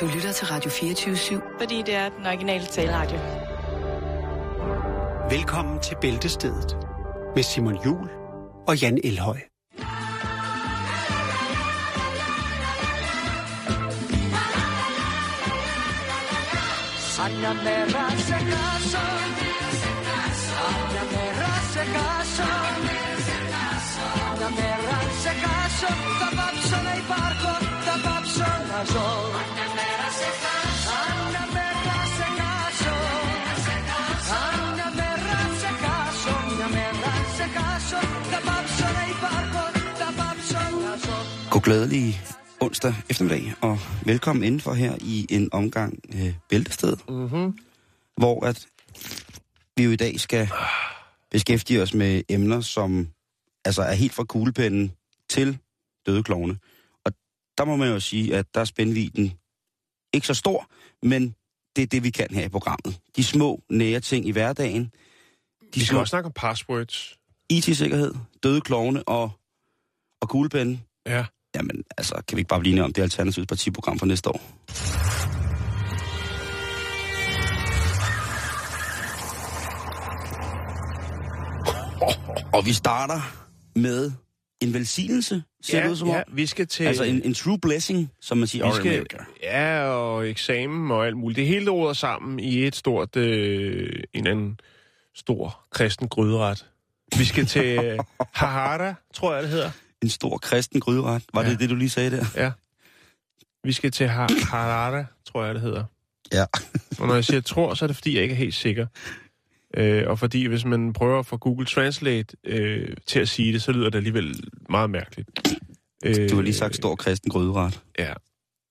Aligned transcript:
Du 0.00 0.06
lytter 0.06 0.32
til 0.32 0.46
Radio 0.46 0.70
24-7. 0.70 1.58
Fordi 1.58 1.82
det 1.86 1.94
er 1.94 2.08
den 2.08 2.26
originale 2.26 2.66
taleradio. 2.66 3.18
Velkommen 5.30 5.80
til 5.80 5.96
Bæltestedet 6.00 6.76
med 7.34 7.42
Simon 7.42 7.84
Jul 7.84 8.08
og 8.66 8.80
Jan 8.80 8.98
Elhøj. 9.04 9.38
Aña 17.24 17.52
me 17.64 17.76
hace 17.94 18.38
caso, 18.52 19.02
Aña 20.74 21.02
me 21.12 21.24
hace 21.40 21.82
caso, 21.96 22.46
Aña 24.30 24.48
me 24.56 24.68
hace 24.90 25.32
caso. 25.44 25.88
Aña 26.30 26.38
me 26.38 26.38
hace 26.38 26.62
caso, 26.74 27.67
Aña 27.98 29.68
me 29.76 29.82
hace 31.90 32.28
caso, 32.44 32.92
Aña 34.42 34.88
me 34.98 35.08
hace 35.42 35.70
caso, 35.82 36.30
Aña 36.30 36.68
me 36.76 36.84
hace 37.12 37.46
caso, 37.58 37.98
tapapso 38.32 38.84
nei 38.96 39.12
parco, 39.22 39.62
tapapso 39.98 40.60
na 40.84 40.94
sol. 41.04 41.24
God 41.50 41.62
glædelig 41.62 42.20
onsdag 42.60 42.94
eftermiddag, 43.10 43.54
og 43.60 43.78
velkommen 44.06 44.44
indenfor 44.44 44.72
her 44.72 44.94
i 45.00 45.26
en 45.30 45.48
omgang 45.52 45.98
øh, 46.14 46.34
Bæltested, 46.48 46.96
Mm-hmm. 47.08 47.58
hvor 48.16 48.46
at 48.46 48.66
vi 49.76 49.84
jo 49.84 49.90
i 49.90 49.96
dag 49.96 50.20
skal 50.20 50.48
beskæftige 51.30 51.82
os 51.82 51.94
med 51.94 52.22
emner, 52.28 52.60
som 52.60 53.08
altså 53.64 53.82
er 53.82 53.92
helt 53.92 54.14
fra 54.14 54.24
kuglepennen 54.24 54.92
til 55.28 55.58
døde 56.06 56.22
klovne. 56.22 56.58
Der 57.58 57.64
må 57.64 57.76
man 57.76 57.88
jo 57.88 58.00
sige, 58.00 58.36
at 58.36 58.54
der 58.54 58.60
er 58.60 58.64
spændviden 58.64 59.32
ikke 60.12 60.26
så 60.26 60.34
stor, 60.34 60.66
men 61.02 61.34
det 61.76 61.82
er 61.82 61.86
det, 61.86 62.04
vi 62.04 62.10
kan 62.10 62.26
her 62.30 62.44
i 62.44 62.48
programmet. 62.48 63.00
De 63.16 63.24
små, 63.24 63.62
nære 63.70 64.00
ting 64.00 64.26
i 64.26 64.30
hverdagen. 64.30 64.84
De 64.84 64.90
Vi 65.74 65.80
skal 65.80 65.86
små 65.86 66.00
også 66.00 66.10
snakke 66.10 66.26
om 66.26 66.32
passwords. 66.36 67.18
IT-sikkerhed, 67.50 68.14
døde 68.42 68.60
klovne 68.60 69.08
og, 69.08 69.30
og 70.20 70.28
kuglepennen. 70.28 70.82
Ja. 71.06 71.24
Jamen, 71.54 71.84
altså, 71.96 72.22
kan 72.28 72.36
vi 72.36 72.40
ikke 72.40 72.48
bare 72.48 72.60
blive 72.60 72.72
enige 72.72 72.84
om 72.84 72.92
det 72.92 73.02
Alternativets 73.02 73.48
partiprogram 73.48 73.98
for 73.98 74.06
næste 74.06 74.30
år? 74.30 74.40
Og 82.52 82.66
vi 82.66 82.72
starter 82.72 83.20
med 83.78 84.12
en 84.60 84.74
velsignelse, 84.74 85.42
ser 85.62 85.78
ja, 85.78 85.84
det 85.84 85.90
ud 85.90 85.96
som 85.96 86.08
ja, 86.08 86.16
om. 86.16 86.22
vi 86.32 86.46
skal 86.46 86.66
til... 86.66 86.84
Altså 86.84 87.02
en, 87.04 87.22
en 87.24 87.34
true 87.34 87.58
blessing, 87.58 88.10
som 88.20 88.38
man 88.38 88.46
siger. 88.46 88.66
vi 88.66 88.74
skal, 88.74 89.06
ja, 89.42 89.82
og 89.84 90.28
eksamen 90.30 90.90
og 90.90 91.06
alt 91.06 91.16
muligt. 91.16 91.36
Det 91.36 91.46
hele 91.46 91.70
råder 91.70 91.92
sammen 91.94 92.40
i 92.40 92.66
et 92.66 92.76
stort, 92.76 93.16
øh, 93.16 94.02
en 94.12 94.26
anden 94.26 94.60
stor 95.14 95.60
kristen 95.70 96.08
gryderet. 96.08 96.66
Vi 97.18 97.24
skal 97.24 97.46
til 97.46 97.78
øh, 97.84 97.98
Hahara, 98.34 98.94
tror 99.14 99.34
jeg, 99.34 99.42
det 99.42 99.50
hedder. 99.50 99.70
En 100.02 100.08
stor 100.08 100.38
kristen 100.38 100.80
gryderet. 100.80 101.22
Var 101.34 101.42
Ja. 101.42 101.50
det 101.50 101.60
det, 101.60 101.70
du 101.70 101.74
lige 101.74 101.90
sagde 101.90 102.10
der? 102.10 102.24
Ja. 102.36 102.50
Vi 103.64 103.72
skal 103.72 103.90
til 103.90 104.08
ha- 104.08 104.26
Harare, 104.50 105.06
tror 105.32 105.44
jeg, 105.44 105.54
det 105.54 105.62
hedder. 105.62 105.84
Ja. 106.32 106.44
Og 106.98 107.06
når 107.06 107.14
jeg 107.14 107.24
siger 107.24 107.40
tror, 107.40 107.74
så 107.74 107.84
er 107.84 107.86
det, 107.86 107.96
fordi 107.96 108.14
jeg 108.14 108.22
ikke 108.22 108.32
er 108.32 108.36
helt 108.38 108.54
sikker. 108.54 108.86
Øh, 109.76 110.04
og 110.06 110.18
fordi 110.18 110.46
hvis 110.46 110.64
man 110.64 110.92
prøver 110.92 111.18
at 111.18 111.26
få 111.26 111.36
Google 111.36 111.66
Translate 111.66 112.36
øh, 112.46 112.96
til 113.06 113.20
at 113.20 113.28
sige 113.28 113.52
det, 113.52 113.62
så 113.62 113.72
lyder 113.72 113.90
det 113.90 113.98
alligevel 113.98 114.34
meget 114.70 114.90
mærkeligt. 114.90 115.28
Øh, 116.04 116.30
Du 116.30 116.34
har 116.34 116.42
lige 116.42 116.54
sagt 116.54 116.76
stor 116.76 116.96
kristen 116.96 117.30
gryderet. 117.30 117.80
Ja, 117.98 118.12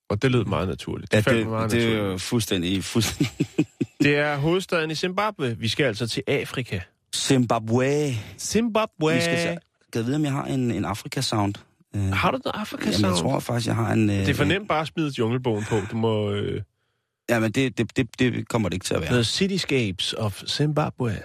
og 0.10 0.22
det 0.22 0.32
lød 0.32 0.46
meget 0.46 0.68
naturligt. 0.68 1.14
Ja, 1.14 1.18
Det, 1.18 1.24
faldt 1.26 1.38
det, 1.40 1.48
meget 1.48 1.72
det 1.72 1.84
er 1.84 1.88
naturligt. 1.90 2.12
jo 2.14 2.18
fuldstændig, 2.18 2.84
fuldstændig... 2.84 3.48
det 4.04 4.16
er 4.18 4.38
hovedstaden 4.38 4.92
i 4.92 4.96
Zimbabwe. 4.96 5.56
Vi 5.60 5.68
skal 5.68 5.84
altså 5.86 6.08
til 6.08 6.24
Afrika. 6.28 6.80
Zimbabwe. 7.16 8.14
Zimbabwe. 8.40 9.14
Vi 9.14 9.22
skal 9.22 9.38
se. 9.38 9.58
Kan 9.94 10.06
vide, 10.06 10.16
om 10.16 10.24
jeg 10.24 10.32
har 10.32 10.46
en, 10.46 10.72
en 10.72 10.86
Afrika-sound? 10.86 11.54
Øh, 11.96 12.02
Har 12.02 12.32
du 12.32 12.40
noget 12.46 12.56
afrika 12.62 12.90
Jamen, 12.90 13.06
jeg 13.06 13.16
tror 13.16 13.40
faktisk, 13.40 13.68
jeg 13.68 13.76
har 13.76 13.94
en... 13.94 14.10
Øh, 14.10 14.16
Det 14.16 14.30
er 14.30 14.34
for 14.34 14.44
nemt 14.44 14.68
bare 14.68 14.82
at 14.82 14.88
smide 14.88 15.12
junglebogen 15.20 15.64
på. 15.70 15.76
Du 15.92 15.98
må... 15.98 16.32
Øh, 16.32 16.62
Jamen, 17.30 17.52
det, 17.52 17.78
det, 17.78 17.98
det, 17.98 18.20
det 18.20 18.50
kommer 18.50 18.70
det 18.70 18.74
ikke 18.74 18.86
til 18.86 18.94
at 18.94 19.02
være. 19.02 19.14
The 19.14 19.24
Cityscapes 19.24 20.14
of 20.14 20.42
Zimbabwe. 20.48 21.12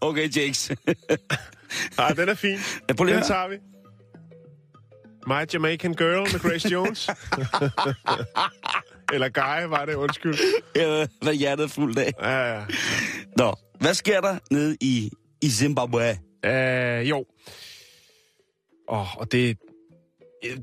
Okay, 0.00 0.36
Jakes. 0.36 0.72
Nej, 1.98 2.08
den 2.08 2.28
er 2.28 2.34
fin. 2.34 2.58
Ja, 2.88 2.94
prøv 2.94 3.04
lige 3.04 3.16
Den 3.16 3.24
tager 3.24 3.48
vi. 3.48 3.56
My 5.26 5.52
Jamaican 5.52 5.94
Girl 5.94 6.32
med 6.32 6.40
Grace 6.40 6.68
Jones. 6.68 7.08
Eller 9.14 9.28
Guy 9.28 9.68
var 9.68 9.84
det, 9.84 9.94
undskyld. 9.94 10.38
Jeg 10.74 11.08
var 11.22 11.32
hjertet 11.32 11.70
fuldt 11.70 11.98
af. 11.98 12.12
Ja, 12.22 12.54
ja. 12.54 12.64
Nå, 13.36 13.54
hvad 13.80 13.94
sker 13.94 14.20
der 14.20 14.38
nede 14.50 14.76
i, 14.80 15.10
i 15.42 15.50
Zimbabwe? 15.50 16.18
Uh, 16.46 17.08
jo. 17.08 17.24
Oh, 18.92 19.16
og 19.16 19.32
det, 19.32 19.56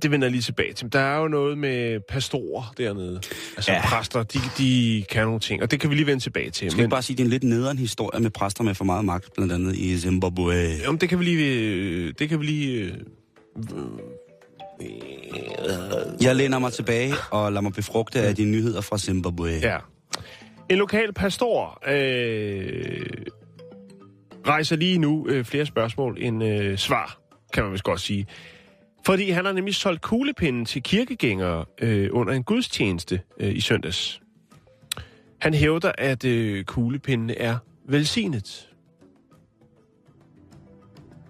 det 0.01 0.11
vender 0.11 0.27
jeg 0.27 0.31
lige 0.31 0.41
tilbage 0.41 0.73
til. 0.73 0.93
Der 0.93 0.99
er 0.99 1.17
jo 1.19 1.27
noget 1.27 1.57
med 1.57 1.99
pastorer 2.09 2.73
dernede. 2.77 3.15
Altså 3.55 3.71
Ja. 3.71 3.81
præster, 3.87 4.23
de, 4.23 4.39
de 4.57 5.03
kan 5.11 5.23
nogle 5.25 5.39
ting. 5.39 5.61
Og 5.63 5.71
det 5.71 5.79
kan 5.79 5.89
vi 5.89 5.95
lige 5.95 6.05
vende 6.07 6.23
tilbage 6.23 6.49
til. 6.49 6.71
Skal 6.71 6.83
vi 6.83 6.87
bare 6.89 7.01
sige, 7.01 7.13
at 7.13 7.17
det 7.17 7.23
er 7.23 7.25
en 7.25 7.29
lidt 7.31 7.43
nederen 7.43 7.77
historie 7.77 8.21
med 8.21 8.29
præster 8.29 8.63
med 8.63 8.75
for 8.75 8.85
meget 8.85 9.05
magt, 9.05 9.33
blandt 9.33 9.53
andet 9.53 9.75
i 9.75 9.99
Zimbabwe. 9.99 10.53
Jamen, 10.83 11.01
det 11.01 11.09
kan 11.09 11.19
vi 11.19 11.23
lige... 11.23 11.61
øh, 11.61 12.13
Det 12.19 12.29
kan 12.29 12.39
vi 12.39 12.45
lige... 12.45 12.83
øh, 12.83 12.93
Jeg 16.21 16.35
læner 16.35 16.59
mig 16.59 16.73
tilbage 16.73 17.13
og 17.31 17.51
lader 17.51 17.61
mig 17.61 17.73
befrugte 17.73 18.19
af 18.19 18.35
de 18.35 18.45
nyheder 18.45 18.81
fra 18.81 18.97
Zimbabwe. 18.97 19.49
Ja. 19.61 19.77
En 20.69 20.77
lokal 20.77 21.13
pastor 21.13 21.81
øh, 21.87 23.05
rejser 24.47 24.75
lige 24.75 24.97
nu 24.97 25.27
øh, 25.29 25.45
flere 25.45 25.65
spørgsmål 25.65 26.17
end 26.21 26.43
øh, 26.43 26.77
svar, 26.77 27.19
kan 27.53 27.63
man 27.63 27.71
vist 27.71 27.83
godt 27.83 28.01
sige. 28.01 28.27
Fordi 29.05 29.29
han 29.29 29.45
har 29.45 29.51
nemlig 29.51 29.75
solgt 29.75 30.01
kuglepinden 30.01 30.65
til 30.65 30.83
kirkegængere 30.83 31.65
øh, 31.81 32.09
under 32.11 32.33
en 32.33 32.43
gudstjeneste 32.43 33.21
øh, 33.39 33.55
i 33.55 33.59
søndags. 33.59 34.21
Han 35.41 35.53
hævder, 35.53 35.91
at 35.97 36.25
øh, 36.25 36.63
kuglepindene 36.63 37.37
er 37.37 37.57
velsignet. 37.85 38.69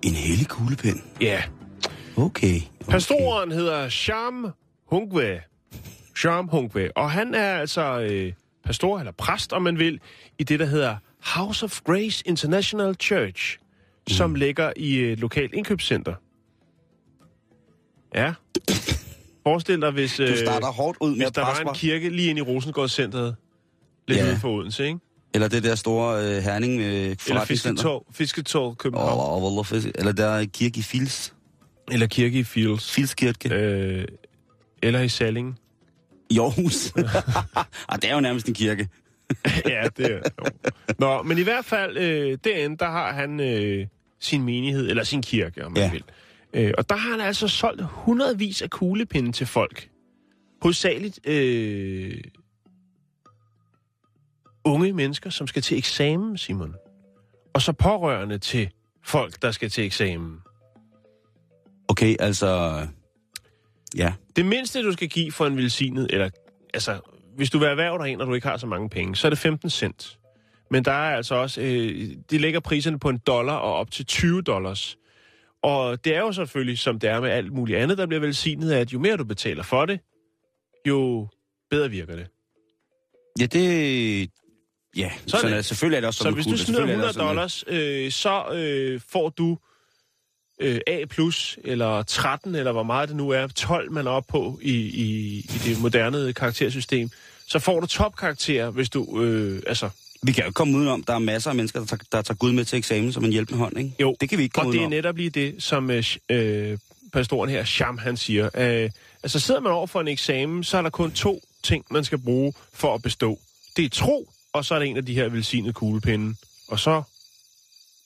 En 0.01 0.13
hellig 0.13 0.47
kuglepen. 0.47 1.03
Ja. 1.21 1.43
Okay. 2.17 2.25
okay. 2.25 2.61
Pastoren 2.89 3.51
hedder 3.51 3.89
Sham 3.89 4.51
Hungwe. 4.85 5.41
Sham 6.15 6.47
Hungwe. 6.47 6.97
Og 6.97 7.11
han 7.11 7.33
er 7.33 7.53
altså 7.53 7.99
øh, 7.99 8.33
pastor, 8.63 8.99
eller 8.99 9.11
præst, 9.11 9.53
om 9.53 9.61
man 9.61 9.79
vil, 9.79 9.99
i 10.39 10.43
det, 10.43 10.59
der 10.59 10.65
hedder 10.65 10.95
House 11.35 11.65
of 11.65 11.81
Grace 11.81 12.23
International 12.25 12.95
Church, 12.95 13.57
mm. 14.07 14.13
som 14.13 14.35
ligger 14.35 14.73
i 14.75 14.99
et 14.99 15.19
lokalt 15.19 15.53
indkøbscenter. 15.53 16.13
Ja. 18.15 18.33
Forestil 19.43 19.81
dig, 19.81 19.91
hvis, 19.91 20.15
Du 20.15 20.23
øh, 20.23 20.37
starter 20.37 20.67
hårdt 20.67 20.97
ud 21.01 21.09
med 21.09 21.17
hvis 21.17 21.31
der 21.31 21.41
var 21.41 21.69
en 21.69 21.75
kirke 21.75 22.09
lige 22.09 22.29
ind 22.29 22.39
i 22.39 22.41
Rosengårdscenteret, 22.41 23.35
lidt 24.07 24.19
Ja. 24.19 24.25
ude 24.25 24.37
for 24.39 24.49
Odense, 24.49 24.85
ikke? 24.85 24.99
Eller 25.33 25.47
det 25.47 25.63
der 25.63 25.75
store 25.75 26.23
øh, 26.25 26.43
Herning 26.43 26.81
øh, 26.81 27.15
Eller. 27.27 27.45
Fisketog, 27.45 28.05
Fisketog 28.11 28.77
København. 28.77 29.19
Og, 29.43 29.57
og, 29.57 29.65
eller 29.95 30.11
der 30.11 30.25
er 30.25 30.45
kirke 30.45 30.79
i 30.79 30.81
Fils. 30.81 31.33
Eller 31.91 32.07
kirke 32.07 32.39
i 32.39 32.43
Fields. 32.43 32.91
Filskirke. 32.91 33.53
Øh, 33.53 34.05
eller 34.83 35.01
i 35.01 35.09
Salling. 35.09 35.59
I 36.29 36.39
Aarhus. 36.39 36.93
ah, 37.89 38.01
det 38.01 38.09
er 38.09 38.13
jo 38.13 38.19
nærmest 38.19 38.47
en 38.47 38.53
kirke. 38.53 38.89
ja, 39.65 39.87
det 39.97 40.05
er 40.05 40.15
jo. 40.15 40.21
Nå, 40.99 41.23
men 41.23 41.37
i 41.37 41.41
hvert 41.41 41.65
fald, 41.65 41.97
øh, 41.97 42.37
derinde, 42.43 42.77
der 42.77 42.89
har 42.89 43.13
han 43.13 43.39
øh, 43.39 43.87
sin 44.19 44.43
menighed, 44.43 44.89
eller 44.89 45.03
sin 45.03 45.21
kirke, 45.21 45.65
om 45.65 45.71
man 45.71 45.81
Ja. 45.83 45.91
vil. 45.91 46.03
Øh, 46.53 46.73
og 46.77 46.89
der 46.89 46.95
har 46.95 47.11
han 47.11 47.21
altså 47.21 47.47
solgt 47.47 47.83
hundredvis 47.83 48.61
af 48.61 48.69
kuglepinde 48.69 49.31
til 49.31 49.47
folk. 49.47 49.89
Hovedsageligt 50.61 51.19
øh, 51.27 52.17
unge 54.65 54.93
mennesker, 54.93 55.29
som 55.29 55.47
skal 55.47 55.61
til 55.61 55.77
eksamen, 55.77 56.37
Simon. 56.37 56.75
Og 57.53 57.61
så 57.61 57.71
pårørende 57.73 58.37
til 58.37 58.69
folk, 59.03 59.41
der 59.41 59.51
skal 59.51 59.69
til 59.69 59.85
eksamen. 59.85 60.37
Okay, 61.87 62.15
altså... 62.19 62.81
Ja. 63.95 64.13
Det 64.35 64.45
mindste, 64.45 64.83
du 64.83 64.91
skal 64.91 65.09
give 65.09 65.31
for 65.31 65.45
en 65.47 65.57
velsignet, 65.57 66.07
eller 66.09 66.29
altså, 66.73 66.99
hvis 67.35 67.49
du 67.49 67.59
vil 67.59 67.67
erhverve 67.67 68.03
dig 68.03 68.11
en, 68.13 68.21
og 68.21 68.27
du 68.27 68.33
ikke 68.33 68.47
har 68.47 68.57
så 68.57 68.67
mange 68.67 68.89
penge, 68.89 69.15
så 69.15 69.27
er 69.27 69.29
det 69.29 69.39
15 69.39 69.69
cent. 69.69 70.19
Men 70.71 70.85
der 70.85 70.91
er 70.91 71.15
altså 71.15 71.35
også, 71.35 71.61
øh, 71.61 72.09
de 72.31 72.37
lægger 72.37 72.59
priserne 72.59 72.99
på 72.99 73.09
en 73.09 73.17
dollar 73.17 73.53
og 73.53 73.73
op 73.73 73.91
til 73.91 74.05
20 74.05 74.41
dollars. 74.41 74.97
Og 75.63 76.05
det 76.05 76.15
er 76.15 76.19
jo 76.19 76.31
selvfølgelig, 76.31 76.79
som 76.79 76.99
det 76.99 77.09
er 77.09 77.21
med 77.21 77.29
alt 77.29 77.53
muligt 77.53 77.79
andet, 77.79 77.97
der 77.97 78.05
bliver 78.05 78.19
velsignet, 78.19 78.71
at 78.71 78.93
jo 78.93 78.99
mere 78.99 79.17
du 79.17 79.23
betaler 79.23 79.63
for 79.63 79.85
det, 79.85 79.99
jo 80.87 81.27
bedre 81.69 81.89
virker 81.89 82.15
det. 82.15 82.27
Ja, 83.39 83.45
det... 83.45 84.29
Ja, 84.97 85.11
Sådan 85.17 85.29
sådan 85.29 85.51
er 85.51 85.55
det. 85.55 85.65
selvfølgelig 85.65 85.97
er 85.97 86.01
det 86.01 86.07
også 86.07 86.17
Så 86.17 86.23
sådan, 86.23 86.33
hvis 86.33 86.47
med 86.47 86.53
du 86.53 86.57
smider 86.57 86.79
Selvfølgelig 86.79 86.93
er 86.93 87.07
det 87.07 87.15
100 87.15 87.37
også 87.37 87.59
sådan, 87.63 87.73
dollars, 87.77 88.03
øh, 88.05 88.11
så 88.11 88.53
øh, 88.53 89.01
får 89.09 89.29
du 89.29 89.57
øh, 90.61 90.79
A+, 90.87 90.97
eller 91.63 92.03
13, 92.03 92.55
eller 92.55 92.71
hvor 92.71 92.83
meget 92.83 93.09
det 93.09 93.17
nu 93.17 93.29
er, 93.29 93.47
12 93.47 93.91
man 93.91 94.07
er 94.07 94.11
oppe 94.11 94.31
på 94.31 94.59
i, 94.61 94.73
i, 94.73 95.37
i 95.39 95.59
det 95.65 95.81
moderne 95.81 96.33
karaktersystem, 96.33 97.09
så 97.47 97.59
får 97.59 97.79
du 97.79 97.87
topkarakterer, 97.87 98.69
hvis 98.69 98.89
du, 98.89 99.21
øh, 99.21 99.61
altså, 99.67 99.89
Vi 100.23 100.31
kan 100.31 100.45
jo 100.45 100.51
komme 100.51 100.77
udenom, 100.77 101.03
der 101.03 101.13
er 101.13 101.19
masser 101.19 101.49
af 101.49 101.55
mennesker, 101.55 101.79
der 101.79 101.85
tager, 101.85 102.03
der 102.11 102.21
tager 102.21 102.35
Gud 102.35 102.51
med 102.51 102.65
til 102.65 102.77
eksamen 102.77 103.13
som 103.13 103.25
en 103.25 103.31
hjælpende 103.31 103.59
hånd, 103.59 103.77
ikke? 103.77 103.91
Jo, 103.99 104.15
Det 104.21 104.29
kan 104.29 104.37
vi 104.37 104.43
ikke 104.43 104.53
komme 104.53 104.69
og 104.69 104.73
det 104.73 104.83
er 104.83 104.87
netop 104.89 105.17
lige 105.17 105.29
det, 105.29 105.63
som 105.63 105.91
øh, 105.91 106.03
øh, 106.29 106.77
pastoren 107.13 107.49
her, 107.49 107.63
Sham, 107.65 107.97
han 107.97 108.17
siger. 108.17 108.49
Øh, 108.55 108.89
altså 109.23 109.39
sidder 109.39 109.61
man 109.61 109.71
over 109.71 109.87
for 109.87 110.01
en 110.01 110.07
eksamen, 110.07 110.63
så 110.63 110.77
er 110.77 110.81
der 110.81 110.89
kun 110.89 111.11
to 111.11 111.41
ting, 111.63 111.85
man 111.91 112.03
skal 112.03 112.17
bruge 112.17 112.53
for 112.73 112.95
at 112.95 113.01
bestå. 113.01 113.39
Det 113.77 113.85
er 113.85 113.89
tro, 113.89 114.29
og 114.53 114.65
så 114.65 114.75
er 114.75 114.79
det 114.79 114.87
en 114.87 114.97
af 114.97 115.05
de 115.05 115.13
her 115.13 115.29
velsignede 115.29 115.73
kuglepinde. 115.73 116.35
Og 116.67 116.79
så, 116.79 117.01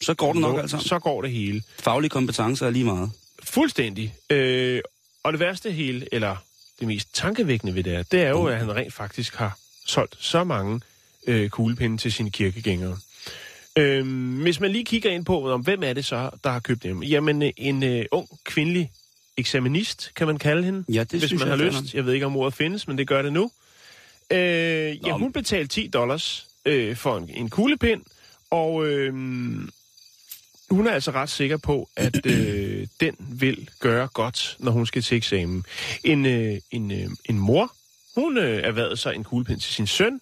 Så 0.02 0.14
går 0.14 0.34
det 0.34 0.42
nok 0.42 0.60
altså. 0.60 0.78
så 0.80 1.00
går 1.00 1.22
det 1.22 1.32
hele. 1.32 1.64
Faglige 1.80 2.10
kompetencer 2.10 2.66
er 2.68 2.70
lige 2.72 2.86
meget. 2.86 3.12
Fuldstændig. 3.44 4.16
Øh, 4.30 4.82
og 5.24 5.34
det 5.34 5.40
værste 5.40 5.72
hele, 5.72 6.08
eller 6.12 6.36
det 6.80 6.88
mest 6.88 7.08
tankevækkende 7.14 7.76
ved 7.76 7.84
det 7.84 7.96
er, 7.96 8.04
det 8.04 8.22
er 8.22 8.30
jo, 8.30 8.46
at 8.46 8.58
han 8.58 8.76
rent 8.76 8.94
faktisk 8.94 9.36
har 9.36 9.58
solgt 9.86 10.16
så 10.20 10.44
mange 10.44 10.82
øh, 11.28 11.50
kuglepinde 11.50 11.98
til 11.98 12.12
sine 12.12 12.32
kirkegængere. 12.32 12.98
Øh, 13.78 14.42
hvis 14.42 14.60
man 14.60 14.72
lige 14.72 14.86
kigger 14.86 15.12
ind 15.12 15.26
på, 15.26 15.52
om 15.52 15.62
hvem 15.62 15.84
er 15.84 15.94
det 15.94 16.06
så, 16.06 16.30
der 16.44 16.50
har 16.50 16.60
købt 16.60 16.84
dem? 16.84 17.04
Jamen, 17.04 17.42
øh, 17.42 17.52
en 17.58 17.84
øh, 17.84 18.06
ung 18.12 18.30
kvindelig 18.44 18.92
eksaminist, 19.38 20.12
kan 20.16 20.28
man 20.28 20.38
kalde 20.38 20.64
hende, 20.64 20.84
Ja, 20.90 21.04
det 21.04 21.20
hvis 21.20 21.32
man 21.32 21.40
jeg 21.40 21.48
har 21.48 21.56
lyst. 21.56 21.94
Jeg 21.94 22.06
ved 22.06 22.14
ikke, 22.14 22.26
om 22.26 22.36
ordet 22.36 22.54
findes, 22.54 22.88
men 22.88 22.98
det 22.98 23.08
gør 23.08 23.22
det 23.22 23.34
nu. 23.34 23.52
Øh, 24.32 24.40
ja, 24.40 24.94
Nå, 25.02 25.18
hun 25.18 25.34
betalte 25.34 25.68
10 25.68 25.88
dollars 25.88 26.48
øh, 26.66 26.96
for 26.96 27.18
en, 27.18 27.30
en 27.34 27.50
kuglepind, 27.50 28.02
og 28.50 28.88
øh, 28.88 29.14
hun 30.70 30.88
er 30.88 30.92
altså 30.92 31.12
ret 31.12 31.30
sikker 31.30 31.58
på, 31.58 31.90
at 31.96 32.26
øh, 32.26 32.88
den 33.02 33.16
vil 33.20 33.70
gøre 33.80 34.08
godt, 34.08 34.56
når 34.60 34.72
hun 34.72 34.86
skal 34.86 35.02
til 35.02 35.18
eksamen. 35.18 35.66
En, 36.04 36.26
øh, 36.26 36.58
en, 36.72 36.92
øh, 36.92 37.10
en 37.26 37.40
mor, 37.40 37.74
hun 38.16 38.38
øh, 38.38 38.64
erhvervede 38.64 38.98
sig 38.98 39.16
en 39.16 39.24
kuglepind 39.24 39.60
til 39.60 39.74
sin 39.74 39.88
søn, 39.88 40.22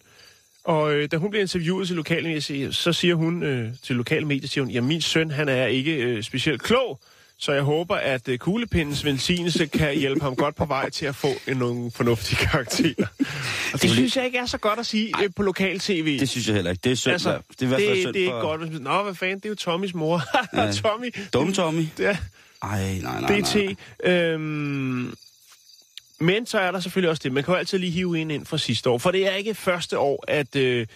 og 0.64 0.94
øh, 0.94 1.12
da 1.12 1.18
hun 1.18 1.30
bliver 1.30 1.42
interviewet 1.42 1.88
til 1.88 1.96
lokale 1.96 2.28
medier, 2.28 2.72
så 2.72 2.94
siger 2.94 3.16
hun 3.16 3.44
øh, 3.44 3.70
til 3.84 3.96
lokale 3.96 4.26
medier, 4.26 4.48
siger 4.48 4.64
hun, 4.64 4.72
ja, 4.74 4.82
min 4.82 5.02
søn, 5.02 5.32
han 5.32 5.50
er 5.50 5.66
ikke 5.66 5.94
øh, 5.96 6.24
specielt 6.24 6.62
klog, 6.62 7.00
så 7.38 7.52
jeg 7.52 7.62
håber, 7.62 7.96
at 7.96 8.28
øh, 8.28 8.38
kuglepindens 8.38 9.06
velsignelse 9.06 9.66
kan 9.66 9.96
hjælpe 9.96 10.22
ham 10.22 10.36
godt 10.36 10.56
på 10.56 10.66
vej 10.66 10.90
til 10.90 11.06
at 11.06 11.16
få 11.16 11.28
en, 11.48 11.58
nogle 11.58 11.92
fornuftige 11.92 12.38
karakterer. 12.46 13.08
Og 13.74 13.82
det 13.82 13.90
synes 13.90 14.18
jeg 14.18 14.26
ikke 14.26 14.38
er 14.38 14.46
så 14.46 14.58
godt 14.58 14.80
at 14.80 14.86
sige 14.86 15.14
øh, 15.24 15.30
på 15.36 15.44
lokal 15.44 15.80
tv. 15.80 16.20
Det 16.20 16.30
synes 16.30 16.48
jeg 16.48 16.56
heller 16.56 16.72
ikke. 16.72 16.82
Det 16.84 16.92
er 16.92 16.96
synd. 16.96 17.12
altså, 17.14 17.30
det 17.50 17.62
er 17.62 17.66
i 17.66 17.68
hvert 17.68 17.82
fald 17.82 17.90
det, 17.96 18.02
synd 18.04 18.14
det 18.14 18.26
er 18.26 18.30
for... 18.30 18.38
ikke 18.38 18.48
godt. 18.48 18.62
hvis 18.62 18.72
man- 18.74 18.82
Nå, 18.82 19.04
hvad 19.04 19.16
fanden, 19.16 19.38
det 19.38 19.46
er 19.46 19.50
jo 19.50 19.56
Tommys 19.56 19.94
mor. 19.94 20.22
Tommy. 20.84 21.16
Dumme 21.34 21.54
Tommy. 21.54 21.86
Ja, 22.00 22.18
Ej, 22.64 23.00
nej, 23.04 23.22
nej, 23.22 23.40
DT. 23.42 23.56
nej. 24.06 24.14
Øhm, 24.14 25.14
men 26.20 26.46
så 26.46 26.60
er 26.60 26.72
der 26.72 26.80
selvfølgelig 26.80 27.10
også 27.10 27.22
det. 27.24 27.32
Man 27.32 27.44
kan 27.44 27.54
jo 27.54 27.58
altid 27.58 27.78
lige 27.78 27.92
hive 27.92 28.20
en 28.20 28.32
ind 28.32 28.46
fra 28.46 28.58
sidste 28.58 28.90
år. 28.90 28.98
For 28.98 29.12
det 29.12 29.28
er 29.28 29.36
ikke 29.36 29.56
første 29.56 30.00
år, 30.00 30.24
at 30.28 30.56
øh, 30.56 30.88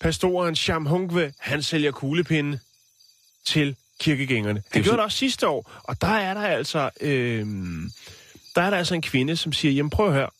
pastoren 0.00 0.56
Sham 0.56 0.86
Hungve, 0.86 1.32
han 1.38 1.62
sælger 1.62 1.90
kuglepinde 1.90 2.58
til 3.44 3.76
kirkegængerne. 4.00 4.62
Han 4.70 4.82
jo 4.82 4.84
gjorde 4.84 4.96
det 4.96 5.04
også 5.04 5.18
sidste 5.18 5.48
år. 5.48 5.80
Og 5.84 6.00
der 6.00 6.06
er 6.06 6.34
der 6.34 6.40
altså, 6.40 6.90
øh, 7.00 7.46
der 8.54 8.62
er 8.62 8.70
der 8.70 8.76
altså 8.76 8.94
en 8.94 9.02
kvinde, 9.02 9.36
som 9.36 9.52
siger, 9.52 9.72
jamen 9.72 9.90
prøv 9.90 10.06
at 10.06 10.12
høre. 10.12 10.30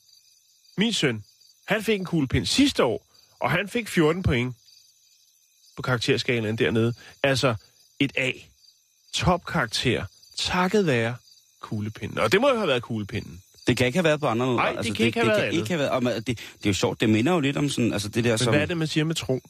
Min 0.76 0.92
søn, 0.92 1.24
han 1.64 1.82
fik 1.82 1.98
en 2.00 2.04
kuglepind 2.04 2.46
sidste 2.46 2.84
år, 2.84 3.06
og 3.38 3.50
han 3.50 3.68
fik 3.68 3.88
14 3.88 4.22
point 4.22 4.56
på 5.76 5.82
karakterskalaen 5.82 6.58
dernede. 6.58 6.94
Altså 7.22 7.54
et 7.98 8.12
A. 8.16 8.32
Topkarakter. 9.12 10.04
Takket 10.36 10.86
være 10.86 11.16
kuglepinden. 11.60 12.18
Og 12.18 12.32
det 12.32 12.40
må 12.40 12.48
jo 12.48 12.56
have 12.56 12.68
været 12.68 12.82
kuglepinden. 12.82 13.42
Det 13.66 13.76
kan 13.76 13.86
ikke 13.86 13.96
have 13.96 14.04
været 14.04 14.20
på 14.20 14.26
andre 14.26 14.46
måder. 14.46 14.58
Nej, 14.58 14.82
det 14.82 14.96
kan 14.96 15.06
ikke 15.06 15.18
have 15.18 15.24
det 15.24 15.28
været 15.30 15.38
kan 15.40 15.46
andet. 15.48 15.58
ikke 15.58 15.68
have 15.68 15.78
været, 15.78 15.90
og 15.90 16.02
man- 16.02 16.14
det, 16.16 16.26
det 16.26 16.38
er 16.64 16.70
jo 16.70 16.72
sjovt, 16.72 17.00
det 17.00 17.10
minder 17.10 17.32
jo 17.32 17.40
lidt 17.40 17.56
om 17.56 17.68
sådan, 17.68 17.92
altså 17.92 18.08
det 18.08 18.24
der 18.24 18.30
Men 18.30 18.38
som... 18.38 18.52
hvad 18.52 18.62
er 18.62 18.66
det, 18.66 18.76
man 18.76 18.88
siger 18.88 19.04
med 19.04 19.14
tro? 19.14 19.40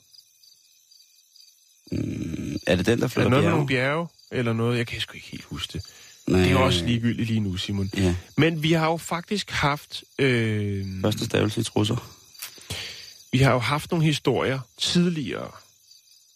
Er 2.66 2.76
det 2.76 2.86
den, 2.86 2.98
der 2.98 3.04
Er 3.04 3.08
flytter 3.08 3.22
det 3.22 3.30
noget 3.30 3.30
med 3.30 3.40
bjerge? 3.42 3.50
nogle 3.50 3.66
bjerge? 3.66 4.08
Eller 4.30 4.52
noget? 4.52 4.78
Jeg 4.78 4.86
kan 4.86 5.00
sgu 5.00 5.14
ikke 5.14 5.26
helt 5.30 5.44
huske 5.44 5.72
det. 5.72 5.82
Nej, 6.26 6.40
Det 6.40 6.50
er 6.52 6.56
også 6.56 6.84
ligegyldigt 6.84 7.28
lige 7.28 7.40
nu, 7.40 7.56
Simon. 7.56 7.90
Ja, 7.96 8.14
Men 8.36 8.62
vi 8.62 8.72
har 8.72 8.86
jo 8.86 8.96
faktisk 8.96 9.50
haft... 9.50 10.04
Øh, 10.18 10.86
første 11.02 11.24
stavelse 11.24 11.60
i 11.60 11.64
trusser. 11.64 12.10
vi 13.32 13.38
har 13.38 13.52
jo 13.52 13.58
haft 13.58 13.90
nogle 13.90 14.06
historier 14.06 14.60
tidligere 14.78 15.50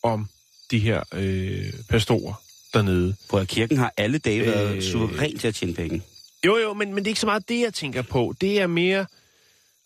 om 0.03 0.29
de 0.71 0.79
her 0.79 1.03
øh, 1.13 1.73
pastorer 1.89 2.35
dernede. 2.75 3.17
På 3.29 3.45
kirken 3.45 3.77
har 3.77 3.93
alle 3.97 4.19
dage 4.19 4.41
været 4.41 4.77
Øh. 4.77 4.83
suveræn 4.83 5.39
til 5.39 5.49
at 5.49 5.55
tjene 5.55 5.75
penge. 5.75 6.03
Jo, 6.47 6.57
jo, 6.57 6.75
men, 6.75 6.95
men 6.95 6.97
det 6.97 7.07
er 7.07 7.11
ikke 7.11 7.21
så 7.21 7.27
meget 7.27 7.49
det, 7.49 7.61
jeg 7.61 7.75
tænker 7.75 8.03
på. 8.03 8.35
Det 8.41 8.61
er 8.61 8.67
mere... 8.67 9.07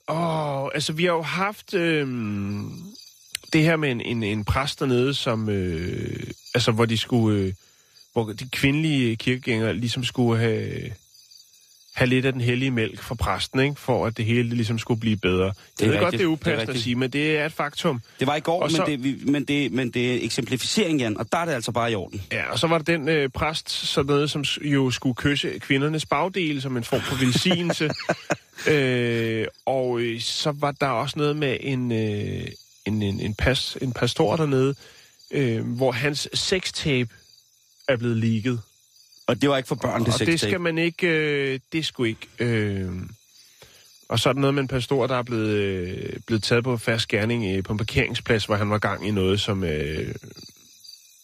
Åh, 0.09 0.69
altså, 0.75 0.93
vi 0.93 1.05
har 1.05 1.13
jo 1.13 1.23
haft 1.23 1.75
øh, 1.75 2.07
det 3.53 3.63
her 3.63 3.77
med 3.77 3.91
en, 3.91 4.01
en, 4.01 4.23
en 4.23 4.45
præst 4.45 4.81
dernede, 4.81 5.15
som... 5.15 5.49
Øh, 5.49 6.27
altså, 6.55 6.73
hvor 6.73 6.85
de 6.85 6.99
skulle... 6.99 7.41
Øh, 7.41 7.53
hvor 8.13 8.33
de 8.33 8.49
kvindelige 8.49 9.17
kirkegængere 9.17 9.75
ligesom 9.75 10.05
skulle 10.05 10.41
have, 10.41 10.93
have 11.95 12.09
lidt 12.09 12.27
af 12.27 12.33
den 12.33 12.41
hellige 12.41 12.71
mælk 12.71 13.03
fra 13.03 13.15
præsten, 13.15 13.61
ikke? 13.61 13.75
For 13.81 14.07
at 14.07 14.17
det 14.17 14.25
hele 14.25 14.55
ligesom 14.55 14.79
skulle 14.79 15.01
blive 15.01 15.17
bedre. 15.17 15.45
Det 15.45 15.53
er 15.81 15.87
jeg 15.87 15.91
ved 15.93 15.99
godt, 16.01 16.13
det 16.13 16.15
er 16.15 16.19
Det 16.19 16.25
er 16.25 16.29
upassende 16.29 16.73
at 16.75 16.81
sige, 16.81 16.95
men 16.97 17.11
det 17.11 17.39
er 17.39 17.47
et 17.47 17.53
faktum. 17.53 18.01
Det 18.21 18.27
var 18.27 18.37
i 18.37 18.41
går, 18.41 18.63
Og 18.63 18.69
men, 18.71 18.77
så- 18.77 18.85
det, 18.87 19.05
vi, 19.05 19.17
men, 19.27 19.45
det, 19.45 19.73
men 19.73 19.91
det 19.91 20.13
er 20.15 20.19
eksemplificering, 20.25 21.01
Jan, 21.01 21.17
og 21.17 21.33
der 21.33 21.39
er 21.39 21.45
det 21.45 21.53
altså 21.53 21.73
bare 21.73 21.93
i 21.93 21.95
orden. 21.95 22.23
Ja, 22.33 22.51
og 22.53 22.59
så 22.59 22.67
var 22.67 22.79
der 22.79 22.85
den 22.85 23.09
øh, 23.09 23.29
præst, 23.29 23.71
sådan 23.71 24.07
noget, 24.07 24.31
som 24.31 24.43
jo 24.63 24.91
skulle 24.91 25.15
kysse 25.15 25.59
kvindernes 25.59 26.07
bagdel 26.07 26.63
som 26.63 26.77
en 26.77 26.85
form 26.85 27.01
for 27.01 27.17
velsignelse. 27.25 27.91
øh, 28.73 29.47
og 29.67 30.01
øh, 30.01 30.21
så 30.21 30.51
var 30.51 30.73
der 30.73 30.87
også 30.87 31.19
noget 31.19 31.37
med 31.37 31.57
en, 31.61 31.93
øh, 31.93 32.47
en, 32.85 33.03
en, 33.03 33.21
en, 33.21 33.35
pas, 33.35 33.77
en 33.83 33.93
pastor 33.93 34.37
dernede, 34.37 34.75
øh, 35.31 35.67
hvor 35.77 35.93
hans 35.93 36.29
sextape 36.35 37.09
er 37.89 37.97
blevet 37.97 38.17
leaget. 38.17 38.61
Og 39.27 39.43
det 39.43 39.51
var 39.51 39.57
ikke 39.57 39.67
for 39.67 39.75
børn, 39.75 40.05
det 40.05 40.15
og 40.15 40.19
det 40.19 40.27
sextape. 40.29 40.51
skal 40.51 40.61
man 40.61 40.79
ikke, 40.79 41.07
øh, 41.07 41.61
det 41.73 41.87
skulle 41.87 42.09
ikke. 42.09 42.29
Øh, 42.39 42.93
og 44.09 44.19
så 44.21 44.29
er 44.29 44.33
der 44.33 44.41
noget 44.41 44.55
med 44.55 44.63
en 44.63 44.69
pastor, 44.69 45.07
der 45.07 45.17
er 45.17 45.23
blevet, 45.23 45.49
øh, 45.49 46.13
blevet 46.27 46.43
taget 46.43 46.65
på 46.65 46.77
fast 46.77 47.09
gerning 47.09 47.57
øh, 47.57 47.63
på 47.63 47.73
en 47.73 47.79
parkeringsplads, 47.79 48.45
hvor 48.45 48.57
han 48.57 48.71
var 48.71 48.79
gang 48.79 49.09
i 49.09 49.11
noget, 49.11 49.41
som, 49.41 49.65
øh, 49.65 50.15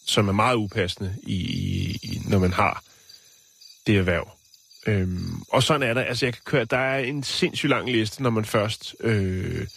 som 0.05 0.27
er 0.27 0.31
meget 0.31 0.55
upassende, 0.55 1.15
i, 1.23 1.35
i, 1.35 1.99
i, 2.03 2.21
når 2.27 2.39
man 2.39 2.53
har 2.53 2.83
det 3.87 3.97
erhverv. 3.97 4.31
Øhm, 4.87 5.41
og 5.49 5.63
sådan 5.63 5.89
er 5.89 5.93
der. 5.93 6.01
Altså, 6.01 6.25
jeg 6.25 6.33
kan 6.33 6.41
køre, 6.45 6.65
der 6.65 6.77
er 6.77 6.99
en 6.99 7.23
sindssygt 7.23 7.69
lang 7.69 7.91
liste, 7.91 8.23
når 8.23 8.29
man 8.29 8.45
først... 8.45 8.95
Øh, 8.99 9.67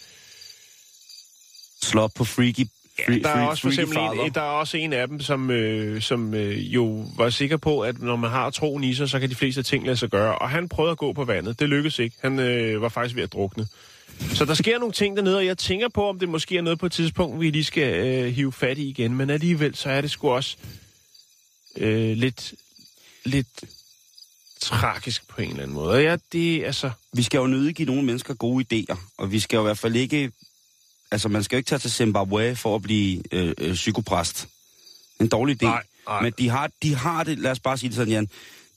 Slå 1.83 2.01
op 2.01 2.11
på 2.15 2.23
freaky, 2.23 2.65
free, 3.05 3.19
der 3.19 3.29
er 3.29 3.47
også 3.47 3.61
for 3.61 3.69
eksempel 3.69 3.97
en, 3.97 4.31
der 4.33 4.41
er 4.41 4.45
også 4.45 4.77
en 4.77 4.93
af 4.93 5.07
dem, 5.07 5.19
som, 5.19 5.51
øh, 5.51 6.01
som 6.01 6.33
øh, 6.33 6.73
jo 6.73 7.05
var 7.17 7.29
sikker 7.29 7.57
på, 7.57 7.81
at 7.81 8.01
når 8.01 8.15
man 8.15 8.29
har 8.29 8.49
troen 8.49 8.83
i 8.83 8.93
sig, 8.93 9.09
så 9.09 9.19
kan 9.19 9.29
de 9.29 9.35
fleste 9.35 9.63
ting 9.63 9.85
lade 9.85 9.97
sig 9.97 10.09
gøre. 10.09 10.37
Og 10.37 10.49
han 10.49 10.69
prøvede 10.69 10.91
at 10.91 10.97
gå 10.97 11.13
på 11.13 11.23
vandet. 11.23 11.59
Det 11.59 11.69
lykkedes 11.69 11.99
ikke. 11.99 12.15
Han 12.21 12.39
øh, 12.39 12.81
var 12.81 12.89
faktisk 12.89 13.15
ved 13.15 13.23
at 13.23 13.33
drukne. 13.33 13.67
Så 14.33 14.45
der 14.45 14.53
sker 14.53 14.79
nogle 14.79 14.93
ting 14.93 15.17
dernede, 15.17 15.37
og 15.37 15.45
jeg 15.45 15.57
tænker 15.57 15.87
på, 15.89 16.09
om 16.09 16.19
det 16.19 16.29
måske 16.29 16.57
er 16.57 16.61
noget 16.61 16.79
på 16.79 16.85
et 16.85 16.91
tidspunkt, 16.91 17.39
vi 17.39 17.49
lige 17.49 17.63
skal 17.63 18.07
øh, 18.07 18.33
hive 18.33 18.51
fat 18.51 18.77
i 18.77 18.89
igen. 18.89 19.17
Men 19.17 19.29
alligevel, 19.29 19.75
så 19.75 19.89
er 19.89 20.01
det 20.01 20.11
sgu 20.11 20.29
også 20.29 20.57
øh, 21.77 22.17
lidt, 22.17 22.53
lidt 23.25 23.63
tragisk 24.61 25.27
på 25.27 25.41
en 25.41 25.49
eller 25.49 25.63
anden 25.63 25.75
måde. 25.75 25.91
Og 25.91 26.03
ja, 26.03 26.17
det 26.31 26.55
er 26.55 26.65
altså... 26.65 26.91
Vi 27.13 27.23
skal 27.23 27.37
jo 27.37 27.47
nødig 27.47 27.75
give 27.75 27.85
nogle 27.85 28.03
mennesker 28.03 28.33
gode 28.33 28.65
idéer, 28.73 28.97
og 29.17 29.31
vi 29.31 29.39
skal 29.39 29.57
jo 29.57 29.61
i 29.61 29.65
hvert 29.65 29.77
fald 29.77 29.95
ikke... 29.95 30.31
Altså, 31.11 31.29
man 31.29 31.43
skal 31.43 31.55
jo 31.55 31.57
ikke 31.57 31.67
tage 31.67 31.79
til 31.79 31.91
Zimbabwe 31.91 32.55
for 32.55 32.75
at 32.75 32.81
blive 32.81 33.23
øh, 33.31 33.53
øh, 33.57 33.73
psykopræst. 33.73 34.47
En 35.19 35.27
dårlig 35.27 35.63
idé. 35.63 35.65
Nej, 35.65 35.83
nej. 36.07 36.21
Men 36.21 36.33
de 36.37 36.49
har, 36.49 36.69
de 36.83 36.95
har 36.95 37.23
det, 37.23 37.39
lad 37.39 37.51
os 37.51 37.59
bare 37.59 37.77
sige 37.77 37.89
det 37.89 37.95
sådan, 37.95 38.13
Jan, 38.13 38.29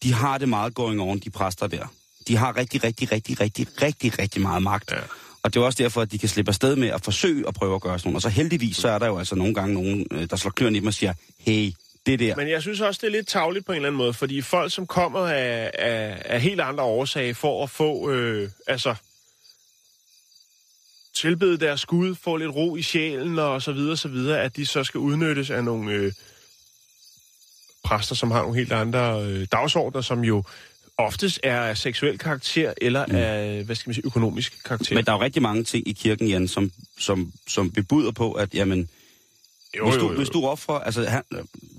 de 0.03 0.13
har 0.13 0.39
det 0.39 0.49
meget 0.49 0.75
going 0.75 1.01
on, 1.01 1.19
de 1.19 1.31
præster 1.31 1.67
der. 1.67 1.87
De 2.29 2.37
har 2.37 2.57
rigtig, 2.57 2.85
rigtig, 2.85 3.13
rigtig, 3.13 3.41
rigtig, 3.41 3.67
rigtig, 3.83 4.19
rigtig 4.19 4.43
meget 4.43 4.63
magt. 4.63 4.93
Ja. 4.93 4.97
Og 5.43 5.55
det 5.55 5.61
er 5.61 5.65
også 5.65 5.83
derfor, 5.83 6.01
at 6.01 6.13
de 6.13 6.19
kan 6.19 6.29
slippe 6.29 6.49
afsted 6.49 6.77
med 6.77 6.89
at 6.89 7.05
forsøge 7.05 7.49
at 7.49 7.55
prøve 7.55 7.75
at 7.75 7.81
gøre 7.81 7.99
sådan 7.99 8.13
noget. 8.13 8.17
Og 8.17 8.23
så 8.23 8.29
heldigvis, 8.29 8.77
så 8.77 8.89
er 8.89 8.99
der 8.99 9.07
jo 9.07 9.19
altså 9.19 9.35
nogle 9.35 9.55
gange 9.55 9.75
nogen, 9.75 10.07
øh, 10.11 10.31
der 10.31 10.37
slår 10.37 10.51
kløren 10.51 10.77
i 10.77 10.81
dem 10.81 10.87
og 10.87 10.95
siger, 10.95 11.13
hey, 11.39 11.73
det 12.07 12.19
der, 12.19 12.37
Men 12.37 12.49
jeg 12.49 12.63
synes 12.63 12.81
også, 12.81 12.99
det 13.03 13.07
er 13.07 13.11
lidt 13.11 13.29
tavligt 13.29 13.67
på 13.67 13.73
en 13.73 13.77
eller 13.77 13.89
anden 13.89 13.99
måde, 13.99 14.13
fordi 14.13 14.43
folk, 14.43 14.73
som 14.73 14.87
kommer 14.87 15.21
af, 15.21 15.71
af, 15.75 16.23
af 16.25 16.41
helt 16.41 16.61
andre 16.61 16.85
årsager 16.85 17.35
for 17.35 17.63
at 17.63 17.71
få, 17.71 18.11
øh, 18.11 18.51
altså, 18.67 18.95
tilbede 21.21 21.59
deres 21.59 21.87
Gud, 21.87 22.15
få 22.15 22.37
lidt 22.37 22.51
ro 22.51 22.77
i 22.77 22.83
sjælen 22.83 23.39
og 23.39 23.63
så 23.63 23.73
videre, 23.73 23.97
så 23.97 24.09
videre, 24.09 24.43
at 24.43 24.57
de 24.57 24.67
så 24.67 24.85
skal 24.85 24.99
udnyttes 24.99 25.51
af 25.51 25.65
nogle 25.65 25.93
øh, 25.93 26.13
præster, 27.85 28.15
som 28.15 28.31
har 28.31 28.43
nogle 28.43 28.57
helt 28.57 28.73
andre 28.73 29.23
øh, 29.25 29.47
dagsordner, 29.53 30.01
som 30.01 30.25
jo 30.25 30.45
oftest 30.99 31.41
er 31.43 31.61
af 31.61 31.79
seksuel 31.79 32.19
karakter 32.19 32.75
eller 32.83 33.07
mm. 33.07 33.15
af, 33.15 33.65
hvad 33.65 33.77
skal 33.77 33.89
man 33.89 33.95
sige, 33.95 34.07
økonomisk 34.07 34.65
karakter. 34.65 34.95
Men 34.95 35.05
der 35.05 35.13
er 35.13 35.17
jo 35.17 35.23
rigtig 35.23 35.43
mange 35.43 35.65
ting 35.65 35.89
i 35.89 35.93
kirken, 35.93 36.29
Jan, 36.29 36.49
som, 36.49 36.71
som, 36.99 37.33
som 37.49 37.71
bebuder 37.71 38.11
på, 38.11 38.33
at 38.33 38.55
jamen, 38.55 38.89
Jo, 39.77 39.85
hvis, 39.85 39.97
jo, 39.97 40.01
du, 40.01 40.11
jo. 40.11 40.17
hvis 40.17 40.29
du 40.29 40.47
offrer, 40.47 40.75
altså 40.75 41.05
han, 41.05 41.23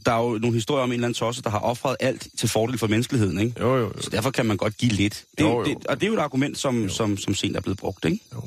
der 0.05 0.12
er 0.12 0.24
jo 0.24 0.38
nogle 0.38 0.53
historier 0.53 0.84
om 0.84 0.89
en 0.89 0.93
eller 0.93 1.08
anden 1.08 1.15
tosse, 1.15 1.41
der 1.41 1.50
har 1.50 1.60
offret 1.60 1.96
alt 2.00 2.27
til 2.38 2.50
fordel 2.50 2.77
for 2.77 2.88
menneskeligheden, 2.88 3.39
ikke? 3.39 3.53
Jo, 3.60 3.75
jo, 3.75 3.81
jo. 3.81 4.01
Så 4.01 4.10
derfor 4.10 4.31
kan 4.31 4.46
man 4.46 4.58
godt 4.58 4.77
give 4.77 4.91
lidt. 4.91 5.25
Det, 5.38 5.43
Jo, 5.43 5.60
jo. 5.60 5.65
Det, 5.65 5.86
og 5.86 5.96
det 5.96 6.03
er 6.03 6.08
jo 6.08 6.13
et 6.13 6.19
argument, 6.19 6.58
som, 6.58 6.89
som, 6.89 7.17
som 7.17 7.34
sent 7.36 7.58
er 7.58 7.62
blevet 7.62 7.77
brugt, 7.77 8.05
ikke? 8.05 8.19
Jo. 8.34 8.41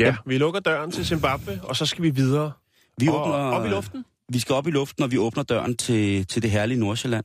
Ja, 0.00 0.16
vi 0.26 0.38
lukker 0.38 0.60
døren 0.60 0.90
til 0.90 1.06
Zimbabwe, 1.06 1.60
og 1.62 1.76
så 1.76 1.86
skal 1.86 2.02
vi 2.02 2.10
videre. 2.10 2.52
Vi 3.00 3.08
og, 3.08 3.20
åbner, 3.20 3.34
op 3.34 3.66
i 3.66 3.68
luften? 3.68 4.04
Vi 4.28 4.38
skal 4.38 4.54
op 4.54 4.66
i 4.66 4.70
luften, 4.70 5.04
og 5.04 5.10
vi 5.10 5.18
åbner 5.18 5.42
døren 5.42 5.76
til, 5.76 6.26
til 6.26 6.42
det 6.42 6.50
herlige 6.50 6.80
Nordsjælland. 6.80 7.24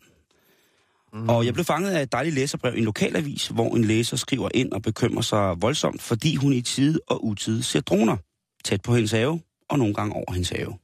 Mm. 1.14 1.30
Og 1.30 1.46
jeg 1.46 1.54
blev 1.54 1.66
fanget 1.66 1.92
af 1.92 2.02
et 2.02 2.12
dejligt 2.12 2.36
læserbrev 2.36 2.76
i 2.76 2.78
en 2.78 2.86
lokalavis, 2.86 3.48
hvor 3.48 3.76
en 3.76 3.84
læser 3.84 4.18
skriver 4.18 4.50
ind 4.54 4.72
og 4.72 4.82
bekymrer 4.82 5.22
sig 5.22 5.62
voldsomt, 5.62 6.02
fordi 6.02 6.36
hun 6.36 6.54
i 6.54 6.62
tide 6.62 7.00
og 7.08 7.26
utide 7.26 7.64
ser 7.64 7.82
droner 7.82 8.18
tæt 8.64 8.82
på 8.82 8.96
hendes 8.96 9.12
have, 9.12 9.42
og 9.70 9.80
nogle 9.80 9.94
gange 9.94 10.16
over 10.16 10.34
hendes 10.34 10.50
have. 10.50 10.78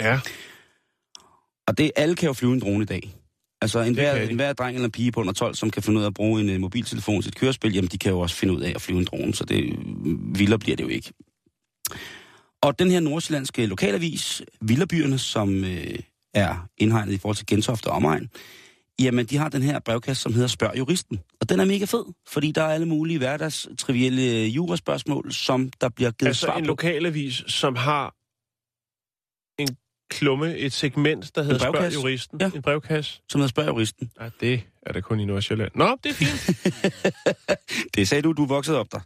Ja. 0.00 0.20
Og 1.66 1.78
det, 1.78 1.90
alle 1.96 2.16
kan 2.16 2.26
jo 2.26 2.32
flyve 2.32 2.52
en 2.52 2.60
drone 2.60 2.82
i 2.82 2.86
dag. 2.86 3.14
Altså 3.60 3.80
en 3.80 3.94
hver, 3.94 4.14
en 4.14 4.36
hver 4.36 4.52
dreng 4.52 4.76
eller 4.76 4.88
pige 4.88 5.12
på 5.12 5.20
under 5.20 5.32
12, 5.32 5.54
som 5.54 5.70
kan 5.70 5.82
finde 5.82 5.98
ud 5.98 6.04
af 6.04 6.06
at 6.06 6.14
bruge 6.14 6.40
en 6.40 6.50
uh, 6.50 6.60
mobiltelefon 6.60 7.22
til 7.22 7.28
et 7.28 7.34
kørespil, 7.34 7.74
jamen 7.74 7.88
de 7.88 7.98
kan 7.98 8.12
jo 8.12 8.20
også 8.20 8.36
finde 8.36 8.54
ud 8.54 8.60
af 8.60 8.72
at 8.74 8.82
flyve 8.82 8.98
en 8.98 9.04
drone, 9.04 9.34
så 9.34 9.44
det 9.44 9.78
vildere 10.38 10.58
bliver 10.58 10.76
det 10.76 10.84
jo 10.84 10.88
ikke. 10.88 11.12
Og 12.62 12.78
den 12.78 12.90
her 12.90 13.00
nordsjællandske 13.00 13.66
lokalavis, 13.66 14.42
Vilderbyerne, 14.60 15.18
som 15.18 15.64
øh, 15.64 15.98
er 16.34 16.68
indhegnet 16.78 17.12
i 17.12 17.18
forhold 17.18 17.36
til 17.36 17.46
Gentofte 17.46 17.86
og 17.86 17.92
omegn, 17.96 18.30
jamen 19.00 19.26
de 19.26 19.36
har 19.36 19.48
den 19.48 19.62
her 19.62 19.78
brevkasse, 19.78 20.22
som 20.22 20.32
hedder 20.32 20.48
Spørg 20.48 20.72
Juristen. 20.78 21.20
Og 21.40 21.48
den 21.48 21.60
er 21.60 21.64
mega 21.64 21.84
fed, 21.84 22.04
fordi 22.28 22.52
der 22.52 22.62
er 22.62 22.68
alle 22.68 22.86
mulige 22.86 23.18
hverdags 23.18 23.68
trivielle 23.78 24.22
øh, 24.22 24.56
juraspørgsmål, 24.56 25.32
som 25.32 25.70
der 25.80 25.88
bliver 25.88 26.10
givet 26.10 26.28
Altså 26.28 26.46
svar 26.46 26.56
en 26.56 26.64
på. 26.64 26.66
lokalavis, 26.66 27.42
som 27.46 27.76
har 27.76 28.14
en 29.62 29.76
klumme, 30.10 30.56
et 30.58 30.72
segment, 30.72 31.34
der 31.34 31.42
hedder 31.42 31.58
Spørg. 31.58 31.94
Juristen. 31.94 32.40
Ja. 32.40 32.50
En 32.54 32.62
brevkasse. 32.62 33.20
Som 33.28 33.38
hedder 33.38 33.48
Spørg 33.48 33.66
Juristen. 33.66 34.10
Ja, 34.20 34.28
det 34.40 34.62
er 34.82 34.92
det 34.92 35.04
kun 35.04 35.20
i 35.20 35.24
Nordsjælland. 35.24 35.70
Nå, 35.74 35.96
det 36.04 36.10
er 36.10 36.14
fint. 36.14 36.50
Det 37.94 38.08
sagde 38.08 38.22
du, 38.22 38.32
du 38.32 38.46
voksede 38.46 38.78
op 38.78 38.92
der. 38.92 39.00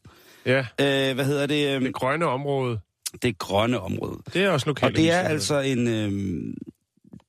Ja, 0.47 0.59
Øh, 0.59 1.15
hvad 1.15 1.25
hedder 1.25 1.47
det? 1.47 1.77
Øh, 1.77 1.83
det 1.83 1.95
grønne 1.95 2.27
område. 2.27 2.81
det 3.23 3.39
grønne 3.39 3.81
område. 3.81 4.19
Det 4.33 4.45
er 4.45 4.51
også 4.51 4.65
Og 4.65 4.69
lokalavis. 4.71 4.97
det 4.99 5.11
er 5.11 5.19
altså 5.21 5.61
en... 5.61 5.89
Øh, 5.89 6.55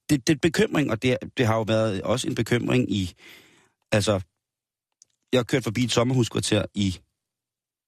det, 0.10 0.28
det 0.28 0.30
er 0.30 0.36
en 0.36 0.40
bekymring, 0.40 0.92
og 0.92 1.02
det, 1.02 1.12
er, 1.12 1.18
det 1.38 1.46
har 1.48 1.56
jo 1.56 1.62
været 1.62 2.02
også 2.02 2.28
en 2.28 2.36
bekymring 2.36 2.92
i... 2.92 3.14
Altså, 3.92 4.20
jeg 5.32 5.40
har 5.40 5.44
kørt 5.44 5.64
forbi 5.64 5.84
et 5.84 5.92
sommerhuskvarter 5.92 6.66
i, 6.74 7.00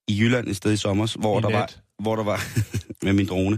i 0.07 0.19
Jylland 0.19 0.47
et 0.47 0.55
sted 0.55 0.73
i 0.73 0.77
sommer, 0.77 1.15
hvor 1.19 1.39
I 1.39 1.41
der 1.41 1.51
var, 1.51 1.71
hvor 1.99 2.15
der 2.15 2.23
var 2.23 2.39
med 3.05 3.13
min 3.13 3.25
drone, 3.27 3.57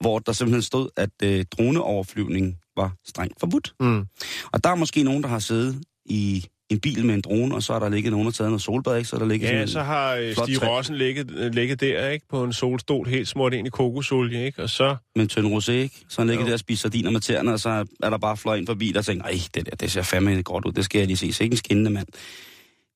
hvor 0.00 0.18
der 0.18 0.32
simpelthen 0.32 0.62
stod, 0.62 0.88
at 0.96 1.10
øh, 1.22 1.44
droneoverflyvning 1.50 2.58
var 2.76 2.96
strengt 3.04 3.40
forbudt. 3.40 3.74
Mm. 3.80 4.06
Og 4.52 4.64
der 4.64 4.70
er 4.70 4.74
måske 4.74 5.02
nogen, 5.02 5.22
der 5.22 5.28
har 5.28 5.38
siddet 5.38 5.82
i 6.04 6.46
en 6.70 6.80
bil 6.80 7.04
med 7.06 7.14
en 7.14 7.20
drone, 7.20 7.54
og 7.54 7.62
så 7.62 7.72
er 7.72 7.78
der 7.78 7.88
ligget 7.88 8.12
nogen, 8.12 8.26
der 8.26 8.32
taget 8.32 8.50
noget 8.50 8.62
solbad, 8.62 8.96
ikke? 8.96 9.08
Så 9.08 9.16
er 9.16 9.20
der 9.20 9.26
ligget 9.26 9.48
Ja, 9.48 9.66
så 9.66 9.82
har 9.82 10.14
øh, 10.14 10.32
Stig. 10.32 10.68
Rossen 10.68 10.96
ligget, 10.96 11.30
øh, 11.36 11.54
ligget 11.54 11.80
der, 11.80 12.08
ikke? 12.08 12.26
På 12.28 12.44
en 12.44 12.52
solstol, 12.52 13.08
helt 13.08 13.28
smurt 13.28 13.54
ind 13.54 13.66
i 13.66 13.70
kokosolie, 13.70 14.46
ikke? 14.46 14.62
Og 14.62 14.70
så... 14.70 14.96
med 15.16 15.22
en 15.22 15.28
tynd 15.28 15.46
rosé, 15.46 15.72
ikke? 15.72 15.94
Så 16.08 16.20
han 16.20 16.28
ligger 16.28 16.44
Jo. 16.44 16.46
der 16.48 16.52
og 16.52 16.60
spiser 16.60 16.80
sardiner 16.80 17.10
med 17.10 17.20
tæerne, 17.20 17.52
og 17.52 17.60
så 17.60 17.86
er 18.02 18.10
der 18.10 18.18
bare 18.18 18.36
fløj 18.36 18.56
ind 18.56 18.66
forbi, 18.66 18.92
der 18.92 19.02
tænker, 19.02 19.22
nej, 19.22 19.40
det 19.54 19.66
der, 19.66 19.76
det 19.76 19.92
ser 19.92 20.02
fandme 20.02 20.42
godt 20.42 20.64
ud, 20.64 20.72
det 20.72 20.84
skal 20.84 20.98
jeg 20.98 21.06
lige 21.06 21.16
se. 21.16 21.32
Sikke 21.32 21.52
en 21.52 21.56
skinnende 21.56 21.90
mand. 21.90 22.06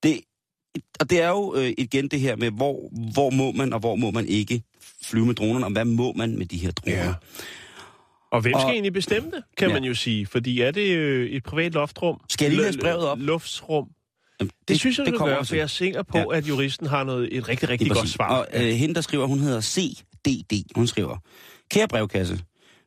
Det, 0.03 0.21
og 1.01 1.11
det 1.11 1.23
er 1.23 1.29
jo 1.29 1.55
øh, 1.57 1.73
igen 1.79 2.09
det 2.09 2.21
her 2.21 2.37
med, 2.37 2.51
hvor, 2.51 2.91
hvor 3.13 3.31
må 3.31 3.53
man, 3.53 3.73
og 3.73 3.81
hvor 3.81 3.97
må 3.97 4.11
man 4.11 4.27
ikke 4.27 4.63
flyve 5.03 5.27
med 5.27 5.35
dronerne, 5.35 5.67
og 5.67 5.73
hvad 5.73 5.85
må 5.85 6.13
man 6.13 6.39
med 6.39 6.47
de 6.47 6.57
her 6.57 6.71
droner? 6.71 7.05
Ja. 7.05 7.15
Og 8.33 8.41
hvem 8.41 8.53
skal 8.53 8.65
Og- 8.65 8.71
egentlig 8.71 8.93
bestemme 8.93 9.31
det, 9.31 9.43
kan 9.59 9.69
Ja. 9.69 9.75
man 9.75 9.85
jo 9.85 9.95
sige? 9.95 10.27
Fordi 10.27 10.61
er 10.61 10.71
det 10.71 10.91
øh, 10.97 11.27
et 11.31 11.43
privat 11.43 11.73
loftrum? 11.73 12.21
Skal 12.29 12.45
jeg 12.45 12.55
lige 12.57 12.67
læse 12.67 12.79
brevet 12.79 13.07
op? 13.07 13.19
Luftsrum. 13.21 13.87
Jamen, 14.41 14.51
Det, 14.61 14.69
det 14.69 14.79
synes 14.79 14.99
jeg, 14.99 15.07
du 15.07 15.11
kommer 15.11 15.27
kan 15.27 15.35
gøre, 15.35 15.43
vi 15.43 15.47
for 15.47 15.55
jeg 15.55 15.63
er 15.63 15.67
sikker 15.67 16.03
på, 16.03 16.19
Ja. 16.19 16.39
at 16.39 16.49
juristen 16.49 16.87
har 16.87 17.05
noget, 17.05 17.29
et 17.37 17.49
rigtig, 17.49 17.69
rigtig 17.69 17.91
godt 17.91 18.09
svar. 18.09 18.29
Og 18.39 18.47
øh, 18.53 18.61
hende, 18.73 18.95
der 18.95 19.01
skriver, 19.01 19.27
hun 19.27 19.39
hedder 19.39 19.61
CDD. 19.61 20.63
Hun 20.77 20.87
skriver, 20.87 21.17
Kære 21.71 21.89
brevkasse, 21.89 22.41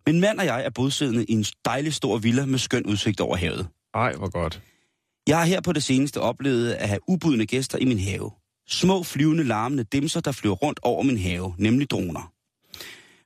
min 0.08 0.20
mand 0.22 0.40
og 0.40 0.46
jeg 0.46 0.66
er 0.66 0.70
bosiddende 0.70 1.26
i 1.26 1.32
en 1.34 1.46
dejlig 1.66 1.94
stor 1.94 2.18
villa 2.18 2.46
med 2.46 2.60
skøn 2.60 2.86
udsigt 2.86 3.20
over 3.22 3.36
havet. 3.36 3.68
Ej, 3.94 4.14
hvor 4.14 4.30
godt. 4.30 4.62
Jeg 5.28 5.38
har 5.38 5.46
her 5.46 5.62
på 5.62 5.74
det 5.74 5.84
seneste 5.84 6.22
oplevet 6.22 6.72
at 6.72 6.88
have 6.88 7.00
ubudne 7.08 7.46
gæster 7.46 7.78
i 7.78 7.86
min 7.86 8.00
have. 8.00 8.32
Små 8.70 9.04
flyvende 9.04 9.44
larmende 9.44 9.84
dimser, 9.84 10.20
der 10.20 10.32
flyver 10.32 10.56
rundt 10.56 10.80
over 10.84 11.04
min 11.04 11.18
have, 11.18 11.54
nemlig 11.58 11.90
droner. 11.90 12.32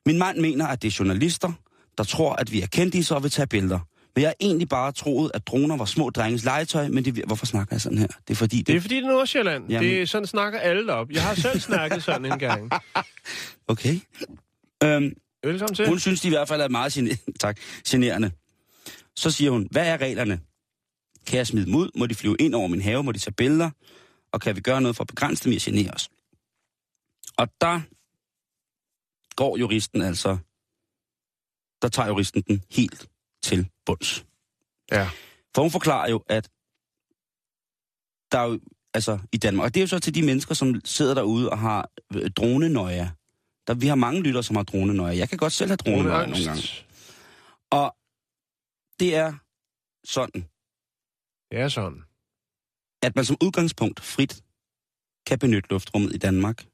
Min 0.06 0.18
mand 0.18 0.38
mener, 0.38 0.66
at 0.66 0.82
det 0.82 0.88
er 0.88 0.96
journalister, 0.98 1.52
der 1.98 2.04
tror, 2.04 2.32
at 2.32 2.52
vi 2.52 2.62
er 2.62 2.66
kendtiser 2.66 3.14
og 3.14 3.22
vil 3.22 3.30
tage 3.30 3.46
billeder. 3.46 3.78
Men 4.14 4.22
jeg 4.22 4.28
har 4.28 4.34
egentlig 4.40 4.68
bare 4.68 4.92
troet, 4.92 5.30
at 5.34 5.46
droner 5.46 5.76
var 5.76 5.84
små 5.84 6.10
drenges 6.10 6.44
legetøj, 6.44 6.88
men 6.88 7.04
det, 7.04 7.24
hvorfor 7.26 7.46
snakker 7.46 7.74
jeg 7.74 7.80
sådan 7.80 7.98
her? 7.98 8.06
Det 8.06 8.30
er 8.30 8.34
fordi, 8.34 8.58
det, 8.58 8.66
Det 8.66 8.76
er 8.76 8.80
fordi, 8.80 8.96
det 8.96 9.04
er 9.04 9.08
Nordsjælland. 9.08 9.64
Jamen. 9.68 9.90
Det 9.90 10.02
er, 10.02 10.06
sådan 10.06 10.26
snakker 10.26 10.58
alle 10.58 10.92
op. 10.92 11.10
Jeg 11.10 11.22
har 11.22 11.34
selv 11.34 11.60
snakket 11.60 12.02
sådan 12.02 12.32
en 12.32 12.38
gang. 12.38 12.70
Okay. 13.68 14.00
Øhm, 14.84 15.12
Velkommen 15.44 15.74
til. 15.74 15.88
hun 15.88 15.98
synes, 15.98 16.20
de 16.20 16.26
i 16.28 16.30
hvert 16.30 16.48
fald 16.48 16.60
er 16.60 16.68
meget 16.68 16.92
gene- 16.92 17.16
tak, 17.40 17.58
generende. 17.88 18.30
Så 19.16 19.30
siger 19.30 19.50
hun, 19.50 19.68
hvad 19.70 19.86
er 19.86 19.96
reglerne? 20.00 20.40
Kan 21.26 21.36
jeg 21.38 21.46
smide 21.46 21.66
dem 21.66 21.74
ud? 21.74 21.90
Må 21.98 22.06
de 22.06 22.14
flyve 22.14 22.36
ind 22.40 22.54
over 22.54 22.68
min 22.68 22.82
have? 22.82 23.02
Må 23.04 23.12
de 23.12 23.18
tage 23.18 23.34
billeder? 23.34 23.70
Og 24.32 24.40
kan 24.40 24.56
vi 24.56 24.60
gøre 24.60 24.80
noget 24.80 24.96
for 24.96 25.04
at 25.04 25.08
begrænse 25.08 25.44
dem 25.44 25.52
i 25.52 25.56
at 25.56 25.62
genere 25.62 25.90
os? 25.94 26.08
Og 27.36 27.48
der 27.60 27.80
går 29.36 29.56
juristen 29.56 30.02
altså, 30.02 30.38
der 31.82 31.88
tager 31.88 32.08
juristen 32.08 32.42
den 32.42 32.62
helt 32.70 33.08
til 33.42 33.68
bunds. 33.86 34.24
Ja. 34.92 35.08
For 35.54 35.62
hun 35.62 35.70
forklarer 35.70 36.10
jo, 36.10 36.24
at 36.28 36.50
der 38.32 38.38
er 38.38 38.44
jo, 38.44 38.60
altså 38.94 39.18
i 39.32 39.36
Danmark, 39.36 39.64
og 39.64 39.74
det 39.74 39.80
er 39.80 39.82
jo 39.82 39.86
så 39.88 39.98
til 39.98 40.14
de 40.14 40.22
mennesker, 40.22 40.54
som 40.54 40.80
sidder 40.84 41.14
derude 41.14 41.50
og 41.50 41.58
har 41.58 41.90
øh, 42.14 42.30
dronenøje. 42.30 43.12
Der, 43.66 43.74
vi 43.74 43.86
har 43.86 43.94
mange 43.94 44.22
lytter, 44.22 44.40
som 44.42 44.56
har 44.56 44.62
dronenøje. 44.62 45.16
Jeg 45.16 45.28
kan 45.28 45.38
godt 45.38 45.52
selv 45.52 45.70
have 45.70 45.76
dronenøje 45.76 46.26
nogle 46.26 46.44
gange. 46.44 46.62
Og 47.70 47.96
det 49.00 49.16
er 49.16 49.32
sådan, 50.04 50.48
Det 51.50 51.58
er 51.60 51.68
sådan. 51.68 52.02
at 53.02 53.16
man 53.16 53.24
som 53.24 53.36
udgangspunkt 53.42 54.00
frit 54.00 54.42
kan 55.26 55.38
benytte 55.38 55.70
luftrummet 55.70 56.14
i 56.14 56.18
Danmark. 56.18 56.66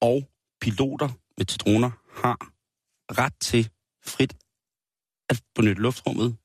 Og 0.00 0.28
piloter 0.60 1.08
med 1.36 1.46
til 1.46 1.60
droner 1.60 1.90
har 2.22 2.36
ret 3.22 3.34
til 3.40 3.70
frit 4.08 4.36
at 5.30 5.42
benytte 5.54 5.82
luftrummet. 5.82 6.36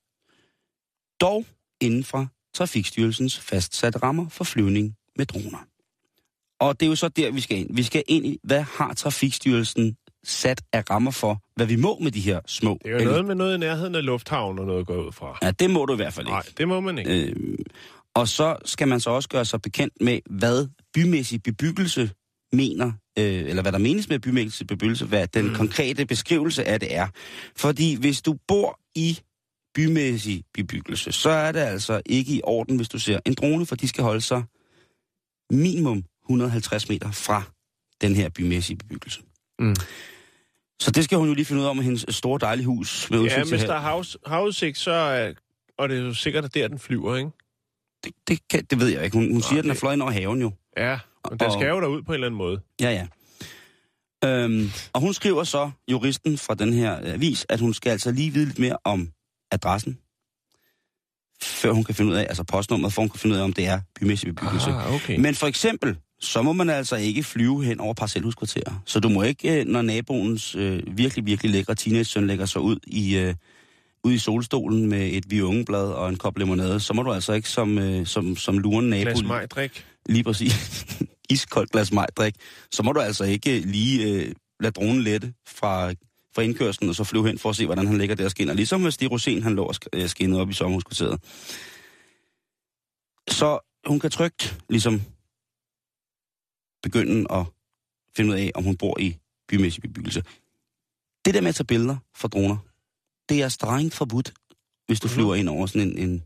Dog 1.21 1.45
inden 1.81 2.03
for 2.03 2.27
Trafikstyrelsens 2.53 3.39
fastsatte 3.39 3.99
rammer 3.99 4.29
for 4.29 4.43
flyvning 4.43 4.95
med 5.17 5.25
droner. 5.25 5.67
Og 6.59 6.79
det 6.79 6.85
er 6.85 6.89
jo 6.89 6.95
så 6.95 7.09
der, 7.09 7.31
vi 7.31 7.41
skal 7.41 7.57
ind. 7.57 7.75
Vi 7.75 7.83
skal 7.83 8.03
ind 8.07 8.25
i, 8.25 8.39
hvad 8.43 8.61
har 8.61 8.93
Trafikstyrelsen 8.93 9.95
sat 10.23 10.61
af 10.73 10.89
rammer 10.89 11.11
for, 11.11 11.41
hvad 11.55 11.65
vi 11.65 11.75
må 11.75 11.99
med 12.01 12.11
de 12.11 12.19
her 12.19 12.39
små... 12.47 12.79
Det 12.83 12.91
er 12.91 13.03
jo 13.03 13.09
noget 13.09 13.25
med 13.25 13.35
noget 13.35 13.55
i 13.55 13.57
nærheden 13.57 13.95
af 13.95 14.05
lufthavn 14.05 14.59
og 14.59 14.65
noget 14.65 14.87
går 14.87 15.05
ud 15.05 15.11
fra. 15.11 15.37
Ja, 15.41 15.51
det 15.51 15.69
må 15.69 15.85
du 15.85 15.93
i 15.93 15.95
hvert 15.95 16.13
fald 16.13 16.27
ikke. 16.27 16.31
Nej, 16.31 16.43
det 16.57 16.67
må 16.67 16.79
man 16.79 16.97
ikke. 16.97 17.29
Øh, 17.29 17.57
og 18.15 18.27
så 18.27 18.57
skal 18.65 18.87
man 18.87 18.99
så 18.99 19.09
også 19.09 19.29
gøre 19.29 19.45
sig 19.45 19.61
bekendt 19.61 19.93
med, 20.01 20.19
hvad 20.29 20.67
bymæssig 20.93 21.43
bebyggelse 21.43 22.11
mener, 22.53 22.91
øh, 23.17 23.23
eller 23.25 23.61
hvad 23.61 23.71
der 23.71 23.77
menes 23.77 24.09
med 24.09 24.19
bymæssig 24.19 24.67
bebyggelse, 24.67 25.05
hvad 25.05 25.27
den 25.27 25.47
mm. 25.47 25.55
konkrete 25.55 26.05
beskrivelse 26.05 26.63
af 26.65 26.79
det 26.79 26.95
er. 26.95 27.07
Fordi 27.55 27.95
hvis 27.95 28.21
du 28.21 28.35
bor 28.47 28.79
i 28.95 29.19
bymæssig 29.75 30.43
bebyggelse, 30.53 31.11
så 31.11 31.29
er 31.29 31.51
det 31.51 31.59
altså 31.59 32.01
ikke 32.05 32.33
i 32.33 32.41
orden, 32.43 32.75
hvis 32.75 32.89
du 32.89 32.99
ser 32.99 33.19
en 33.25 33.33
drone, 33.33 33.65
for 33.65 33.75
de 33.75 33.87
skal 33.87 34.03
holde 34.03 34.21
sig 34.21 34.43
minimum 35.51 36.03
150 36.23 36.89
meter 36.89 37.11
fra 37.11 37.43
den 38.01 38.15
her 38.15 38.29
bymæssige 38.29 38.77
bebyggelse. 38.77 39.21
Mm. 39.59 39.75
Så 40.79 40.91
det 40.91 41.03
skal 41.03 41.17
hun 41.17 41.27
jo 41.27 41.33
lige 41.33 41.45
finde 41.45 41.61
ud 41.61 41.67
af 41.67 41.75
med 41.75 41.83
hendes 41.83 42.05
store 42.09 42.39
dejlige 42.39 42.65
hus 42.65 43.09
med 43.11 43.19
udsigt 43.19 43.37
Ja, 43.37 43.43
hvis 43.43 43.63
der 43.63 43.75
er 43.75 44.03
havudsigt, 44.29 44.77
så 44.77 44.91
er, 44.91 45.33
og 45.77 45.89
det 45.89 45.97
er 45.97 46.01
jo 46.01 46.13
sikkert, 46.13 46.45
at 46.45 46.53
der 46.53 46.67
den 46.67 46.79
flyver, 46.79 47.15
ikke? 47.15 47.31
det, 48.03 48.13
det, 48.27 48.47
kan, 48.49 48.63
det 48.63 48.79
ved 48.79 48.87
jeg 48.87 49.03
ikke. 49.03 49.17
Hun, 49.17 49.31
hun 49.31 49.41
siger, 49.41 49.59
at 49.59 49.63
den 49.63 49.71
er 49.71 49.75
fløjet 49.75 49.95
ind 49.95 50.01
over 50.01 50.11
haven 50.11 50.41
jo. 50.41 50.51
Ja, 50.77 50.99
men 51.29 51.39
den 51.39 51.51
skal 51.51 51.67
jo 51.67 51.81
derud 51.81 52.01
på 52.01 52.11
en 52.11 52.13
eller 52.13 52.27
anden 52.27 52.37
måde. 52.37 52.61
Ja, 52.81 52.91
ja. 52.91 53.07
Øhm, 54.25 54.71
og 54.93 55.01
hun 55.01 55.13
skriver 55.13 55.43
så, 55.43 55.71
juristen 55.91 56.37
fra 56.37 56.55
den 56.55 56.73
her 56.73 57.13
avis, 57.13 57.45
at 57.49 57.59
hun 57.59 57.73
skal 57.73 57.89
altså 57.89 58.11
lige 58.11 58.33
vide 58.33 58.45
lidt 58.45 58.59
mere 58.59 58.77
om 58.83 59.09
adressen, 59.51 59.97
før 61.41 61.71
hun 61.71 61.83
kan 61.83 61.95
finde 61.95 62.11
ud 62.11 62.17
af, 62.17 62.21
altså 62.21 62.43
postnummeret, 62.43 62.93
for 62.93 63.01
hun 63.01 63.09
kan 63.09 63.19
finde 63.19 63.35
ud 63.35 63.39
af, 63.39 63.43
om 63.43 63.53
det 63.53 63.67
er 63.67 63.79
bymæssig 63.99 64.35
bebyggelse. 64.35 64.71
Ah, 64.71 64.93
okay. 64.93 65.19
Men 65.19 65.35
for 65.35 65.47
eksempel, 65.47 65.97
så 66.19 66.41
må 66.41 66.53
man 66.53 66.69
altså 66.69 66.95
ikke 66.95 67.23
flyve 67.23 67.63
hen 67.63 67.79
over 67.79 67.93
parcelhuskvarterer. 67.93 68.81
Så 68.85 68.99
du 68.99 69.09
må 69.09 69.23
ikke, 69.23 69.59
øh, 69.59 69.65
når 69.65 69.81
naboens 69.81 70.55
øh, 70.55 70.97
virkelig, 70.97 71.25
virkelig 71.25 71.51
lækre 71.51 71.75
teenage-søn 71.75 72.27
lægger 72.27 72.45
sig 72.45 72.61
ud 72.61 72.77
i, 72.87 73.17
øh, 73.17 73.35
ud 74.03 74.13
i 74.13 74.17
solstolen 74.17 74.89
med 74.89 75.09
et 75.13 75.31
viungeblad 75.31 75.91
og 75.91 76.09
en 76.09 76.17
kop 76.17 76.37
limonade, 76.37 76.79
så 76.79 76.93
må 76.93 77.03
du 77.03 77.11
altså 77.11 77.33
ikke 77.33 77.49
som, 77.49 77.77
øh, 77.79 78.05
som, 78.05 78.35
som 78.35 78.57
luren 78.57 78.89
nabo... 78.89 79.09
Glas 79.09 79.23
majdrik. 79.23 79.85
Lige 80.05 80.23
præcis. 80.23 80.85
Iskoldt 81.29 81.71
glas 81.71 81.91
majdrik. 81.91 82.35
Så 82.71 82.83
må 82.83 82.91
du 82.91 82.99
altså 82.99 83.23
ikke 83.23 83.59
lige 83.59 84.07
øh, 84.07 84.35
lade 84.59 84.71
dronen 84.71 85.01
lette 85.01 85.33
fra, 85.47 85.93
fra 86.35 86.41
indkørslen, 86.41 86.89
og 86.89 86.95
så 86.95 87.03
flyve 87.03 87.27
hen 87.27 87.39
for 87.39 87.49
at 87.49 87.55
se, 87.55 87.65
hvordan 87.65 87.87
han 87.87 87.97
ligger 87.97 88.15
der 88.15 88.25
og 88.25 88.31
skinner. 88.31 88.53
Ligesom 88.53 88.83
hvis 88.83 88.97
det 88.97 89.11
rosen, 89.11 89.43
han 89.43 89.55
lå 89.55 89.63
og 89.63 89.75
øh, 89.93 90.09
skinnede 90.09 90.41
op 90.41 90.49
i 90.49 90.53
sommerhuskvarteret. 90.53 91.19
Så 93.29 93.59
hun 93.87 93.99
kan 93.99 94.11
trygt 94.11 94.59
ligesom 94.69 95.01
begynde 96.83 97.31
at 97.31 97.45
finde 98.15 98.31
ud 98.31 98.35
af, 98.37 98.51
om 98.55 98.63
hun 98.63 98.77
bor 98.77 98.99
i 98.99 99.17
bymæssig 99.47 99.81
bebyggelse. 99.81 100.23
Det 101.25 101.33
der 101.33 101.41
med 101.41 101.49
at 101.49 101.55
tage 101.55 101.65
billeder 101.65 101.97
fra 102.15 102.27
droner, 102.27 102.57
det 103.29 103.41
er 103.41 103.49
strengt 103.49 103.93
forbudt, 103.93 104.33
hvis 104.87 104.99
du 104.99 105.07
Mhm. 105.07 105.13
flyver 105.13 105.35
ind 105.35 105.49
over 105.49 105.65
sådan 105.67 105.87
en, 105.87 105.97
en, 106.09 106.23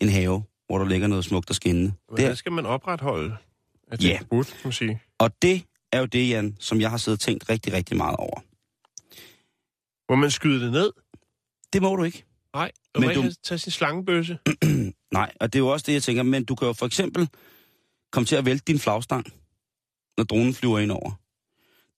en 0.00 0.08
have, 0.08 0.42
hvor 0.66 0.78
der 0.78 0.84
ligger 0.88 1.06
noget 1.06 1.24
smukt 1.24 1.50
og 1.50 1.56
skinnende. 1.56 1.86
Det 1.90 1.94
Hvordan 2.08 2.30
er, 2.30 2.34
skal 2.34 2.52
man 2.52 2.66
opretholde? 2.66 3.36
At 3.88 4.00
det 4.00 4.08
Ja. 4.08 4.18
forbudt, 4.18 4.46
kan 4.46 4.56
man 4.64 4.72
sige. 4.72 5.02
og 5.18 5.42
det 5.42 5.64
er 5.92 5.98
jo 6.00 6.06
det, 6.06 6.28
Jan, 6.28 6.56
som 6.60 6.80
jeg 6.80 6.90
har 6.90 6.96
siddet 6.96 7.16
og 7.18 7.20
tænkt 7.20 7.48
rigtig, 7.48 7.72
rigtig 7.72 7.96
meget 7.96 8.16
over. 8.16 8.40
Må 10.12 10.16
man 10.16 10.30
skyde 10.30 10.64
det 10.64 10.72
ned? 10.72 10.92
Det 11.72 11.82
må 11.82 11.96
du 11.96 12.04
ikke. 12.04 12.24
Nej. 12.54 12.70
Og 12.94 13.00
Men 13.00 13.06
man 13.06 13.16
du- 13.16 13.22
kan 13.22 13.34
tage 13.42 13.58
sin 13.58 13.72
slangebøsse. 13.72 14.38
Nej, 15.12 15.32
og 15.40 15.52
det 15.52 15.58
er 15.58 15.62
jo 15.62 15.68
også 15.68 15.84
det, 15.86 15.92
jeg 15.92 16.02
tænker. 16.02 16.22
Men 16.22 16.44
du 16.44 16.54
kan 16.54 16.66
jo 16.66 16.72
for 16.72 16.86
eksempel 16.86 17.28
komme 18.12 18.26
til 18.26 18.36
at 18.36 18.44
vælte 18.44 18.64
din 18.66 18.78
flagstang, 18.78 19.26
når 20.16 20.24
dronen 20.24 20.54
flyver 20.54 20.78
ind 20.78 20.90
over. 20.92 21.10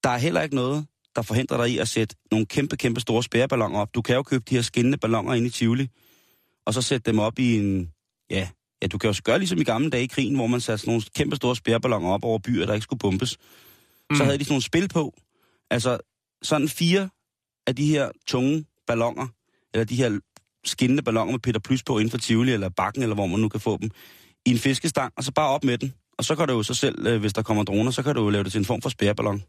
Der 0.05 0.11
er 0.11 0.19
heller 0.19 0.43
ikke 0.43 0.55
noget, 0.55 0.87
der 1.17 1.23
forhindrer 1.23 1.57
dig 1.57 1.75
i 1.75 1.79
at 1.79 1.89
sætte 1.89 2.17
nogle 2.31 2.47
kæmpe, 2.47 2.77
kæmpe 2.77 3.01
store 3.01 3.23
spærreballoner 3.23 3.79
op. 3.79 3.95
Du 3.95 4.03
kan 4.03 4.15
jo 4.15 4.23
købe 4.23 4.45
de 4.51 4.55
her 4.55 4.63
skinnende 4.63 4.99
balloner 4.99 5.35
ind 5.35 5.47
i 5.47 5.51
Tivoli, 5.51 5.89
og 6.67 6.75
så 6.75 6.83
sætte 6.83 7.11
dem 7.11 7.19
op 7.19 7.39
i 7.39 7.59
en... 7.59 7.91
Ja, 8.31 8.49
ja 8.83 8.87
du 8.87 8.99
kan 8.99 9.11
jo 9.11 9.21
gøre 9.25 9.39
ligesom 9.39 9.59
i 9.59 9.65
gamle 9.65 9.91
dage 9.91 10.05
i 10.05 10.07
krigen, 10.07 10.37
hvor 10.37 10.47
man 10.47 10.61
satte 10.61 10.79
sådan 10.79 10.91
nogle 10.91 11.03
kæmpe 11.15 11.37
store 11.37 11.57
spærreballoner 11.57 12.09
op 12.11 12.25
over 12.25 12.39
byer, 12.39 12.67
der 12.67 12.75
ikke 12.75 12.85
skulle 12.85 12.99
bombes. 12.99 13.37
Mm. 14.11 14.17
Så 14.17 14.25
havde 14.25 14.39
de 14.39 14.45
sådan 14.45 14.53
nogle 14.53 14.63
spil 14.63 14.89
på. 14.89 15.15
Altså 15.71 15.99
sådan 16.43 16.69
fire 16.69 17.09
af 17.67 17.77
de 17.77 17.87
her 17.87 18.11
tunge 18.27 18.65
balloner, 18.87 19.27
eller 19.75 19.85
de 19.85 19.97
her 19.97 20.21
skinnende 20.65 21.03
balloner 21.03 21.33
med 21.33 21.41
Peter 21.41 21.61
Plys 21.61 21.83
på 21.83 21.99
inden 21.99 22.11
for 22.11 22.19
Tivoli 22.19 22.53
eller 22.53 22.69
Bakken, 22.69 23.03
eller 23.03 23.15
hvor 23.15 23.27
man 23.27 23.41
nu 23.41 23.49
kan 23.49 23.61
få 23.61 23.77
dem, 23.77 23.91
i 24.47 24.51
en 24.51 24.59
fiskestang, 24.59 25.13
og 25.17 25.25
så 25.25 25.33
bare 25.33 25.49
op 25.49 25.65
med 25.65 25.79
den. 25.79 25.95
Og 26.19 26.25
så 26.25 26.37
kan 26.37 26.49
du 26.49 26.55
jo 26.55 26.63
så 26.63 26.75
selv, 26.75 27.07
øh, 27.07 27.21
hvis 27.21 27.33
der 27.33 27.43
kommer 27.43 27.63
droner, 27.65 27.91
så 27.91 28.03
kan 28.03 28.15
du 28.15 28.23
jo 28.23 28.31
lave 28.31 28.45
det 28.45 28.53
til 28.53 28.59
en 28.59 28.65
form 28.65 28.83
for 28.83 28.89
spærreballon. 28.89 29.43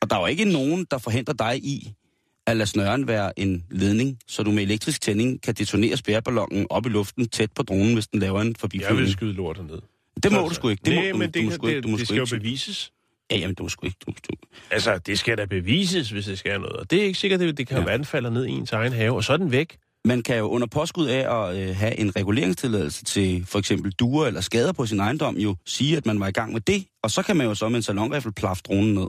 Og 0.00 0.10
der 0.10 0.16
er 0.16 0.20
jo 0.20 0.26
ikke 0.26 0.44
nogen, 0.44 0.86
der 0.90 0.98
forhindrer 0.98 1.34
dig 1.34 1.56
i 1.64 1.92
at 2.46 2.56
lade 2.56 2.66
snøren 2.68 3.08
være 3.08 3.38
en 3.38 3.64
ledning, 3.70 4.18
så 4.28 4.42
du 4.42 4.50
med 4.50 4.62
elektrisk 4.62 5.00
tænding 5.00 5.42
kan 5.42 5.54
detonere 5.54 5.96
spærreballonen 5.96 6.66
op 6.70 6.86
i 6.86 6.88
luften 6.88 7.28
tæt 7.28 7.52
på 7.52 7.62
dronen, 7.62 7.94
hvis 7.94 8.06
den 8.06 8.20
laver 8.20 8.40
en 8.40 8.46
Jeg 8.46 8.48
vil 8.52 8.58
forbiflyvning. 8.60 9.08
skyde 9.08 9.32
lortet 9.32 9.66
ned. 9.66 9.78
Det 10.22 10.32
må 10.32 10.48
du 10.48 10.54
sgu 10.54 10.68
ikke. 10.68 10.82
Det 10.84 10.94
må, 10.94 11.00
Nej, 11.00 11.10
du, 11.10 11.16
men 11.18 11.30
du, 11.30 11.38
det, 11.40 11.60
må 11.62 11.68
det, 11.68 11.82
Du 11.84 11.88
må 11.88 11.96
det 11.98 12.06
sgu 12.08 12.14
skal 12.14 12.36
jo 12.36 12.38
bevises. 12.38 12.92
Ja, 13.30 13.36
jamen, 13.36 13.54
du 13.54 13.62
må 13.62 13.68
sgu 13.68 13.86
ikke. 13.86 13.98
Du, 14.06 14.10
du. 14.12 14.36
Altså, 14.70 14.98
det 14.98 15.18
skal 15.18 15.38
da 15.38 15.44
bevises, 15.44 16.10
hvis 16.10 16.24
det 16.24 16.38
skal 16.38 16.60
noget. 16.60 16.76
Og 16.76 16.90
det 16.90 16.98
er 17.00 17.04
ikke 17.04 17.18
sikkert, 17.18 17.40
det, 17.40 17.58
det 17.58 17.66
kan 17.66 17.78
Ja. 17.78 17.84
være, 17.84 17.96
den 17.96 18.04
falder 18.04 18.30
ned 18.30 18.46
i 18.46 18.50
ens 18.50 18.72
egen 18.72 18.92
have, 18.92 19.14
og 19.16 19.24
så 19.24 19.32
er 19.32 19.36
den 19.36 19.52
væk. 19.52 19.76
Man 20.04 20.22
kan 20.22 20.38
jo 20.38 20.48
under 20.48 20.66
påskud 20.66 21.06
af 21.06 21.48
at 21.48 21.56
øh, 21.68 21.76
have 21.76 21.98
en 21.98 22.16
reguleringstilladelse 22.16 23.04
til 23.04 23.46
for 23.46 23.58
eksempel 23.58 23.92
duer 23.92 24.26
eller 24.26 24.40
skader 24.40 24.72
på 24.72 24.86
sin 24.86 25.00
ejendom, 25.00 25.36
jo 25.36 25.56
sige, 25.66 25.96
at 25.96 26.06
man 26.06 26.20
var 26.20 26.28
i 26.28 26.32
gang 26.32 26.52
med 26.52 26.60
det, 26.60 26.84
og 27.02 27.10
så 27.10 27.22
kan 27.22 27.36
man 27.36 27.46
jo 27.46 27.54
så 27.54 27.68
med 27.68 27.76
en 27.76 27.82
salonrifle 27.82 28.32
plaffe 28.32 28.62
dronen 28.66 28.94
ned. 28.94 29.06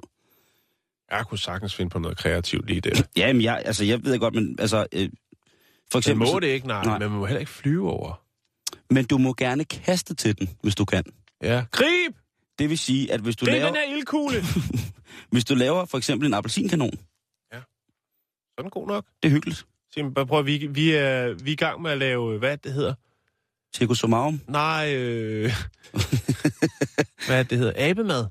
Jeg 1.11 1.25
kunne 1.29 1.37
sagtens 1.37 1.75
finde 1.75 1.89
på 1.89 1.99
noget 1.99 2.17
kreativt 2.17 2.67
lige 2.67 2.81
der. 2.81 3.01
Ja, 3.17 3.33
men 3.33 3.41
jeg, 3.41 3.63
altså, 3.65 3.85
jeg 3.85 4.03
ved 4.05 4.19
godt, 4.19 4.33
men 4.33 4.55
altså... 4.59 4.87
Øh, 4.93 5.09
for 5.91 5.97
Man 5.97 5.99
eksempel, 5.99 6.27
må 6.33 6.39
det 6.39 6.47
ikke, 6.47 6.67
nej, 6.67 6.83
Nej. 6.83 6.99
men 6.99 7.09
man 7.09 7.19
må 7.19 7.25
heller 7.25 7.39
ikke 7.39 7.51
flyve 7.51 7.89
over. 7.91 8.21
Men 8.89 9.05
du 9.05 9.17
må 9.17 9.33
gerne 9.33 9.65
kaste 9.65 10.15
til 10.15 10.39
den, 10.39 10.49
hvis 10.61 10.75
du 10.75 10.85
kan. 10.85 11.03
Ja. 11.43 11.65
Grib! 11.71 12.15
Det 12.59 12.69
vil 12.69 12.77
sige, 12.77 13.13
at 13.13 13.19
hvis 13.19 13.35
du, 13.35 13.45
Det 13.45 13.53
er 13.53 13.57
laver, 13.57 13.67
den 13.67 13.75
her 13.75 13.95
ildkugle! 13.95 14.43
hvis 15.31 15.45
du 15.45 15.55
laver 15.55 15.85
for 15.85 15.97
eksempel 15.97 16.27
en 16.27 16.33
appelsinkanon, 16.33 16.91
så 18.53 18.57
er 18.57 18.61
den 18.61 18.71
god 18.71 18.87
nok. 18.87 19.05
det 19.23 19.29
er 19.29 19.33
hyggeligt. 19.33 19.65
Sim, 19.93 20.13
bare 20.13 20.25
prøv, 20.25 20.45
vi, 20.45 20.67
vi, 20.67 20.91
er, 20.91 21.33
vi 21.43 21.49
er 21.49 21.53
i 21.53 21.55
gang 21.55 21.81
med 21.81 21.91
at 21.91 21.97
lave, 21.97 22.39
hvad 22.39 22.57
det 22.57 22.73
hedder? 22.73 22.93
Circus 23.75 23.99
Somarum. 23.99 24.41
Nej, 24.47 24.95
øh... 24.95 25.51
hvad 27.27 27.39
det, 27.39 27.49
det 27.49 27.57
hedder? 27.57 27.73
Abemad. 27.75 28.25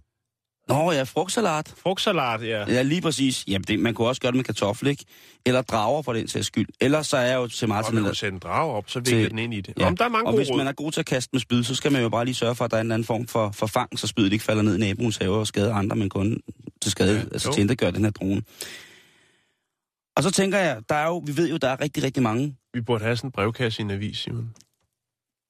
Nå 0.68 0.92
ja, 0.92 1.02
frugtsalat. 1.02 1.74
Frugtsalat, 1.82 2.42
ja. 2.42 2.64
Ja, 2.68 2.82
lige 2.82 3.00
præcis. 3.00 3.44
Jamen, 3.48 3.64
det, 3.68 3.80
man 3.80 3.94
kunne 3.94 4.08
også 4.08 4.20
gøre 4.20 4.32
det 4.32 4.36
med 4.36 4.44
kartoffel, 4.44 4.88
ikke? 4.88 5.04
Eller 5.46 5.62
drager 5.62 6.02
for 6.02 6.12
den 6.12 6.28
sags 6.28 6.46
skyld. 6.46 6.66
Ellers 6.80 7.06
så 7.06 7.16
er 7.16 7.22
jeg 7.26 7.36
jo 7.36 7.46
til 7.46 7.64
Og 7.64 7.68
Martin... 7.68 7.94
man 7.94 7.98
eller- 7.98 8.08
kunne 8.10 8.16
sætte 8.16 8.34
en 8.34 8.38
drage 8.38 8.72
op, 8.72 8.90
så 8.90 9.00
vikler 9.00 9.28
den 9.28 9.38
ind 9.38 9.54
i 9.54 9.60
det. 9.60 9.74
Ja. 9.78 9.86
Om 9.86 9.96
der 9.96 10.04
er 10.04 10.08
mange 10.08 10.26
og 10.30 10.36
hvis 10.36 10.50
råd. 10.50 10.56
man 10.56 10.66
er 10.66 10.72
god 10.72 10.92
til 10.92 11.00
at 11.00 11.06
kaste 11.06 11.28
med 11.32 11.40
spyd, 11.40 11.64
så 11.64 11.74
skal 11.74 11.92
man 11.92 12.02
jo 12.02 12.08
bare 12.08 12.24
lige 12.24 12.34
sørge 12.34 12.54
for, 12.54 12.64
at 12.64 12.70
der 12.70 12.76
er 12.76 12.80
en 12.80 12.86
eller 12.86 12.94
anden 12.94 13.06
form 13.06 13.26
for, 13.26 13.50
for 13.50 13.66
fang, 13.66 13.98
så 13.98 14.06
spydet 14.06 14.32
ikke 14.32 14.44
falder 14.44 14.62
ned 14.62 14.76
i 14.76 14.78
naboens 14.80 15.16
have 15.16 15.34
og 15.34 15.46
skader 15.46 15.74
andre, 15.74 15.96
men 15.96 16.08
kun 16.08 16.40
til 16.82 16.90
skade, 16.90 17.16
ja, 17.18 17.22
altså 17.32 17.48
jo. 17.48 17.54
til 17.54 17.70
at 17.70 17.78
gøre 17.78 17.90
den 17.92 18.04
her 18.04 18.10
drone. 18.10 18.42
Og 20.16 20.22
så 20.22 20.30
tænker 20.30 20.58
jeg, 20.58 20.80
der 20.88 20.94
er 20.94 21.06
jo, 21.06 21.18
vi 21.26 21.36
ved 21.36 21.50
jo, 21.50 21.56
der 21.56 21.68
er 21.68 21.80
rigtig, 21.80 22.02
rigtig 22.02 22.22
mange. 22.22 22.56
Vi 22.74 22.80
burde 22.80 23.04
have 23.04 23.16
sådan 23.16 23.28
en 23.28 23.32
brevkasse 23.32 23.80
i 23.80 23.84
en 23.84 23.90
avis, 23.90 24.18
Simon. 24.18 24.50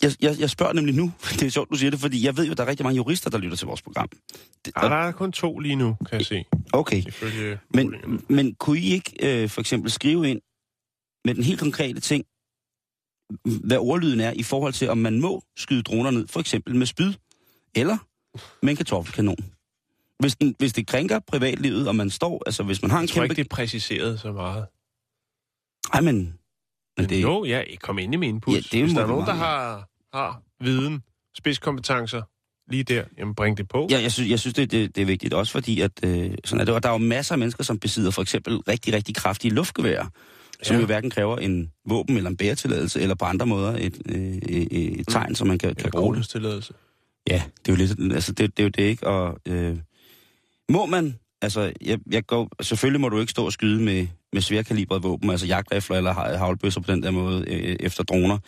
Jeg, 0.02 0.12
jeg, 0.20 0.36
jeg 0.38 0.50
spørger 0.50 0.72
nemlig 0.72 0.94
nu, 0.94 1.12
det 1.38 1.42
er 1.42 1.50
sjovt, 1.50 1.70
du 1.70 1.76
siger 1.76 1.90
det, 1.90 2.00
fordi 2.00 2.24
jeg 2.26 2.36
ved 2.36 2.46
jo, 2.46 2.52
der 2.52 2.62
er 2.62 2.66
rigtig 2.66 2.84
mange 2.84 2.96
jurister, 2.96 3.30
der 3.30 3.38
lytter 3.38 3.56
til 3.56 3.66
vores 3.66 3.82
program. 3.82 4.08
Det, 4.64 4.72
Ah, 4.76 4.90
der 4.90 4.96
er 4.96 5.12
kun 5.12 5.32
to 5.32 5.58
lige 5.58 5.76
nu, 5.76 5.96
kan 6.08 6.18
jeg 6.18 6.26
se. 6.26 6.44
okay, 6.72 7.02
men, 7.74 7.94
men 8.28 8.54
kunne 8.54 8.78
I 8.78 8.92
ikke 8.92 9.42
øh, 9.42 9.48
for 9.48 9.60
eksempel 9.60 9.90
skrive 9.90 10.28
ind 10.30 10.40
med 11.24 11.34
den 11.34 11.42
helt 11.44 11.60
konkrete 11.60 12.00
ting, 12.00 12.24
hvad 13.64 13.78
ordlyden 13.78 14.20
er 14.20 14.32
i 14.32 14.42
forhold 14.42 14.72
til, 14.72 14.88
om 14.90 14.98
man 14.98 15.20
må 15.20 15.42
skyde 15.56 15.82
droner 15.82 16.10
ned, 16.10 16.28
for 16.28 16.40
eksempel 16.40 16.74
med 16.76 16.86
spyd, 16.86 17.14
eller 17.74 17.98
med 18.62 18.70
en 18.70 18.76
kartoffelkanon. 18.76 19.36
Hvis, 20.18 20.36
den, 20.36 20.54
hvis 20.58 20.72
det 20.72 20.86
krænker 20.86 21.18
privatlivet, 21.18 21.88
og 21.88 21.96
man 21.96 22.10
står, 22.10 22.42
altså 22.46 22.62
hvis 22.62 22.82
man 22.82 22.90
har 22.90 22.98
en 22.98 23.02
Jeg 23.02 23.08
tror 23.08 23.14
kæmpe... 23.22 23.24
ikke, 23.32 23.42
det 23.42 23.50
er 23.50 23.54
præciseret 23.54 24.20
så 24.20 24.32
meget. 24.32 24.66
Ej, 25.92 26.00
men... 26.00 26.38
men 26.96 27.08
det, 27.08 27.22
jo, 27.22 27.44
ja, 27.44 27.62
kom 27.80 27.98
ind 27.98 28.14
i 28.14 28.16
min 28.16 28.28
input. 28.34 28.54
Ja, 28.54 28.60
det 28.72 28.82
Hvis 28.82 28.92
der 28.94 29.02
er 29.02 29.06
nogen, 29.06 29.26
der 29.26 29.34
har, 29.34 29.88
har 30.14 30.42
viden, 30.60 31.02
spidskompetencer 31.38 32.22
lige 32.70 32.82
der, 32.84 33.04
jamen 33.18 33.34
bring 33.34 33.56
det 33.56 33.68
på. 33.68 33.88
Ja, 33.90 34.00
jeg 34.02 34.12
synes, 34.12 34.30
jeg 34.30 34.40
synes 34.40 34.54
det, 34.54 34.70
det, 34.70 34.96
det 34.96 35.02
er 35.02 35.06
vigtigt 35.06 35.34
også, 35.34 35.52
fordi 35.52 35.80
at, 35.80 35.90
øh, 36.04 36.30
sådan 36.44 36.60
er 36.60 36.64
det, 36.64 36.74
og 36.74 36.82
der 36.82 36.88
er 36.88 36.92
jo 36.92 36.98
masser 36.98 37.34
af 37.34 37.38
mennesker, 37.38 37.64
som 37.64 37.78
besidder 37.78 38.10
for 38.10 38.22
eksempel 38.22 38.56
rigtig, 38.56 38.94
rigtig 38.94 39.14
kraftige 39.14 39.54
luftgeværer, 39.54 40.06
som 40.62 40.74
Ja. 40.76 40.80
jo 40.80 40.86
hverken 40.86 41.10
kræver 41.10 41.36
en 41.38 41.70
våben 41.88 42.16
eller 42.16 42.30
en 42.30 42.36
bæretilladelse, 42.36 43.00
eller 43.00 43.14
på 43.14 43.24
andre 43.24 43.46
måder 43.46 43.76
et, 43.76 44.02
øh, 44.08 44.20
et, 44.36 45.00
et 45.00 45.08
tegn, 45.08 45.34
som 45.34 45.46
man 45.48 45.58
kan, 45.58 45.74
kan 45.74 45.90
bruge 45.90 46.04
det. 46.14 46.14
kodestilladelse. 46.16 46.74
Ja, 47.30 47.42
det 47.66 47.68
er 47.68 47.72
jo 47.72 47.76
lidt, 47.76 48.14
altså 48.14 48.32
det, 48.32 48.56
det 48.56 48.62
er 48.62 48.66
jo 48.66 48.70
det 48.70 48.82
ikke, 48.82 49.06
og 49.06 49.38
øh, 49.48 49.76
må 50.68 50.86
man, 50.86 51.18
altså 51.42 51.72
jeg, 51.80 51.98
jeg 52.10 52.26
går, 52.26 52.50
selvfølgelig 52.62 53.00
må 53.00 53.08
du 53.08 53.20
ikke 53.20 53.30
stå 53.30 53.44
og 53.44 53.52
skyde 53.52 53.82
med, 53.82 54.06
med 54.32 54.42
sværkalibrede 54.42 55.02
våben, 55.02 55.30
altså 55.30 55.46
jagtrifler 55.46 55.96
eller 55.96 56.12
ha- 56.14 56.36
havlbøsser 56.36 56.80
på 56.80 56.92
den 56.92 57.02
der 57.02 57.10
måde 57.10 57.44
øh, 57.48 57.76
efter 57.80 58.04
droner, 58.04 58.38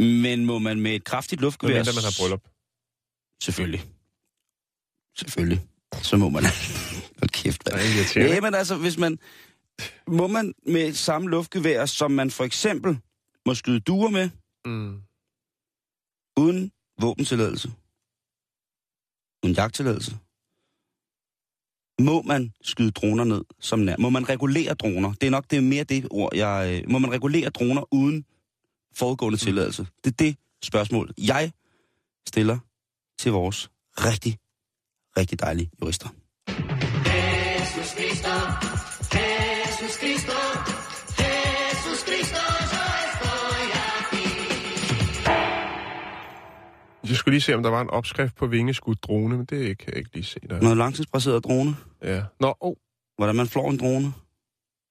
men 0.00 0.44
må 0.46 0.58
man 0.58 0.80
med 0.80 0.94
et 0.94 1.04
kraftigt 1.04 1.40
luftgevær... 1.40 1.74
Medmindre 1.74 1.92
man 1.94 2.04
har 2.04 2.14
bryllup. 2.20 2.42
Selvfølgelig. 3.42 3.82
Selvfølgelig. 5.18 5.60
Så 6.02 6.16
må 6.16 6.28
man. 6.28 6.42
Hold 7.20 7.28
kæft, 7.30 7.62
mand. 7.72 8.16
Ja, 8.16 8.40
men 8.40 8.54
altså, 8.54 8.76
hvis 8.76 8.98
man... 8.98 9.18
Må 10.08 10.26
man 10.26 10.54
med 10.66 10.92
samme 10.92 11.30
luftgevær, 11.30 11.86
som 11.86 12.10
man 12.10 12.30
for 12.30 12.44
eksempel 12.44 12.98
må 13.46 13.54
skyde 13.54 13.80
duer 13.80 14.10
med, 14.10 14.30
Mm. 14.66 15.00
uden 16.36 16.72
våbentilladelse, 17.00 17.68
uden 19.44 19.54
jagttilladelse, 19.56 20.10
må 22.00 22.22
man 22.22 22.52
skyde 22.62 22.90
droner 22.90 23.24
ned 23.24 23.44
som 23.60 23.78
nær? 23.78 23.96
Må 23.98 24.10
man 24.10 24.28
regulere 24.28 24.74
droner? 24.74 25.12
Det 25.12 25.26
er 25.26 25.30
nok 25.30 25.50
det 25.50 25.56
er 25.56 25.60
mere 25.60 25.84
det 25.84 26.08
ord, 26.10 26.34
jeg... 26.34 26.82
øh, 26.84 26.90
Må 26.90 26.98
man 26.98 27.10
regulere 27.12 27.50
droner 27.50 27.94
uden 27.94 28.24
forudgående 28.94 29.38
tilladelse? 29.38 29.86
Det 30.04 30.10
er 30.10 30.16
det 30.24 30.36
spørgsmål, 30.64 31.14
jeg 31.18 31.52
stiller 32.28 32.58
til 33.18 33.32
vores 33.32 33.70
rigtig, 33.96 34.38
rigtig 35.16 35.40
dejlige 35.40 35.70
jurister. 35.80 36.08
Jeg 47.08 47.16
skulle 47.16 47.32
lige 47.32 47.40
se, 47.40 47.54
om 47.54 47.62
der 47.62 47.70
var 47.70 47.80
en 47.80 47.90
opskrift 47.90 48.36
på 48.36 48.46
vingeskudt 48.46 49.02
drone, 49.04 49.36
men 49.36 49.46
det 49.46 49.78
kan 49.78 49.88
jeg 49.88 49.96
ikke 49.96 50.10
lige 50.14 50.24
se 50.24 50.40
der. 50.50 50.60
Noget 50.60 50.76
langtidsbaseret 50.76 51.44
drone. 51.44 51.76
Ja. 52.02 52.22
Nå, 52.40 52.54
oh, 52.60 52.74
Hvordan 53.16 53.36
man 53.36 53.46
flår 53.46 53.70
en 53.70 53.78
drone. 53.78 54.12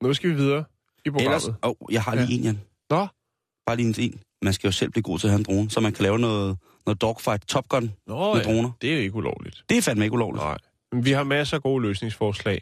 nu 0.04 0.14
skal 0.14 0.30
vi 0.30 0.36
videre 0.36 0.64
i 1.06 1.10
programmet. 1.10 1.26
Ellers... 1.46 1.48
Åh, 1.64 1.70
oh, 1.80 1.94
jeg 1.94 2.04
har 2.04 2.16
lige 2.16 2.28
Ja. 2.28 2.36
en, 2.36 2.44
Jan. 2.44 2.62
Nå, 2.90 3.08
Bare 3.67 3.76
lige 3.78 4.02
en, 4.04 4.21
man 4.41 4.54
skal 4.54 4.67
jo 4.67 4.71
selv 4.71 4.91
blive 4.91 5.04
god 5.04 5.19
til 5.19 5.28
at 5.28 5.32
have 5.32 5.38
en 5.39 5.43
drone, 5.45 5.69
så 5.71 5.80
man 5.80 5.93
kan 5.93 6.04
lave 6.04 6.19
noget, 6.19 6.58
noget 6.86 7.02
dogfight, 7.02 7.47
Top 7.47 7.69
Gun 7.69 7.91
Nå, 8.08 8.34
med 8.34 8.43
droner. 8.43 8.71
det 8.82 8.89
er 8.89 8.93
jo 8.95 9.02
ikke 9.02 9.15
ulovligt. 9.15 9.63
Det 9.69 9.78
er 9.78 9.82
fandme 9.82 10.04
ikke 10.06 10.13
ulovligt. 10.13 10.43
Nej. 10.43 10.58
Men 10.91 11.06
vi 11.06 11.12
har 11.12 11.24
masser 11.24 11.58
af 11.58 11.63
gode 11.63 11.82
løsningsforslag. 11.82 12.62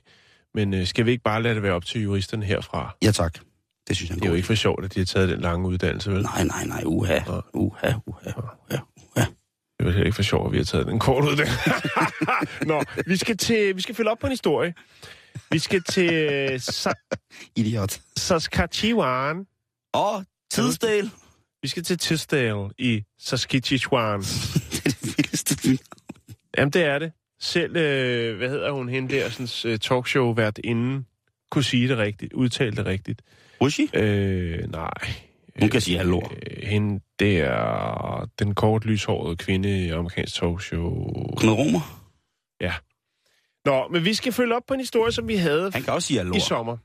Men 0.54 0.74
øh, 0.74 0.88
skal 0.88 1.06
vi 1.06 1.12
ikke 1.12 1.24
bare 1.24 1.44
lade 1.44 1.56
det 1.56 1.64
være 1.64 1.74
op 1.74 1.86
til 1.86 2.02
juristerne 2.02 2.46
herfra? 2.46 2.96
Ja 3.04 3.12
tak. 3.12 3.40
Det 3.88 3.96
synes 3.96 4.10
jeg 4.10 4.16
er 4.16 4.20
Det 4.20 4.26
er 4.26 4.30
jo 4.30 4.36
ikke 4.36 4.46
for 4.48 4.54
sjovt, 4.56 4.86
at 4.86 4.94
de 4.94 5.00
har 5.00 5.06
taget 5.06 5.30
den 5.30 5.42
lange 5.42 5.68
uddannelse, 5.68 6.12
vel? 6.12 6.22
Nej, 6.22 6.44
nej, 6.44 6.66
nej, 6.66 6.84
uha, 6.86 7.20
uha, 7.20 7.40
uha, 7.54 7.94
uha, 8.06 8.32
uha. 8.68 8.78
Det 9.80 9.88
er 9.88 9.92
heller 9.92 10.06
ikke 10.06 10.16
for 10.16 10.24
sjovt, 10.24 10.46
at 10.46 10.52
vi 10.52 10.58
har 10.58 10.64
taget 10.64 10.88
den 10.88 11.00
kort 11.00 11.24
uddannelse. 11.24 11.60
Nå, 12.72 12.84
vi 13.08 13.18
skal, 13.18 13.38
til, 13.38 13.76
vi 13.76 13.82
skal 13.82 13.96
følge 13.96 14.12
op 14.12 14.20
på 14.20 14.28
en 14.28 14.32
historie. 14.32 14.74
Vi 15.52 15.60
skal 15.60 15.84
til 15.84 16.14
øh, 16.14 16.56
Sa- 16.56 17.18
Idiot. 17.58 18.00
Saskatchewan. 18.18 19.38
Åh, 19.94 20.16
oh, 20.16 20.24
tidsdel. 20.52 21.12
Vi 21.62 21.68
skal 21.68 21.84
til 21.84 21.98
Tisdale 21.98 22.70
i 22.78 23.04
Saskatchewan. 23.20 24.20
det 24.72 24.86
er 24.86 24.90
det 24.90 25.18
vildeste. 25.18 25.80
Jamen, 26.58 26.72
det 26.72 26.84
er 26.84 27.00
det. 27.00 27.12
Selv, 27.40 27.76
øh, 27.76 28.38
hvad 28.38 28.50
hedder 28.50 28.72
hun, 28.72 28.90
hende 28.90 29.16
der, 29.16 29.30
sådan, 29.30 29.74
uh, 29.74 29.80
talkshow 29.80 30.34
vært 30.34 30.60
inden, 30.64 31.06
kunne 31.52 31.64
sige 31.64 31.88
det 31.88 31.98
rigtigt, 31.98 32.34
udtale 32.34 32.76
det 32.76 32.86
rigtigt. 32.86 33.22
Rushi? 33.62 33.90
Øh, 33.94 34.72
nej. 34.72 34.92
Hun 35.60 35.70
kan 35.70 35.82
sige 35.82 35.98
hallo. 35.98 36.22
Øh, 36.22 36.68
hende, 36.68 37.00
det 37.20 37.38
er 37.40 38.30
den 38.40 38.56
kort 38.56 38.86
lyshårede 38.86 39.36
kvinde 39.36 39.86
i 39.86 39.90
amerikansk 39.90 40.36
talkshow. 40.36 41.14
Knud 41.38 41.54
Romer? 41.54 42.00
Nå, 43.66 43.88
men 43.88 44.06
vi 44.06 44.14
skal 44.14 44.34
følge 44.34 44.56
op 44.56 44.64
på 44.68 44.74
en 44.74 44.80
historie, 44.80 45.12
som 45.12 45.28
vi 45.28 45.36
havde 45.36 45.72
Han 45.74 45.84
kan 45.84 45.94
også 45.94 46.08
sige 46.08 46.18
hallo. 46.18 46.36
i 46.36 46.40
sommer. 46.40 46.78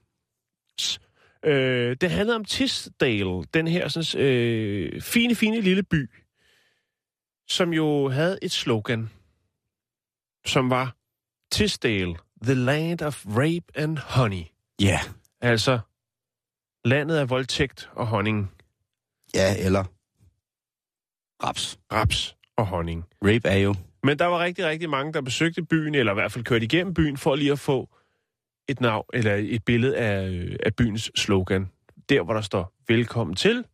Øh, 1.44 1.96
det 2.00 2.11
handlede 2.11 2.37
om 2.37 2.44
Tisdale, 2.44 3.44
den 3.54 3.66
her 3.68 3.88
sådan, 3.88 4.22
øh, 4.22 5.00
fine, 5.02 5.35
fine 5.35 5.61
lille 5.61 5.83
by, 5.83 6.11
som 7.48 7.72
jo 7.72 8.09
havde 8.09 8.38
et 8.42 8.52
slogan, 8.52 9.11
som 10.46 10.70
var 10.70 10.96
Tisdale, 11.52 12.14
the 12.42 12.54
land 12.54 13.02
of 13.02 13.26
rape 13.26 13.64
and 13.74 13.98
honey. 13.98 14.44
Ja, 14.80 15.00
Altså, 15.40 15.78
landet 16.85 17.16
af 17.16 17.30
voldtægt 17.30 17.90
og 17.92 18.07
honning. 18.07 18.52
ja, 19.35 19.64
eller 19.66 19.85
raps. 21.46 21.78
Raps 21.92 22.37
og 22.57 22.66
honning. 22.66 23.04
Rape 23.22 23.48
er 23.48 23.57
jo... 23.57 23.74
Men 24.02 24.18
der 24.18 24.26
var 24.26 24.38
rigtig, 24.38 24.66
rigtig 24.66 24.90
mange, 24.90 25.12
der 25.12 25.20
besøgte 25.20 25.62
byen, 25.64 25.94
eller 25.94 26.12
i 26.12 26.14
hvert 26.14 26.33
fald 26.33 26.44
kørte 26.44 26.64
igennem 26.64 26.94
byen, 26.94 27.16
for 27.16 27.35
lige 27.37 27.52
at 27.52 27.59
få 27.59 27.88
et 28.68 28.81
navn, 28.81 29.05
eller 29.12 29.35
et 29.35 29.64
billede 29.64 29.96
af, 29.96 30.29
øh, 30.29 30.57
af 30.66 30.74
byens 30.74 31.11
slogan. 31.16 31.70
Der, 32.09 32.22
hvor 32.22 32.35
der 32.35 32.40
står, 32.40 32.72
velkommen 32.88 33.37
til 33.37 33.64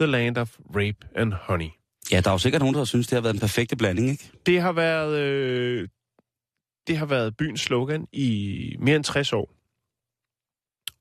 The 0.00 0.10
Land 0.10 0.38
of 0.38 0.58
Rape 0.58 1.08
and 1.14 1.32
Honey. 1.32 1.68
Ja, 2.12 2.20
der 2.20 2.30
er 2.30 2.34
jo 2.34 2.38
sikkert 2.38 2.62
nogen, 2.62 2.74
der 2.74 2.84
synes, 2.84 3.06
det 3.06 3.16
har 3.16 3.22
været 3.22 3.34
en 3.34 3.40
perfekte 3.40 3.76
blanding, 3.76 4.08
ikke? 4.08 4.30
Det 4.46 4.60
har 4.60 4.72
været, 4.72 5.18
øh, 5.18 5.88
det 6.86 6.96
har 6.96 7.06
været 7.06 7.36
byens 7.36 7.60
slogan 7.60 8.06
i 8.12 8.76
mere 8.78 8.96
end 8.96 9.04
60 9.04 9.32
år. 9.32 9.54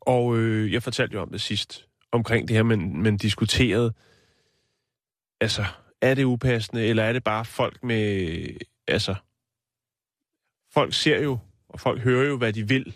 Og 0.02 0.38
øh, 0.38 0.74
jeg 0.74 0.84
fortalte 0.84 1.14
jo 1.14 1.22
om 1.22 1.30
det 1.32 1.42
sidst, 1.42 1.88
omkring 2.12 2.48
det 2.48 2.56
her, 2.56 2.64
men, 2.64 3.04
men 3.04 3.18
diskuterede, 3.18 3.94
altså, 5.42 5.66
er 6.02 6.14
det 6.14 6.24
upassende, 6.24 6.86
eller 6.86 7.04
er 7.04 7.14
det 7.14 7.24
bare 7.24 7.46
folk 7.46 7.84
med, 7.84 8.48
altså, 8.88 9.16
folk 10.74 10.94
ser 10.94 11.20
jo, 11.22 11.40
og 11.70 11.80
folk 11.80 12.02
hører 12.02 12.28
jo, 12.28 12.38
hvad 12.38 12.54
de 12.54 12.68
vil, 12.68 12.96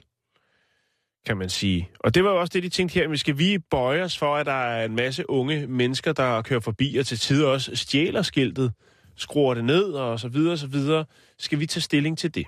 kan 1.26 1.38
man 1.38 1.50
sige. 1.50 1.90
Og 2.00 2.16
det 2.16 2.24
var 2.24 2.32
jo 2.32 2.40
også 2.40 2.52
det, 2.54 2.64
de 2.64 2.70
tænkte 2.70 2.94
her, 2.94 3.08
vi 3.08 3.18
skal 3.18 3.38
vi 3.38 3.58
bøje 3.58 4.04
os 4.04 4.18
for, 4.18 4.36
at 4.36 4.46
der 4.46 4.52
er 4.52 4.86
en 4.86 4.96
masse 4.96 5.30
unge 5.30 5.68
mennesker, 5.68 6.14
der 6.14 6.42
kører 6.42 6.60
forbi, 6.60 6.98
og 6.98 7.06
til 7.06 7.20
tider 7.20 7.48
også 7.48 7.76
stjæler 7.76 8.22
skiltet, 8.22 8.74
skruer 9.16 9.54
det 9.54 9.66
ned, 9.66 9.84
og 9.84 10.20
så 10.20 10.28
videre, 10.28 10.54
og 10.54 10.58
så 10.58 10.68
videre. 10.68 11.06
Skal 11.38 11.60
vi 11.60 11.66
tage 11.66 11.82
stilling 11.82 12.18
til 12.18 12.36
det? 12.36 12.48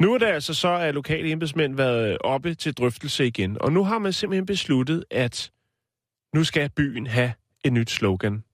Nu 0.00 0.14
er 0.14 0.18
det 0.18 0.26
altså 0.26 0.54
så, 0.54 0.68
at 0.68 0.94
lokale 0.94 1.30
embedsmænd 1.30 1.76
været 1.76 2.18
oppe 2.20 2.54
til 2.54 2.74
drøftelse 2.74 3.26
igen, 3.26 3.56
og 3.60 3.72
nu 3.72 3.84
har 3.84 3.98
man 3.98 4.12
simpelthen 4.12 4.46
besluttet, 4.46 5.04
at 5.10 5.50
nu 6.34 6.44
skal 6.44 6.70
byen 6.70 7.06
have 7.06 7.32
et 7.64 7.72
nyt 7.72 7.90
slogan. 7.90 8.44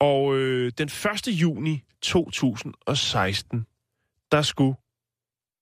Og 0.00 0.36
øh, 0.36 0.72
den 0.78 0.88
1. 0.88 1.28
juni 1.28 1.82
2016, 2.02 3.66
der 4.32 4.42
skulle 4.42 4.74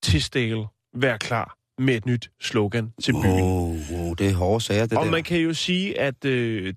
Tisdale 0.02 0.66
være 0.94 1.18
klar 1.18 1.56
med 1.78 1.94
et 1.94 2.06
nyt 2.06 2.30
slogan 2.40 2.92
til 3.02 3.12
byen. 3.12 3.40
Wow, 3.42 3.76
wow, 3.92 4.14
det 4.14 4.30
er 4.30 4.34
hårde 4.34 4.64
sager, 4.64 4.86
det 4.86 4.98
Og 4.98 5.04
der. 5.04 5.10
man 5.10 5.22
kan 5.24 5.38
jo 5.40 5.54
sige, 5.54 6.00
at 6.00 6.24
øh, 6.24 6.74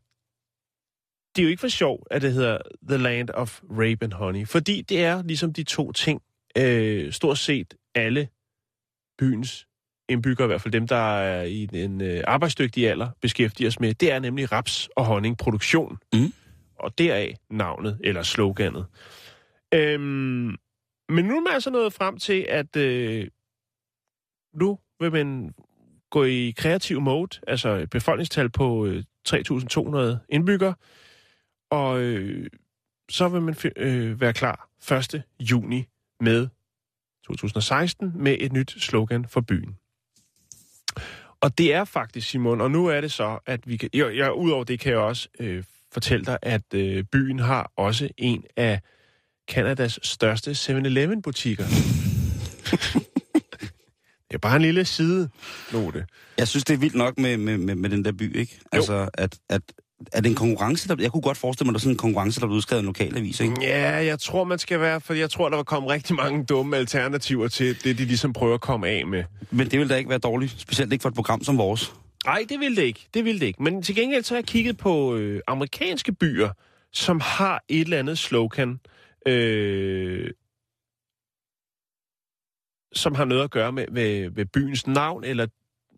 det 1.36 1.42
er 1.42 1.44
jo 1.44 1.50
ikke 1.50 1.60
for 1.62 1.68
sjov, 1.68 2.08
at 2.12 2.22
det 2.22 2.34
hedder 2.34 2.58
The 2.88 2.98
Land 2.98 3.30
of 3.30 3.62
Rape 3.64 3.98
and 4.06 4.14
Honey. 4.14 4.48
Fordi 4.48 4.82
det 4.82 5.04
er 5.04 5.24
ligesom 5.24 5.54
de 5.54 5.64
to 5.64 5.92
ting, 5.92 6.22
øh, 6.58 7.12
stort 7.12 7.38
set 7.38 7.74
alle 7.96 8.28
byens 9.18 9.68
indbyggere, 10.10 10.46
i 10.46 10.48
hvert 10.48 10.62
fald 10.62 10.72
dem, 10.72 10.88
der 10.88 11.20
er 11.20 11.44
i 11.44 11.70
en 11.74 12.02
øh, 12.02 12.24
arbejdsdygtig 12.28 12.90
alder, 12.90 13.10
beskæftiger 13.22 13.68
os 13.68 13.80
med. 13.80 13.94
Det 13.94 14.12
er 14.12 14.20
nemlig 14.20 14.52
raps- 14.52 14.88
og 14.96 15.06
honningproduktion. 15.06 15.98
Mm. 16.14 16.34
Og 16.80 16.98
deraf 16.98 17.36
navnet, 17.50 18.00
eller 18.04 18.24
sloganet. 18.24 18.86
Øhm, 19.74 20.56
men 21.10 21.26
nu 21.26 21.38
er 21.38 21.42
man 21.42 21.54
altså 21.54 21.70
nået 21.70 21.94
frem 21.94 22.18
til, 22.18 22.46
at 22.50 22.76
øh, 22.76 23.28
nu 24.54 24.80
vil 25.00 25.12
man 25.12 25.54
gå 26.10 26.24
i 26.24 26.54
kreativ 26.58 27.02
mode, 27.02 27.40
altså 27.48 27.70
et 27.70 27.90
befolkningstal 27.90 28.50
på 28.50 28.86
øh, 28.86 29.04
3.200 29.30 30.26
indbyggere, 30.30 30.74
og 31.70 32.00
øh, 32.00 32.48
så 33.10 33.28
vil 33.28 33.42
man 33.42 33.56
øh, 33.76 34.22
være 34.22 34.34
klar 34.34 34.70
1. 34.92 35.24
juni 35.40 35.86
med 36.20 36.48
2016 37.28 38.12
med 38.16 38.38
et 38.40 38.54
nyt 38.54 38.76
slogan 38.80 39.26
for 39.26 39.42
byen. 39.42 39.78
Og 41.42 41.58
det 41.58 41.74
er 41.74 41.84
faktisk, 41.84 42.30
Simon, 42.30 42.62
og 42.62 42.72
nu 42.72 42.88
er 42.88 43.02
det 43.02 43.12
så, 43.12 43.40
at 43.46 43.68
vi 43.68 43.78
kan... 43.78 43.90
Jeg, 43.94 44.16
jeg, 44.16 44.34
Udover 44.34 44.64
det 44.64 44.80
kan 44.80 44.92
jeg 44.92 45.00
også 45.00 45.28
øh, 45.40 45.64
fortælle 45.92 46.26
dig, 46.26 46.38
at 46.42 46.74
øh, 46.74 47.04
byen 47.04 47.40
har 47.40 47.72
også 47.76 48.10
en 48.18 48.44
af 48.56 48.80
Kanadas 49.48 50.00
største 50.04 50.52
7-Eleven-butikker. 50.52 51.66
det 54.30 54.36
er 54.36 54.39
bare 54.39 54.56
en 54.56 54.62
lille 54.62 54.86
side 54.86 55.30
note. 55.74 56.06
Jeg 56.38 56.48
synes, 56.48 56.63
det 56.63 56.74
er 56.74 56.78
vildt 56.78 56.96
nok 56.96 57.20
med, 57.20 57.38
med, 57.38 57.58
med, 57.58 57.76
med 57.76 57.89
den 57.89 58.06
der 58.06 58.12
by, 58.12 58.38
ikke? 58.38 58.60
Altså, 58.72 59.10
at, 59.13 59.38
at, 59.50 59.62
er 60.13 60.22
det 60.22 60.30
en 60.30 60.36
konkurrence, 60.36 60.88
der... 60.88 60.96
Jeg 61.00 61.12
kunne 61.12 61.22
godt 61.22 61.38
forestille 61.38 61.65
mig, 61.65 61.72
at 61.72 61.74
der 61.74 61.78
er 61.78 61.82
sådan 61.82 61.94
en 61.94 61.98
konkurrence, 61.98 62.39
der 62.39 62.48
blev 62.48 62.56
udskrevet 62.56 62.82
i 62.82 62.84
en 62.84 62.86
lokalavis, 62.86 63.39
ikke? 63.39 63.56
Ja, 63.62 64.06
jeg 64.06 64.20
tror, 64.20 64.44
man 64.44 64.60
skal 64.60 64.80
være, 64.80 65.02
for 65.02 65.13
jeg 65.13 65.30
tror, 65.30 65.50
der 65.50 65.56
var 65.56 65.63
kommet 65.63 65.92
rigtig 65.92 66.15
mange 66.15 66.46
dumme 66.46 66.78
alternativer 66.78 67.48
til 67.48 67.84
det, 67.84 67.98
de 67.98 68.06
ligesom 68.06 68.34
prøver 68.34 68.54
at 68.54 68.62
komme 68.62 68.88
af 68.88 69.08
med. 69.08 69.24
Men 69.52 69.72
det 69.72 69.80
vil 69.80 69.89
da 69.89 69.96
ikke 69.96 70.10
være 70.10 70.20
dårligt, 70.20 70.56
specielt 70.62 70.94
ikke 70.94 71.02
for 71.02 71.10
et 71.10 71.15
program 71.15 71.44
som 71.44 71.58
vores. 71.58 71.94
Nej, 72.26 72.46
det 72.50 72.60
vil 72.60 72.76
det 72.76 72.84
ikke. 72.84 73.08
Det 73.13 73.26
vil 73.26 73.39
det 73.39 73.46
ikke. 73.46 73.63
Men 73.63 73.84
til 73.84 73.96
gengæld 73.96 74.24
så 74.24 74.34
har 74.34 74.39
jeg 74.39 74.46
kigget 74.46 74.78
på 74.78 75.15
øh, 75.15 75.42
amerikanske 75.48 76.12
byer, 76.12 76.50
som 76.94 77.20
har 77.20 77.63
et 77.70 77.82
eller 77.82 78.00
andet 78.00 78.18
slogan, 78.18 78.80
øh, 79.28 80.30
som 82.93 83.15
har 83.15 83.25
noget 83.25 83.43
at 83.43 83.52
gøre 83.52 83.71
med, 83.71 83.86
med, 83.91 84.30
med 84.30 84.45
byens 84.45 84.88
navn, 84.88 85.23
eller 85.23 85.47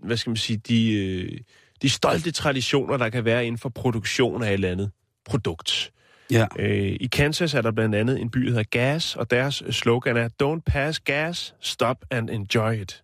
hvad 0.03 0.17
skal 0.17 0.29
man 0.29 0.37
sige, 0.37 0.57
de, 0.57 0.93
øh, 0.93 1.39
de 1.81 1.89
stolte 1.89 2.31
traditioner, 2.31 2.97
der 2.97 3.09
kan 3.09 3.25
være 3.25 3.45
inden 3.45 3.59
for 3.59 3.69
produktion 3.69 4.43
af 4.43 4.47
et 4.47 4.53
eller 4.53 4.71
andet 4.71 4.91
produkt. 5.25 5.91
Ja. 6.31 6.47
Øh, 6.59 6.97
I 6.99 7.07
Kansas 7.07 7.53
er 7.53 7.61
der 7.61 7.71
blandt 7.71 7.95
andet 7.95 8.21
en 8.21 8.29
by, 8.31 8.39
der 8.39 8.49
hedder 8.49 8.63
Gas, 8.63 9.15
og 9.15 9.31
deres 9.31 9.63
slogan 9.69 10.17
er 10.17 10.29
Don't 10.43 10.61
pass 10.65 10.99
gas, 10.99 11.55
stop 11.59 12.05
and 12.11 12.29
enjoy 12.29 12.73
it. 12.73 13.03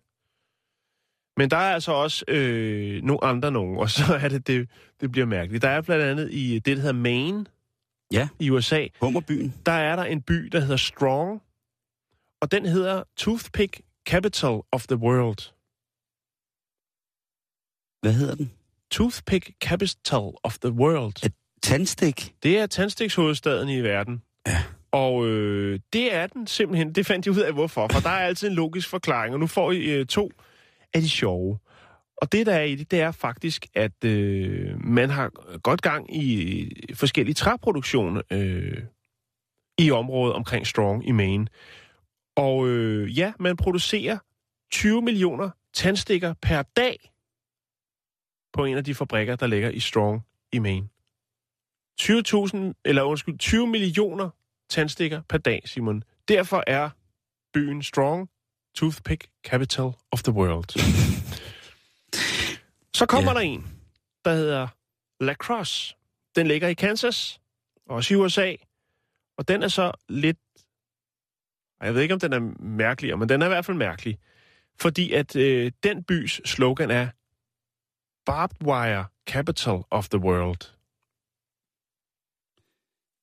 Men 1.36 1.50
der 1.50 1.56
er 1.56 1.74
altså 1.74 1.92
også 1.92 2.24
øh, 2.28 3.02
nogle 3.02 3.24
andre 3.24 3.50
nogen, 3.50 3.78
og 3.78 3.90
så 3.90 4.02
er 4.22 4.28
det, 4.28 4.46
det, 4.46 4.68
det 5.00 5.12
bliver 5.12 5.26
mærkeligt. 5.26 5.62
Der 5.62 5.68
er 5.68 5.80
blandt 5.80 6.04
andet 6.04 6.32
i 6.32 6.54
det, 6.58 6.76
der 6.76 6.82
hedder 6.82 6.92
Maine 6.92 7.44
Ja. 8.12 8.28
i 8.38 8.50
USA, 8.50 8.86
Hummerbyen. 9.00 9.54
der 9.66 9.72
er 9.72 9.96
der 9.96 10.04
en 10.04 10.22
by, 10.22 10.34
der 10.52 10.60
hedder 10.60 10.76
Strong, 10.76 11.42
og 12.40 12.52
den 12.52 12.66
hedder 12.66 13.02
Toothpick 13.16 13.80
Capital 14.08 14.60
of 14.72 14.86
the 14.86 14.96
World. 14.96 15.52
Hvad 18.02 18.12
hedder 18.12 18.34
den? 18.34 18.52
Toothpick 18.90 19.50
Capital 19.60 20.30
of 20.42 20.58
the 20.58 20.70
World. 20.70 21.24
Et 21.24 21.34
tandstik. 21.62 22.34
Det 22.42 22.58
er 22.58 22.66
tandstikshovedstaden 22.66 23.68
i 23.68 23.80
verden. 23.80 24.22
Ja. 24.46 24.62
Og 24.92 25.26
øh, 25.26 25.80
det 25.92 26.14
er 26.14 26.26
den 26.26 26.46
simpelthen. 26.46 26.92
Det 26.92 27.06
fandt 27.06 27.26
jeg 27.26 27.34
ud 27.34 27.40
af, 27.40 27.52
hvorfor. 27.52 27.88
For 27.92 28.00
der 28.00 28.08
er 28.08 28.26
altid 28.26 28.48
en 28.48 28.54
logisk 28.54 28.88
forklaring, 28.88 29.34
og 29.34 29.40
nu 29.40 29.46
får 29.46 29.72
I 29.72 29.84
øh, 29.84 30.06
to 30.06 30.30
af 30.94 31.00
de 31.00 31.08
sjove. 31.08 31.58
Og 32.16 32.32
det, 32.32 32.46
der 32.46 32.54
er 32.54 32.62
i 32.62 32.74
det, 32.74 32.90
det 32.90 33.00
er 33.00 33.12
faktisk, 33.12 33.66
at 33.74 34.04
øh, 34.04 34.84
man 34.84 35.10
har 35.10 35.58
godt 35.58 35.82
gang 35.82 36.16
i 36.16 36.70
forskellige 36.94 37.34
træproduktioner 37.34 38.22
øh, 38.30 38.82
i 39.78 39.90
området 39.90 40.34
omkring 40.34 40.66
Strong 40.66 41.08
i 41.08 41.12
Maine. 41.12 41.46
Og 42.38 42.68
øh, 42.68 43.18
ja, 43.18 43.32
man 43.38 43.56
producerer 43.56 44.18
20 44.70 45.02
millioner 45.02 45.50
tandstikker 45.74 46.34
per 46.42 46.62
dag 46.62 47.12
på 48.52 48.64
en 48.64 48.76
af 48.76 48.84
de 48.84 48.94
fabrikker, 48.94 49.36
der 49.36 49.46
ligger 49.46 49.70
i 49.70 49.80
Strong 49.80 50.22
i 50.52 50.58
Maine. 50.58 50.88
20.000, 52.00 52.56
eller 52.84 53.02
undskyld, 53.02 53.38
20 53.38 53.66
millioner 53.66 54.30
tandstikker 54.68 55.22
per 55.28 55.38
dag, 55.38 55.62
Simon. 55.64 56.04
Derfor 56.28 56.64
er 56.66 56.90
byen 57.54 57.82
Strong 57.82 58.30
Toothpick 58.74 59.28
Capital 59.44 59.90
of 60.10 60.22
the 60.22 60.32
World. 60.32 60.68
Så 62.94 63.06
kommer 63.06 63.30
Ja. 63.30 63.34
der 63.34 63.40
en, 63.40 63.66
der 64.24 64.34
hedder 64.34 64.68
La 65.20 65.34
Crosse. 65.34 65.94
Den 66.36 66.46
ligger 66.46 66.68
i 66.68 66.74
Kansas, 66.74 67.40
også 67.86 68.14
i 68.14 68.16
USA. 68.16 68.54
Og 69.38 69.48
den 69.48 69.62
er 69.62 69.68
så 69.68 69.92
lidt... 70.08 70.38
Jeg 71.82 71.94
ved 71.94 72.02
ikke, 72.02 72.14
om 72.14 72.20
den 72.20 72.32
er 72.32 72.62
mærkelig, 72.62 73.18
men 73.18 73.28
den 73.28 73.42
er 73.42 73.46
i 73.46 73.48
hvert 73.48 73.64
fald 73.64 73.76
mærkelig. 73.76 74.18
Fordi 74.80 75.12
at 75.12 75.36
øh, 75.36 75.72
den 75.82 76.04
bys 76.04 76.40
slogan 76.44 76.90
er 76.90 77.08
Barbed 78.26 78.66
Wire 78.66 79.04
Capital 79.28 79.82
of 79.90 80.08
the 80.08 80.18
World. 80.18 80.74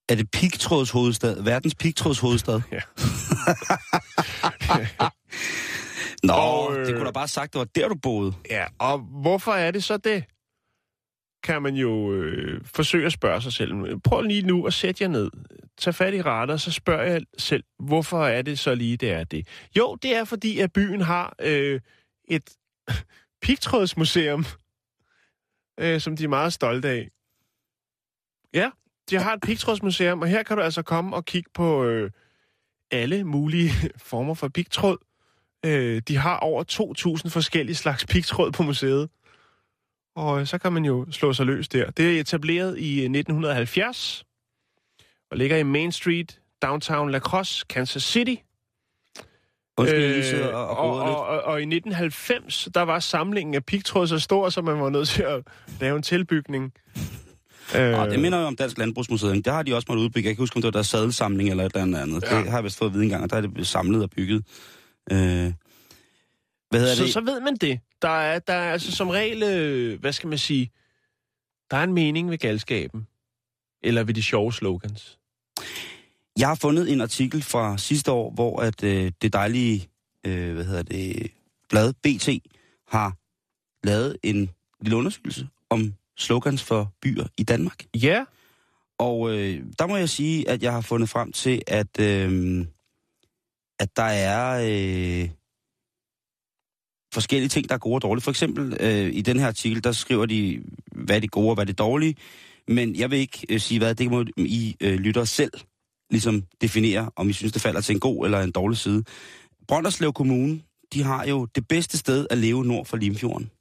Er 0.10 0.16
det 0.16 0.32
pigtråds 0.32 0.92
hovedstad? 0.92 1.44
Verdens 1.44 1.76
pigtråds 1.76 2.20
hovedstad? 2.20 2.62
Ja. 2.72 2.82
Nå, 6.28 6.34
Og, 6.34 6.78
øh, 6.78 6.86
det 6.86 6.96
kunne 6.96 7.06
da 7.06 7.12
bare 7.12 7.22
have 7.22 7.28
sagt, 7.28 7.54
det 7.54 7.60
var 7.60 7.66
der, 7.66 7.88
du 7.88 7.96
boede. 7.96 8.34
Ja, 8.50 8.66
og 8.80 9.00
hvorfor 9.00 9.52
er 9.52 9.72
det 9.72 9.84
så 9.84 9.98
det? 9.98 10.24
Kan 11.46 11.62
man 11.62 11.76
jo 11.76 12.14
øh, 12.14 12.62
forsøge 12.66 13.06
at 13.06 13.12
spørge 13.12 13.42
sig 13.42 13.54
selv. 13.54 14.00
Prøv 14.00 14.22
lige 14.22 14.42
nu 14.42 14.68
at 14.68 14.74
sætte 14.74 15.04
jer 15.04 15.10
ned. 15.10 15.32
Tag 15.78 15.96
fat 15.96 16.14
i 16.14 16.22
retter, 16.22 16.54
og 16.54 16.60
så 16.60 16.72
spørger 16.72 17.04
jeg 17.04 17.22
selv, 17.38 17.64
hvorfor 17.80 18.26
er 18.26 18.42
det 18.42 18.60
så 18.60 18.76
lige, 18.76 18.98
det 18.98 19.12
er 19.12 19.24
det? 19.24 19.48
Jo, 19.78 19.96
det 19.96 20.16
er 20.16 20.24
fordi, 20.24 20.60
at 20.60 20.74
byen 20.74 21.02
har 21.02 21.36
øh, 21.42 21.80
et 22.28 22.50
pigtrådsmuseum, 23.44 24.46
øh, 25.80 26.02
som 26.02 26.18
de 26.18 26.24
er 26.24 26.28
meget 26.28 26.54
stolte 26.54 26.90
af. 26.90 27.10
Ja, 28.54 28.70
de 29.10 29.16
har 29.16 29.34
et 29.34 29.42
pigtrådsmuseum, 29.42 30.22
og 30.22 30.28
her 30.28 30.44
kan 30.44 30.58
du 30.58 30.64
altså 30.64 30.82
komme 30.82 31.16
og 31.16 31.26
kigge 31.26 31.50
på 31.54 31.84
øh, 31.84 32.12
alle 32.92 33.24
mulige 33.24 33.72
former 34.12 34.34
for 34.34 34.48
pigtråd. 34.48 34.98
Øh, 35.66 36.02
de 36.08 36.18
har 36.18 36.38
over 36.38 36.64
2.000 37.24 37.30
forskellige 37.30 37.76
slags 37.76 38.06
pigtråd 38.06 38.52
på 38.52 38.64
museet. 38.64 39.10
Og 40.16 40.40
øh, 40.40 40.48
så 40.48 40.58
kan 40.58 40.74
man 40.74 40.86
jo 40.86 41.06
slå 41.12 41.34
sig 41.34 41.46
løs 41.46 41.68
der. 41.68 41.92
Det 41.92 42.16
er 42.16 42.22
etableret 42.22 42.80
i 42.80 42.92
øh, 43.00 43.04
1970 43.04 44.26
og 45.32 45.38
ligger 45.38 45.58
i 45.58 45.64
Main 45.64 45.92
Street, 45.92 46.40
downtown 46.62 47.12
La 47.12 47.20
Crosse, 47.20 47.66
Kansas 47.70 48.04
City. 48.04 48.36
Undskyld, 49.78 50.34
øh, 50.34 50.56
og, 50.56 50.68
og, 50.70 51.00
og, 51.00 51.26
og, 51.26 51.42
og, 51.42 51.60
i 51.60 51.64
1990, 51.64 52.68
der 52.74 52.82
var 52.82 53.00
samlingen 53.00 53.56
af 53.56 53.66
pigtråd 53.66 54.08
så 54.08 54.20
stor, 54.20 54.50
så 54.50 54.62
man 54.62 54.80
var 54.80 54.90
nødt 54.90 55.08
til 55.08 55.24
at 55.24 55.44
lave 55.80 55.96
en 55.96 56.04
tilbygning. 56.04 56.74
Øh, 57.76 58.00
Og 58.00 58.10
det 58.10 58.20
minder 58.20 58.40
jo 58.40 58.46
om 58.46 58.56
Dansk 58.56 58.78
Landbrugsmuseum. 58.78 59.44
Der 59.44 59.52
har 59.52 59.64
de 59.64 59.76
også 59.76 59.86
måttet 59.90 60.04
udbygge. 60.04 60.28
Jeg 60.28 60.36
kan 60.36 60.42
huske, 60.42 60.56
om 60.56 60.62
det 60.62 60.68
var 60.68 60.72
deres 60.72 60.88
sadelsamling 60.88 61.50
eller 61.50 61.66
et 61.66 61.76
eller 61.76 62.02
andet. 62.02 62.24
Ja. 62.24 62.38
Det 62.38 62.50
har 62.50 62.58
jeg 62.58 62.64
vist 62.64 62.78
fået 62.78 62.90
at 62.90 62.94
vide 62.94 63.04
engang, 63.04 63.24
og 63.24 63.30
der 63.30 63.36
er 63.38 63.42
det 63.42 63.54
blevet 63.54 63.68
samlet 63.68 64.04
og 64.04 64.10
bygget. 64.10 64.44
Øh, 65.12 65.18
hvad 66.70 66.80
hedder 66.80 66.96
så, 66.96 67.04
det? 67.04 67.14
så 67.14 67.22
ved 67.22 67.42
man 67.42 67.56
det. 67.56 67.80
Der 68.06 68.12
er, 68.12 68.40
der 68.40 68.54
er 68.54 68.72
altså 68.72 68.92
som 68.92 69.10
regel, 69.10 69.44
øh, 69.44 70.00
hvad 70.00 70.14
skal 70.14 70.30
man 70.30 70.38
sige, 70.38 70.72
der 71.72 71.78
er 71.78 71.84
en 71.84 71.94
mening 71.94 72.30
ved 72.30 72.38
galskaben. 72.38 73.08
Eller 73.84 74.04
ved 74.04 74.14
de 74.14 74.24
sjove 74.24 74.54
slogans. 74.54 75.20
Jeg 76.40 76.48
har 76.48 76.56
fundet 76.56 76.92
en 76.92 77.02
artikel 77.02 77.42
fra 77.42 77.78
sidste 77.78 78.12
år, 78.12 78.32
hvor 78.32 78.62
at 78.62 78.84
øh, 78.84 79.12
det 79.22 79.34
dejlige, 79.34 79.90
øh, 80.26 80.54
hvad 80.54 80.66
hedder 80.66 80.84
det, 80.84 81.32
blad 81.70 81.94
BT 81.94 82.30
har 82.88 83.18
lavet 83.88 84.18
en 84.24 84.50
lille 84.82 84.98
undersøgelse 84.98 85.48
om 85.70 85.94
slogans 86.18 86.64
for 86.64 86.94
byer 87.02 87.28
i 87.38 87.44
Danmark. 87.44 87.86
Ja, 87.96 88.26
Og 88.98 89.32
øh, 89.32 89.64
der 89.80 89.88
må 89.88 89.98
jeg 89.98 90.10
sige, 90.10 90.50
at 90.50 90.64
jeg 90.64 90.74
har 90.74 90.82
fundet 90.82 91.10
frem 91.10 91.32
til, 91.32 91.62
at, 91.68 92.00
øh, 92.00 92.66
at 93.80 93.98
der 93.98 94.04
er 94.04 94.62
øh, 94.64 95.30
forskellige 97.16 97.50
ting, 97.50 97.70
der 97.70 97.76
er 97.76 97.80
gode 97.80 97.96
og 97.98 98.02
dårlige. 98.02 98.24
For 98.24 98.32
eksempel 98.32 98.78
øh, 98.80 99.10
i 99.14 99.22
den 99.22 99.40
her 99.40 99.48
artikel, 99.48 99.84
der 99.84 99.92
skriver 99.92 100.26
de, 100.26 100.64
hvad 100.92 101.16
er 101.16 101.20
det 101.20 101.32
gode 101.32 101.50
og 101.50 101.56
hvad 101.56 101.64
er 101.64 101.66
det 101.74 101.78
dårlige. 101.78 102.16
Men 102.68 102.96
jeg 102.96 103.12
vil 103.12 103.20
ikke 103.20 103.46
øh, 103.50 103.60
sige 103.60 103.80
hvad. 103.80 103.96
Det 103.96 104.12
må 104.12 104.26
I 104.38 104.76
øh, 104.82 104.96
lytter 104.96 105.26
selv 105.26 105.52
ligesom 106.12 106.44
definere, 106.62 107.10
om 107.16 107.30
I 107.30 107.34
synes, 107.34 107.54
det 107.54 107.62
falder 107.62 107.82
til 107.82 107.94
en 107.94 108.00
god 108.00 108.26
eller 108.26 108.42
en 108.42 108.52
dårlig 108.52 108.78
side. 108.78 109.04
Brønderslev 109.68 110.14
Kommune, 110.14 110.62
de 110.94 111.04
har 111.04 111.26
jo 111.26 111.46
det 111.46 111.68
bedste 111.68 111.98
sted 111.98 112.28
at 112.30 112.38
leve 112.38 112.66
nord 112.66 112.86
for 112.86 112.98
Limfjorden. 112.98 113.52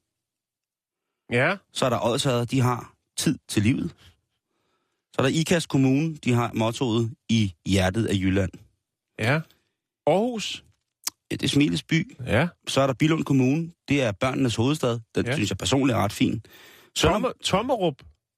ja, 1.33 1.57
Så 1.73 1.85
er 1.87 1.91
der 1.91 2.07
Odsherred, 2.07 2.47
de 2.47 2.61
har 2.61 2.95
tid 3.19 3.39
til 3.49 3.63
livet. 3.63 3.91
Så 5.13 5.17
er 5.19 5.23
der 5.23 5.29
Ikast 5.41 5.69
Kommune, 5.69 6.17
de 6.17 6.33
har 6.33 6.51
mottoet 6.55 7.11
i 7.29 7.55
hjertet 7.67 8.07
af 8.07 8.15
Jylland. 8.15 8.51
ja. 9.19 9.41
Aarhus, 10.07 10.65
det 11.31 11.43
er 11.43 11.49
Smiles 11.49 11.83
by. 11.83 12.17
ja. 12.27 12.49
Så 12.69 12.81
er 12.81 12.87
der 12.87 12.95
Bilund 12.95 13.25
Kommune, 13.25 13.71
det 13.89 14.03
er 14.03 14.13
børnenes 14.13 14.57
hovedstad. 14.57 14.99
Den 15.15 15.27
Ja. 15.27 15.35
synes 15.35 15.51
jeg 15.51 15.59
personligt 15.59 15.97
er 15.97 16.05
ret 16.05 16.13
fin. 16.13 16.43
Sønder... 16.97 17.13
Tomme, 17.15 17.33
Tommerup, 17.43 17.95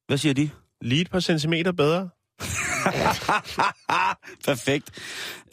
Hvad 0.06 0.18
siger 0.18 0.34
de? 0.34 0.50
lige 0.80 1.00
et 1.00 1.10
par 1.10 1.20
centimeter 1.20 1.72
bedre. 1.72 2.08
Perfekt. 4.44 4.90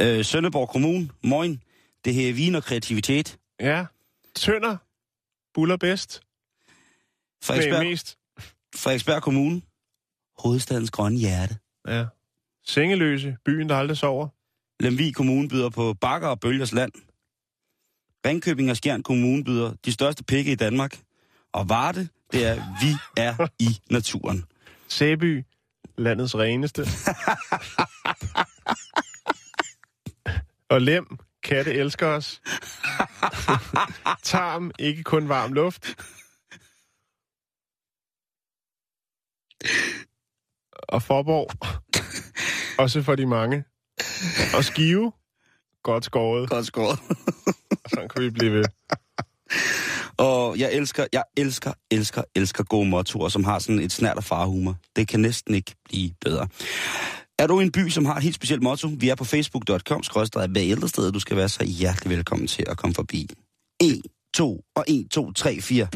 Øh, 0.01 0.25
Sønderborg 0.25 0.69
Kommune, 0.69 1.09
moin. 1.23 1.61
Det 2.05 2.13
her 2.13 2.29
er 2.29 2.33
vin 2.33 2.55
og 2.55 2.63
kreativitet. 2.63 3.37
Ja. 3.59 3.85
Tønder, 4.35 4.77
buller 5.53 5.77
bedst. 5.77 6.21
Frederiksberg, 7.43 7.85
mest. 7.85 8.17
Frederiksberg 8.75 9.21
Kommune, 9.21 9.61
hovedstadens 10.39 10.91
grønne 10.91 11.19
hjerte. 11.19 11.57
Ja. 11.87 12.05
Sengeløse, 12.67 13.37
byen, 13.45 13.69
der 13.69 13.75
aldrig 13.75 13.97
sover. 13.97 14.27
Lemvig 14.79 15.15
Kommune 15.15 15.49
byder 15.49 15.69
på 15.69 15.93
Bakker 16.01 16.27
og 16.27 16.39
Bølgers 16.39 16.71
Land. 16.71 16.91
Ringkøbing 18.25 18.69
og 18.69 18.77
Skjern 18.77 19.03
Kommune 19.03 19.43
byder 19.43 19.73
de 19.85 19.91
største 19.91 20.23
pikke 20.23 20.51
i 20.51 20.55
Danmark. 20.55 20.99
Og 21.53 21.69
Varde, 21.69 22.07
det 22.31 22.45
er, 22.45 22.55
vi 22.81 22.95
er 23.17 23.47
i 23.59 23.79
naturen. 23.91 24.45
Sæby, 24.87 25.45
landets 25.97 26.35
reneste. 26.35 26.81
og 30.69 30.81
Lem, 30.81 31.17
katte 31.43 31.73
elsker 31.73 32.07
os. 32.07 32.41
Tarm, 34.23 34.71
ikke 34.79 35.03
kun 35.03 35.29
varm 35.29 35.53
luft. 35.53 35.95
Og 40.87 41.03
Forborg, 41.03 41.49
også 42.79 43.01
for 43.01 43.15
de 43.15 43.25
mange. 43.25 43.63
Og 44.57 44.63
Skive, 44.63 45.11
godt 45.83 46.05
skåret. 46.05 46.49
Godt 46.49 46.65
skåret. 46.65 46.99
Sådan 47.89 48.09
kan 48.09 48.21
vi 48.21 48.29
blive 48.29 48.51
ved. 48.53 48.63
Og 50.17 50.59
jeg 50.59 50.73
elsker, 50.73 51.05
jeg 51.13 51.23
elsker, 51.37 51.73
elsker, 51.91 52.23
elsker 52.35 52.63
gode 52.63 52.89
mottoer, 52.89 53.29
som 53.29 53.43
har 53.43 53.59
sådan 53.59 53.79
et 53.79 53.91
snært 53.91 54.17
af 54.17 54.23
farhumor. 54.23 54.75
Det 54.95 55.07
kan 55.07 55.19
næsten 55.19 55.55
ikke 55.55 55.75
blive 55.85 56.11
bedre. 56.21 56.47
Er 57.39 57.47
du 57.47 57.59
i 57.59 57.63
en 57.63 57.71
by, 57.71 57.89
som 57.89 58.05
har 58.05 58.15
et 58.15 58.23
helt 58.23 58.35
specielt 58.35 58.63
motto? 58.63 58.89
Vi 58.97 59.09
er 59.09 59.15
på 59.15 59.23
facebook.com, 59.23 60.03
skrådstræk 60.03 60.49
hver 60.49 60.63
ældre 60.63 60.87
sted. 60.87 61.11
Du 61.11 61.19
skal 61.19 61.37
være 61.37 61.49
så 61.49 61.63
hjertelig 61.63 62.17
velkommen 62.17 62.47
til 62.47 62.65
at 62.67 62.77
komme 62.77 62.93
forbi. 62.93 63.29
1, 63.81 64.01
2 64.33 64.61
og 64.75 64.85
1, 64.87 65.07
2, 65.11 65.31
3, 65.31 65.61
4. 65.61 65.87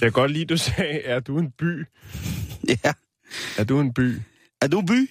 Jeg 0.00 0.06
kan 0.06 0.12
godt 0.12 0.30
lide, 0.30 0.44
du 0.44 0.56
sagde, 0.56 1.00
er 1.00 1.20
du 1.20 1.38
en 1.38 1.50
by? 1.50 1.84
Ja. 2.84 2.92
Er 3.58 3.64
du 3.64 3.80
en 3.80 3.94
by? 3.94 4.20
Er 4.60 4.68
du 4.68 4.78
en 4.78 4.86
by? 4.86 5.10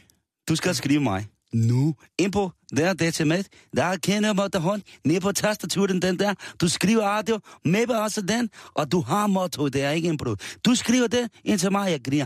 Du 0.50 0.56
skal 0.56 0.76
skrive 0.76 1.00
mig. 1.02 1.26
Nu. 1.54 1.96
Ind 2.20 2.32
på 2.32 2.52
der, 2.78 2.94
det 2.94 3.14
til 3.14 3.28
med. 3.28 3.44
Der 3.76 3.98
kender 3.98 4.34
mig 4.34 4.54
der 4.54 4.60
hånd. 4.60 4.82
Ned 5.06 5.22
på 5.22 5.32
tastaturen, 5.32 6.02
den 6.02 6.20
der. 6.20 6.34
Du 6.62 6.68
skriver 6.68 7.04
radio. 7.04 7.40
Med 7.66 7.88
på 7.88 7.94
også 7.94 8.22
den. 8.22 8.50
Og 8.74 8.92
du 8.92 9.02
har 9.02 9.28
motto, 9.28 9.68
det 9.68 9.84
er 9.84 9.92
ikke 9.92 10.08
en 10.10 10.18
brud. 10.18 10.36
Du 10.66 10.76
skriver 10.76 11.08
det 11.08 11.30
ind 11.44 11.60
til 11.60 11.72
mig, 11.72 11.92
jeg 11.92 12.04
griner. 12.04 12.26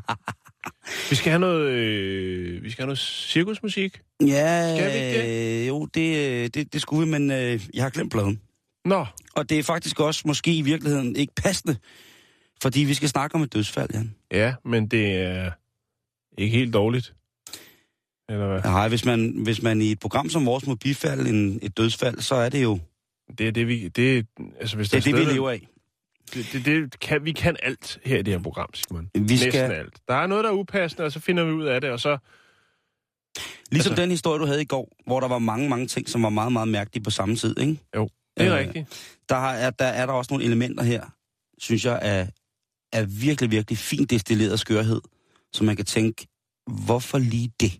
Vi 1.09 1.15
skal 1.15 1.29
have 1.31 1.39
noget, 1.39 1.69
øh, 1.69 2.63
vi 2.63 2.69
skal 2.71 2.81
have 2.81 2.87
noget 2.87 2.99
cirkusmusik. 2.99 4.01
ja, 4.21 4.75
Skal 4.77 4.93
vi 4.93 5.61
øh, 5.61 5.67
jo, 5.67 5.85
det, 5.85 6.17
øh, 6.17 6.49
det, 6.53 6.73
det 6.73 6.81
skulle 6.81 7.05
vi, 7.05 7.11
men 7.11 7.31
øh, 7.31 7.61
jeg 7.73 7.83
har 7.83 7.89
glemt 7.89 8.11
pladen. 8.11 8.41
Nå, 8.85 9.05
Og 9.35 9.49
det 9.49 9.59
er 9.59 9.63
faktisk 9.63 9.99
også 9.99 10.21
måske 10.25 10.55
i 10.55 10.61
virkeligheden 10.61 11.15
ikke 11.15 11.33
passende. 11.35 11.77
Fordi 12.61 12.79
vi 12.79 12.93
skal 12.93 13.09
snakke 13.09 13.35
om 13.35 13.41
et 13.41 13.53
dødsfald, 13.53 13.89
Jan. 13.93 14.15
ja, 14.31 14.53
men 14.65 14.87
det 14.87 15.15
er 15.15 15.51
ikke 16.37 16.57
helt 16.57 16.73
dårligt. 16.73 17.13
Eller 18.29 18.47
hvad? 18.47 18.61
Nej, 18.63 18.87
hvis 18.89 19.05
man, 19.05 19.29
hvis 19.43 19.61
man 19.61 19.81
i 19.81 19.91
et 19.91 19.99
program 19.99 20.29
som 20.29 20.45
vores 20.45 20.67
må 20.67 20.75
bifalde 20.75 21.29
en, 21.29 21.59
et 21.61 21.77
dødsfald, 21.77 22.19
så 22.21 22.35
er 22.35 22.49
det 22.49 22.63
jo 22.63 22.79
Det 23.37 23.47
er 23.47 23.51
det, 23.51 23.67
vi... 23.67 23.87
Det 23.87 24.27
altså, 24.59 24.75
hvis 24.75 24.89
det, 24.89 24.97
er 24.97 25.01
det 25.01 25.13
vi 25.13 25.17
stadig- 25.19 25.33
lever 25.33 25.49
af. 25.51 25.67
Det, 26.33 26.45
det, 26.53 26.65
det 26.65 26.99
kan, 26.99 27.25
vi 27.25 27.31
kan 27.31 27.55
alt 27.63 27.99
her 28.05 28.17
i 28.17 28.21
det 28.21 28.33
her 28.33 28.41
program, 28.41 28.69
Simon. 28.73 29.09
Vi 29.13 29.19
Næsten 29.19 29.51
skal- 29.51 29.71
alt. 29.71 29.97
Der 30.07 30.13
er 30.13 30.27
noget, 30.27 30.43
der 30.43 30.49
er 30.49 30.53
upassende, 30.53 31.05
og 31.05 31.11
så 31.11 31.19
finder 31.19 31.43
vi 31.43 31.51
ud 31.51 31.65
af 31.65 31.81
det, 31.81 31.89
og 31.89 31.99
så... 31.99 32.17
Ligesom 33.71 33.91
Altså- 33.91 34.01
den 34.01 34.09
historie, 34.11 34.39
du 34.39 34.45
havde 34.45 34.61
i 34.61 34.65
går, 34.65 34.91
hvor 35.05 35.19
der 35.19 35.27
var 35.27 35.39
mange, 35.39 35.69
mange 35.69 35.87
ting, 35.87 36.09
som 36.09 36.23
var 36.23 36.29
meget, 36.29 36.51
meget 36.51 36.67
mærkelige 36.67 37.03
på 37.03 37.09
samme 37.09 37.35
tid, 37.35 37.59
ikke? 37.59 37.79
Jo, 37.95 38.09
det 38.37 38.47
er 38.47 38.53
Øh, 38.53 38.59
rigtigt. 38.59 39.15
Der, 39.29 39.35
har, 39.35 39.51
er, 39.53 39.69
der 39.69 39.85
er 39.85 40.05
der 40.05 40.13
også 40.13 40.33
nogle 40.33 40.45
elementer 40.45 40.83
her, 40.83 41.05
synes 41.57 41.85
jeg, 41.85 41.99
er, 42.01 42.27
er 42.93 43.05
virkelig, 43.05 43.51
virkelig 43.51 43.77
fint 43.77 44.09
destilleret 44.09 44.59
skørhed, 44.59 45.01
så 45.53 45.63
man 45.63 45.75
kan 45.75 45.85
tænke, 45.85 46.27
hvorfor 46.85 47.17
lige 47.17 47.51
det? 47.59 47.71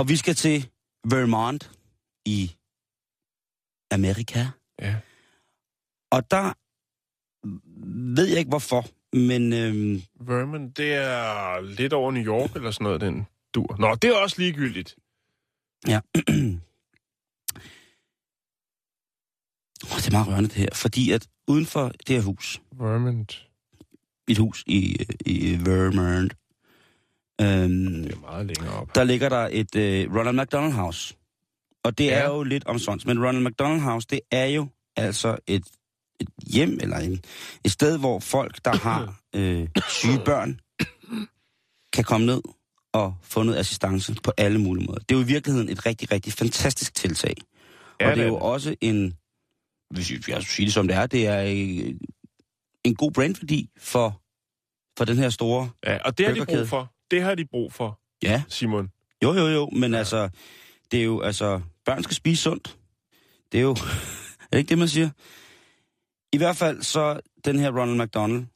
Og 0.00 0.08
vi 0.08 0.16
skal 0.16 0.34
til 0.34 0.70
Vermont 1.10 1.70
i 2.24 2.56
Amerika. 3.90 4.46
Ja. 4.80 4.96
Og 6.10 6.30
der 6.30 6.52
ved 8.16 8.26
jeg 8.28 8.38
ikke 8.38 8.48
hvorfor, 8.48 8.84
men 9.16 9.52
øhm, 9.52 10.02
Vermont, 10.20 10.76
det 10.76 10.94
er 10.94 11.60
lidt 11.60 11.92
over 11.92 12.12
New 12.12 12.24
York 12.24 12.56
eller 12.56 12.70
sådan 12.70 12.84
noget, 12.84 13.00
den 13.00 13.26
dur. 13.54 13.76
Nå, 13.78 13.94
det 13.94 14.10
er 14.10 14.16
også 14.16 14.36
ligegyldigt. 14.38 14.96
ja. 15.86 16.00
oh, 19.90 19.96
det 19.96 20.06
er 20.06 20.12
meget 20.12 20.28
rørende 20.28 20.48
det 20.48 20.56
her, 20.56 20.74
fordi 20.74 21.10
at 21.10 21.28
uden 21.48 21.66
for 21.66 21.88
det 21.88 22.16
her 22.16 22.22
hus, 22.22 22.62
Vermont, 22.72 23.48
et 24.28 24.38
hus 24.38 24.64
i, 24.66 25.06
i 25.26 25.58
Vermont, 25.66 26.34
øhm, 27.40 28.02
det 28.02 28.12
er 28.12 28.20
meget 28.20 28.46
længere 28.46 28.74
op. 28.80 28.94
der 28.94 29.04
ligger 29.04 29.28
der 29.28 29.48
et 29.52 29.76
øh, 29.76 30.14
Ronald 30.16 30.42
McDonald 30.42 30.72
House. 30.72 31.16
Og 31.84 31.98
det 31.98 32.04
ja. 32.04 32.10
Er 32.10 32.28
jo 32.28 32.42
lidt 32.42 32.66
omsonst, 32.66 33.06
men 33.06 33.26
Ronald 33.26 33.44
McDonald 33.44 33.80
House, 33.80 34.06
det 34.10 34.20
er 34.30 34.46
jo 34.46 34.68
altså 34.96 35.36
et, 35.46 35.64
et 36.20 36.28
hjem, 36.46 36.78
eller 36.80 36.98
en, 36.98 37.20
et 37.64 37.70
sted, 37.70 37.98
hvor 37.98 38.20
folk, 38.20 38.64
der 38.64 38.76
har 38.76 39.14
øh, 39.36 39.68
syge 39.88 40.20
børn, 40.24 40.60
kan 41.92 42.04
komme 42.04 42.26
ned 42.26 42.42
og 42.92 43.14
få 43.22 43.42
noget 43.42 43.58
assistance 43.58 44.14
på 44.24 44.32
alle 44.36 44.58
mulige 44.58 44.86
måder. 44.86 44.98
Det 44.98 45.14
er 45.14 45.18
jo 45.18 45.24
i 45.24 45.26
virkeligheden 45.26 45.68
et 45.68 45.86
rigtig, 45.86 46.12
rigtig 46.12 46.32
fantastisk 46.32 46.94
tiltag. 46.94 47.34
Ja, 48.00 48.10
og 48.10 48.16
det 48.16 48.22
er 48.22 48.26
jo 48.26 48.34
det. 48.34 48.42
også 48.42 48.74
en, 48.80 49.14
hvis 49.90 50.10
jeg 50.10 50.22
skal 50.22 50.42
sige 50.42 50.66
det 50.66 50.74
som 50.74 50.88
det 50.88 50.96
er, 50.96 51.06
det 51.06 51.26
er 51.26 51.42
øh, 51.42 51.94
en 52.84 52.94
god 52.94 53.12
brandværdi 53.12 53.70
for, 53.78 54.20
for 54.98 55.04
den 55.04 55.16
her 55.16 55.30
store... 55.30 55.70
Ja, 55.86 55.98
og 56.04 56.18
det 56.18 56.26
har 56.26 56.34
de 56.34 56.44
brug 56.44 56.68
for. 56.68 56.92
Det 57.10 57.22
har 57.22 57.34
de 57.34 57.46
brug 57.46 57.72
for, 57.72 58.00
Ja, 58.22 58.42
Simon. 58.48 58.90
Jo, 59.22 59.34
jo, 59.34 59.46
jo, 59.46 59.66
men 59.66 59.92
ja. 59.92 59.98
altså, 59.98 60.28
det 60.90 61.00
er 61.00 61.04
jo, 61.04 61.20
altså, 61.20 61.60
børn 61.84 62.02
skal 62.02 62.16
spise 62.16 62.42
sundt. 62.42 62.78
Det 63.52 63.58
er 63.58 63.62
jo, 63.62 63.70
er 64.42 64.48
det 64.52 64.58
ikke 64.58 64.68
det, 64.68 64.78
man 64.78 64.88
siger? 64.88 65.10
I 66.32 66.36
hvert 66.36 66.56
fald 66.56 66.82
så, 66.82 67.20
den 67.44 67.58
her 67.58 67.70
Ronald 67.80 68.06
McDonald, 68.06 68.46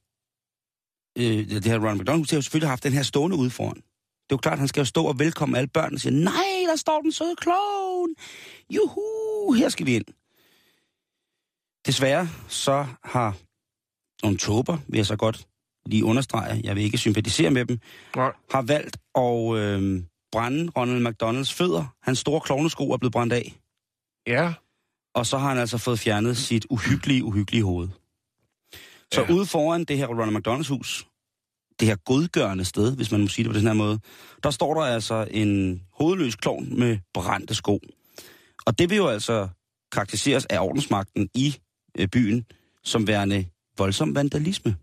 øh, 1.18 1.48
det 1.50 1.64
her 1.64 1.78
Ronald 1.78 2.00
McDonald, 2.00 2.30
har 2.30 2.36
jo 2.36 2.42
selvfølgelig 2.42 2.68
haft 2.68 2.84
den 2.84 2.92
her 2.92 3.02
stående 3.02 3.36
ude 3.36 3.50
foran. 3.50 3.74
Det 3.74 4.32
er 4.32 4.36
jo 4.36 4.36
klart, 4.36 4.58
han 4.58 4.68
skal 4.68 4.80
jo 4.80 4.84
stå 4.84 5.04
og 5.04 5.18
velkomme 5.18 5.58
alle 5.58 5.68
børn 5.68 5.94
og 5.94 6.00
sige, 6.00 6.24
nej, 6.24 6.64
der 6.68 6.76
står 6.76 7.00
den 7.00 7.12
søde 7.12 7.36
klovn. 7.36 8.14
Juhu, 8.70 9.52
her 9.52 9.68
skal 9.68 9.86
vi 9.86 9.94
ind. 9.94 10.04
Desværre 11.86 12.28
så 12.48 12.86
har 13.04 13.36
nogle 14.22 14.38
tober, 14.38 14.78
vil 14.88 14.98
jeg 14.98 15.06
så 15.06 15.16
godt 15.16 15.48
lige 15.86 16.04
understrege, 16.04 16.60
jeg 16.64 16.76
vil 16.76 16.82
ikke 16.84 16.98
sympatisere 16.98 17.50
med 17.50 17.64
dem, 17.64 17.78
Nej. 18.16 18.32
har 18.50 18.62
valgt 18.62 18.96
at 19.14 19.56
øh, 19.58 20.02
brænde 20.32 20.72
Ronald 20.76 21.08
McDonalds 21.08 21.52
fødder. 21.52 21.94
Hans 22.02 22.18
store 22.18 22.40
klovnesko 22.40 22.90
er 22.90 22.96
blevet 22.96 23.12
brændt 23.12 23.32
af. 23.32 23.54
Ja, 24.26 24.52
Og 25.14 25.26
så 25.26 25.38
har 25.38 25.48
han 25.48 25.58
altså 25.58 25.78
fået 25.78 25.98
fjernet 25.98 26.36
sit 26.36 26.66
uhyggelige, 26.70 27.24
uhyggelige 27.24 27.64
hoved. 27.64 27.88
Så 29.12 29.20
ja. 29.20 29.32
ude 29.32 29.46
foran 29.46 29.84
det 29.84 29.96
her 29.96 30.06
Ronald 30.06 30.36
McDonalds 30.36 30.68
hus, 30.68 31.06
det 31.80 31.88
her 31.88 31.96
godgørende 31.96 32.64
sted, 32.64 32.96
hvis 32.96 33.12
man 33.12 33.20
må 33.20 33.28
sige 33.28 33.44
det 33.44 33.52
på 33.52 33.58
den 33.58 33.66
her 33.66 33.74
måde, 33.74 33.98
der 34.42 34.50
står 34.50 34.74
der 34.74 34.80
altså 34.80 35.26
en 35.30 35.82
hovedløs 35.92 36.36
klovn 36.36 36.78
med 36.78 36.98
brændte 37.14 37.54
sko. 37.54 37.80
Og 38.66 38.78
det 38.78 38.90
vil 38.90 38.96
jo 38.96 39.08
altså 39.08 39.48
karakteriseres 39.92 40.46
af 40.46 40.58
ordensmagten 40.60 41.28
i 41.34 41.56
øh, 41.98 42.08
byen 42.08 42.44
som 42.84 43.06
værende 43.06 43.46
voldsom 43.78 44.14
vandalisme. 44.14 44.76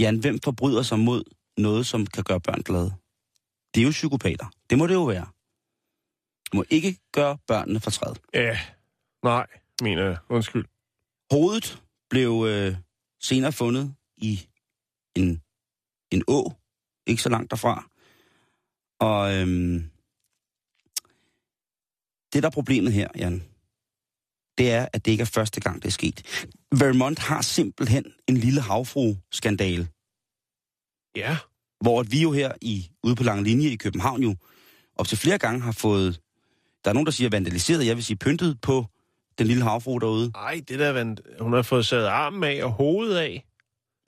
Jan, 0.00 0.18
hvem 0.18 0.40
forbryder 0.44 0.82
sig 0.82 0.98
mod 0.98 1.24
noget, 1.58 1.86
som 1.86 2.06
kan 2.06 2.24
gøre 2.24 2.40
børn 2.40 2.62
glade? 2.62 2.94
Det 3.74 3.80
er 3.80 3.84
jo 3.84 3.90
psykopater. 3.90 4.46
Det 4.70 4.78
må 4.78 4.86
det 4.86 4.94
jo 4.94 5.04
være. 5.04 5.26
Du 6.52 6.56
må 6.56 6.64
ikke 6.70 6.98
gøre 7.12 7.38
børnene 7.46 7.80
fortræd. 7.80 8.14
ja. 8.34 8.58
Nej, 9.24 9.46
mener 9.82 10.04
jeg. 10.04 10.16
Undskyld. 10.28 10.64
Hovedet 11.32 11.82
blev 12.10 12.44
øh, 12.48 12.76
senere 13.22 13.52
fundet 13.52 13.94
i 14.16 14.48
en, 15.16 15.42
en 16.10 16.22
å, 16.28 16.52
ikke 17.06 17.22
så 17.22 17.28
langt 17.28 17.50
derfra. 17.50 17.90
Og 19.00 19.34
øhm, 19.34 19.90
det, 22.32 22.42
der 22.42 22.48
er 22.48 22.52
problemet 22.52 22.92
her, 22.92 23.08
Jan, 23.16 23.42
det 24.58 24.72
er, 24.72 24.86
at 24.92 25.04
det 25.04 25.10
ikke 25.10 25.22
er 25.22 25.30
første 25.34 25.60
gang, 25.60 25.82
det 25.82 25.88
er 25.88 25.92
sket. 25.92 26.46
Vermont 26.78 27.18
har 27.18 27.42
simpelthen 27.42 28.04
en 28.28 28.36
lille 28.36 28.60
havfru-skandale, 28.60 29.88
Ja. 31.16 31.36
hvor 31.80 32.00
at 32.00 32.12
vi 32.12 32.22
jo 32.22 32.32
her 32.32 32.52
i 32.60 32.88
ude 33.02 33.16
på 33.16 33.22
Lange 33.22 33.44
Linje 33.44 33.68
i 33.68 33.76
København 33.76 34.22
jo 34.22 34.36
op 34.96 35.06
til 35.08 35.18
flere 35.18 35.38
gange 35.38 35.60
har 35.60 35.72
fået, 35.72 36.20
der 36.84 36.90
er 36.90 36.94
nogen, 36.94 37.06
der 37.06 37.12
siger 37.12 37.30
vandaliseret, 37.30 37.86
jeg 37.86 37.96
vil 37.96 38.04
sige 38.04 38.16
pyntet 38.16 38.60
på 38.60 38.86
den 39.38 39.46
lille 39.46 39.62
havfru 39.62 39.98
derude. 39.98 40.32
Ej, 40.34 40.60
det 40.68 40.78
der, 40.78 40.92
vand... 40.92 41.18
hun 41.40 41.52
har 41.52 41.62
fået 41.62 41.86
sat 41.86 42.04
armen 42.04 42.44
af 42.44 42.64
og 42.64 42.70
hovedet 42.70 43.16
af. 43.16 43.44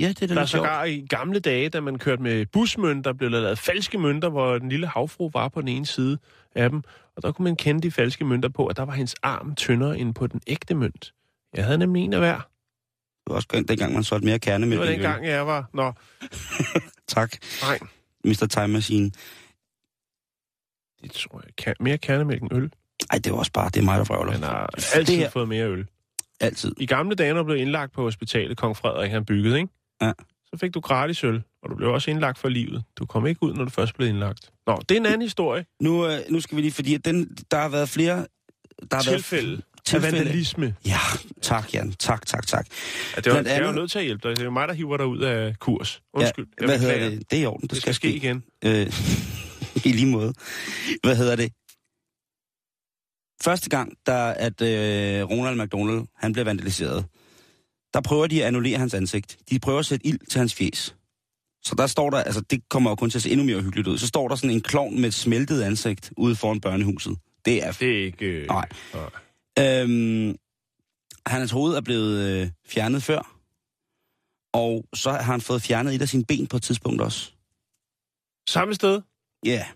Ja, 0.01 0.09
det 0.09 0.23
er 0.23 0.27
da 0.27 0.35
Der 0.35 0.41
er 0.41 0.47
sågar 0.47 0.85
i 0.85 1.07
gamle 1.09 1.41
dage, 1.41 1.69
da 1.69 1.81
man 1.81 1.99
kørte 1.99 2.23
med 2.23 2.47
busmønter, 2.47 3.13
blev 3.13 3.31
der 3.31 3.41
lavet 3.41 3.59
falske 3.59 3.99
mønter, 3.99 4.29
hvor 4.29 4.59
den 4.59 4.69
lille 4.69 4.87
havfru 4.87 5.31
var 5.33 5.49
på 5.49 5.61
den 5.61 5.69
ene 5.69 5.87
side 5.87 6.19
af 6.55 6.71
dem. 6.71 6.83
Og 7.17 7.23
der 7.23 7.33
kunne 7.33 7.45
man 7.45 7.57
kende 7.57 7.81
de 7.83 7.91
falske 7.91 8.25
mønter 8.25 8.49
på, 8.49 8.67
at 8.67 8.77
der 8.77 8.83
var 8.83 8.93
hendes 8.93 9.15
arm 9.23 9.55
tyndere 9.55 9.99
end 9.99 10.15
på 10.15 10.27
den 10.27 10.41
ægte 10.47 10.75
mønt. 10.75 11.13
Jeg 11.55 11.65
havde 11.65 11.79
nemlig 11.79 12.05
en 12.05 12.13
af 12.13 12.19
hver. 12.19 12.37
Det 12.37 13.31
var 13.31 13.35
også 13.35 13.49
dengang, 13.69 13.95
man 13.95 14.05
solgte 14.05 14.27
mere 14.27 14.39
kerne 14.39 14.71
Det 14.71 14.79
var 14.79 14.85
den 14.87 15.01
gang, 15.01 15.27
jeg 15.27 15.47
var... 15.47 15.71
Nå, 15.73 15.93
Tak, 17.09 17.37
nej. 17.63 17.79
Mr. 18.25 18.47
Time 18.51 18.69
Machine. 18.69 19.11
Det 21.03 21.13
tror 21.13 21.43
jeg. 21.47 21.57
Kan... 21.57 21.75
Mere 21.81 21.99
kernemælk 21.99 22.43
end 22.43 22.53
øl. 22.55 22.71
Ej, 23.11 23.19
det 23.19 23.33
var 23.33 23.39
også 23.39 23.53
bare, 23.53 23.71
det 23.71 23.77
er 23.81 23.85
mig, 23.85 23.99
der 23.99 24.05
frøvler. 24.05 24.33
Man 24.33 24.43
har 24.43 24.67
Det 24.67 24.91
altid 24.95 25.17
her- 25.17 25.31
fået 25.31 25.49
mere 25.49 25.67
øl. 25.69 25.87
Altid. 26.41 26.73
I 26.81 26.87
gamle 26.87 27.15
dage, 27.15 27.35
når 27.35 27.43
blev 27.43 27.57
indlagt 27.57 27.93
på 27.93 28.03
hospitalet, 28.03 28.57
kong 28.57 28.77
Frederik 28.77 29.11
han 29.11 29.25
byggede, 29.25 29.57
ikke? 29.59 29.73
Ja. 30.03 30.13
Så 30.57 30.61
fik 30.61 30.75
du 30.75 30.81
gratis 30.81 31.25
øl, 31.25 31.43
og 31.63 31.71
du 31.71 31.75
blev 31.77 31.89
også 31.91 32.11
indlagt 32.11 32.39
for 32.39 32.49
livet. 32.49 32.85
Du 32.99 33.07
kom 33.07 33.27
ikke 33.27 33.43
ud, 33.43 33.55
når 33.55 33.65
du 33.65 33.71
først 33.71 33.95
blev 33.95 34.09
indlagt. 34.09 34.51
Nå, 34.67 34.83
det 34.89 34.95
er 34.95 35.01
en 35.01 35.07
anden 35.07 35.23
historie. 35.23 35.67
Nu, 35.83 36.07
øh, 36.07 36.19
nu 36.31 36.41
skal 36.41 36.57
vi 36.57 36.63
lige, 36.63 36.73
fordi 36.73 36.97
den, 36.97 37.37
der 37.51 37.57
har 37.59 37.69
været 37.69 37.89
flere... 37.89 38.27
Der 38.91 38.97
har 38.97 39.03
Tilfælde 39.03 39.49
Været, 39.51 39.59
af 39.59 39.83
tilfælde. 39.85 40.17
vandalisme. 40.19 40.75
Ja, 40.87 40.99
tak, 41.43 41.75
Jan. 41.75 41.93
Tak, 41.93 42.27
tak, 42.27 42.47
tak. 42.47 42.67
Ja, 43.17 43.21
det 43.21 43.27
var, 43.27 43.33
Blandt 43.33 43.49
jeg 43.49 43.57
er 43.57 43.61
jo 43.61 43.69
andet- 43.69 43.81
nødt 43.81 43.91
til 43.91 43.99
at 43.99 44.05
hjælpe 44.05 44.29
dig. 44.29 44.37
Det 44.37 44.41
er 44.41 44.45
jo 44.45 44.51
mig, 44.51 44.69
der 44.69 44.75
hiver 44.75 44.97
dig 44.97 45.07
ud 45.07 45.19
af 45.21 45.59
kurs. 45.59 46.03
Undskyld. 46.15 46.47
Ja, 46.61 46.67
hvad 46.67 46.79
hedder 46.79 47.11
det? 47.11 47.31
Det 47.31 47.39
er 47.39 47.43
i 47.43 47.47
orden. 47.47 47.63
Det, 47.63 47.71
Det 47.71 47.81
skal 47.83 47.95
ske 47.95 48.15
igen. 48.15 48.45
Øh, 48.65 48.87
I 49.89 49.93
lige 49.93 50.07
måde. 50.07 50.33
Hvad 51.03 51.17
hedder 51.17 51.37
det? 51.37 51.53
Første 53.45 53.71
gang, 53.71 53.93
der 54.07 54.25
at 54.25 54.63
øh, 54.63 55.31
Ronald 55.31 55.63
McDonald, 55.63 56.07
han 56.17 56.33
blev 56.33 56.47
vandaliseret, 56.47 57.05
der 57.97 58.03
prøver 58.03 58.27
de 58.27 58.43
at 58.43 58.47
annullere 58.47 58.79
hans 58.79 58.95
ansigt. 58.95 59.39
De 59.51 59.59
prøver 59.59 59.79
at 59.79 59.87
sætte 59.87 60.07
ild 60.07 60.19
til 60.31 60.39
hans 60.39 60.55
fjes. 60.55 60.97
Så 61.63 61.75
der 61.75 61.87
står 61.87 62.11
der, 62.11 62.19
altså 62.19 62.41
det 62.41 62.69
kommer 62.69 62.91
jo 62.91 62.95
kun 62.95 63.11
til 63.11 63.19
at 63.19 63.23
se 63.23 63.31
endnu 63.31 63.47
mere 63.47 63.63
hyggeligt 63.63 63.89
ud. 63.89 63.99
Så 63.99 64.07
står 64.07 64.29
der 64.29 64.37
sådan 64.37 64.51
en 64.51 64.61
klovn 64.61 65.01
med 65.01 65.09
et 65.09 65.15
smeltet 65.15 65.63
ansigt 65.63 66.13
ude 66.17 66.37
foran 66.37 66.61
børnehuset. 66.61 67.19
Det 67.45 67.65
er... 67.67 67.73
Det 67.73 68.01
er 68.01 68.05
ikke... 68.05 68.27
Øh, 68.27 68.47
Nej. 68.47 68.69
nej. 68.95 69.83
Øhm, 69.83 70.37
hans 71.27 71.51
hoved 71.51 71.77
er 71.77 71.81
blevet 71.81 72.43
øh, 72.43 72.51
fjernet 72.67 73.03
før. 73.03 73.41
Og 74.53 74.85
så 74.95 75.11
har 75.11 75.23
han 75.23 75.41
fået 75.41 75.63
fjernet 75.63 75.95
et 75.95 76.03
af 76.03 76.09
sine 76.09 76.25
ben 76.25 76.47
på 76.47 76.57
et 76.57 76.63
tidspunkt 76.63 77.03
også. 77.03 77.33
Samme 78.49 78.75
sted? 78.75 79.01
Ja. 79.45 79.51
Yeah. 79.51 79.67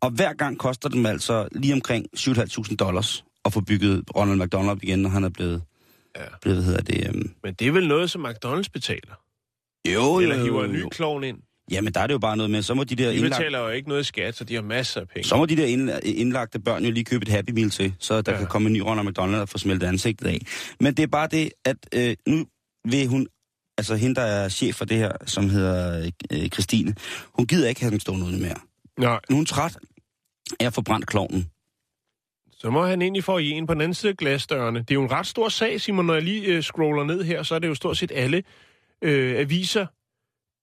Og 0.00 0.10
hver 0.10 0.32
gang 0.32 0.58
koster 0.58 0.88
dem 0.88 1.06
altså 1.06 1.48
lige 1.52 1.72
omkring 1.74 2.06
7.500 2.16 2.76
dollars 2.76 3.24
at 3.44 3.52
få 3.52 3.60
bygget 3.60 4.04
Ronald 4.16 4.40
McDonald 4.40 4.70
op 4.70 4.82
igen, 4.82 4.98
når 4.98 5.10
han 5.10 5.24
er 5.24 5.28
blevet, 5.28 5.62
Ja. 6.16 6.24
hvad 6.42 6.62
hedder 6.62 6.80
det... 6.82 7.08
Øhm, 7.08 7.30
Men 7.44 7.54
det 7.54 7.66
er 7.66 7.72
vel 7.72 7.88
noget, 7.88 8.10
som 8.10 8.26
McDonald's 8.26 8.68
betaler? 8.72 9.14
jo, 9.94 10.18
Eller 10.20 10.42
hiver 10.44 10.64
en 10.64 10.72
ny 10.72 10.84
klovn 10.90 11.24
ind? 11.24 11.38
Jamen, 11.70 11.94
der 11.94 12.00
er 12.00 12.06
det 12.06 12.14
jo 12.14 12.18
bare 12.18 12.36
noget 12.36 12.50
med, 12.50 12.62
så 12.62 12.74
må 12.74 12.84
de 12.84 12.96
der, 12.96 13.08
De 13.08 13.14
indlagt, 13.16 13.36
betaler 13.36 13.58
jo 13.58 13.68
ikke 13.68 13.88
noget 13.88 14.06
skat, 14.06 14.36
så 14.36 14.44
de 14.44 14.54
har 14.54 14.62
masser 14.62 15.00
af 15.00 15.08
penge. 15.08 15.28
så 15.28 15.36
må 15.36 15.46
de 15.46 15.56
der 15.56 15.66
ind- 15.66 15.90
indlagte 16.04 16.58
børn 16.60 16.84
jo 16.84 16.90
lige 16.90 17.04
købe 17.04 17.22
et 17.22 17.28
Happy 17.28 17.50
Meal 17.50 17.70
til, 17.70 17.94
så 17.98 18.22
der 18.22 18.32
Ja. 18.32 18.38
kan 18.38 18.46
komme 18.46 18.66
en 18.66 18.72
ny 18.72 18.78
Ronald 18.80 19.06
McDonald 19.08 19.40
og 19.40 19.48
få 19.48 19.58
smeltet 19.58 19.86
ansigtet 19.86 20.26
af. 20.26 20.38
Men 20.80 20.94
det 20.94 21.02
er 21.02 21.06
bare 21.06 21.28
det, 21.30 21.50
at 21.64 21.76
øh, 21.94 22.16
nu 22.28 22.46
vil 22.88 23.06
hun, 23.06 23.26
altså 23.78 23.94
hende, 23.96 24.14
der 24.14 24.22
er 24.22 24.48
chef 24.48 24.74
for 24.76 24.84
det 24.84 24.96
her, 24.96 25.12
som 25.26 25.50
hedder 25.50 26.10
øh, 26.32 26.48
Christine, 26.48 26.94
hun 27.24 27.46
gider 27.46 27.68
ikke 27.68 27.80
have 27.80 27.90
den 27.90 28.00
stående 28.00 28.26
ude 28.26 28.38
mere. 28.42 28.56
Nej, 28.98 29.20
Nu 29.30 29.34
er 29.34 29.38
hun 29.38 29.46
træt 29.46 29.76
af 30.60 30.66
at 30.66 30.74
få 30.74 30.82
brændt 30.82 31.06
klovnen. 31.06 31.50
Så 32.58 32.70
må 32.70 32.86
han 32.86 33.02
egentlig 33.02 33.24
få 33.24 33.38
i 33.38 33.50
en 33.50 33.66
på 33.66 33.74
den 33.74 33.80
anden 33.80 33.94
side 33.94 34.10
af 34.10 34.16
glasdørene. 34.16 34.78
Det 34.78 34.90
er 34.90 34.94
jo 34.94 35.02
en 35.02 35.10
ret 35.10 35.26
stor 35.26 35.48
sag, 35.48 35.80
Simon. 35.80 36.06
Når 36.06 36.14
jeg 36.14 36.22
lige 36.22 36.46
øh, 36.46 36.62
scroller 36.62 37.04
ned 37.04 37.24
her, 37.24 37.42
så 37.42 37.54
er 37.54 37.58
det 37.58 37.68
jo 37.68 37.74
stort 37.74 37.96
set 37.96 38.12
alle 38.14 38.42
øh, 39.02 39.38
aviser 39.38 39.86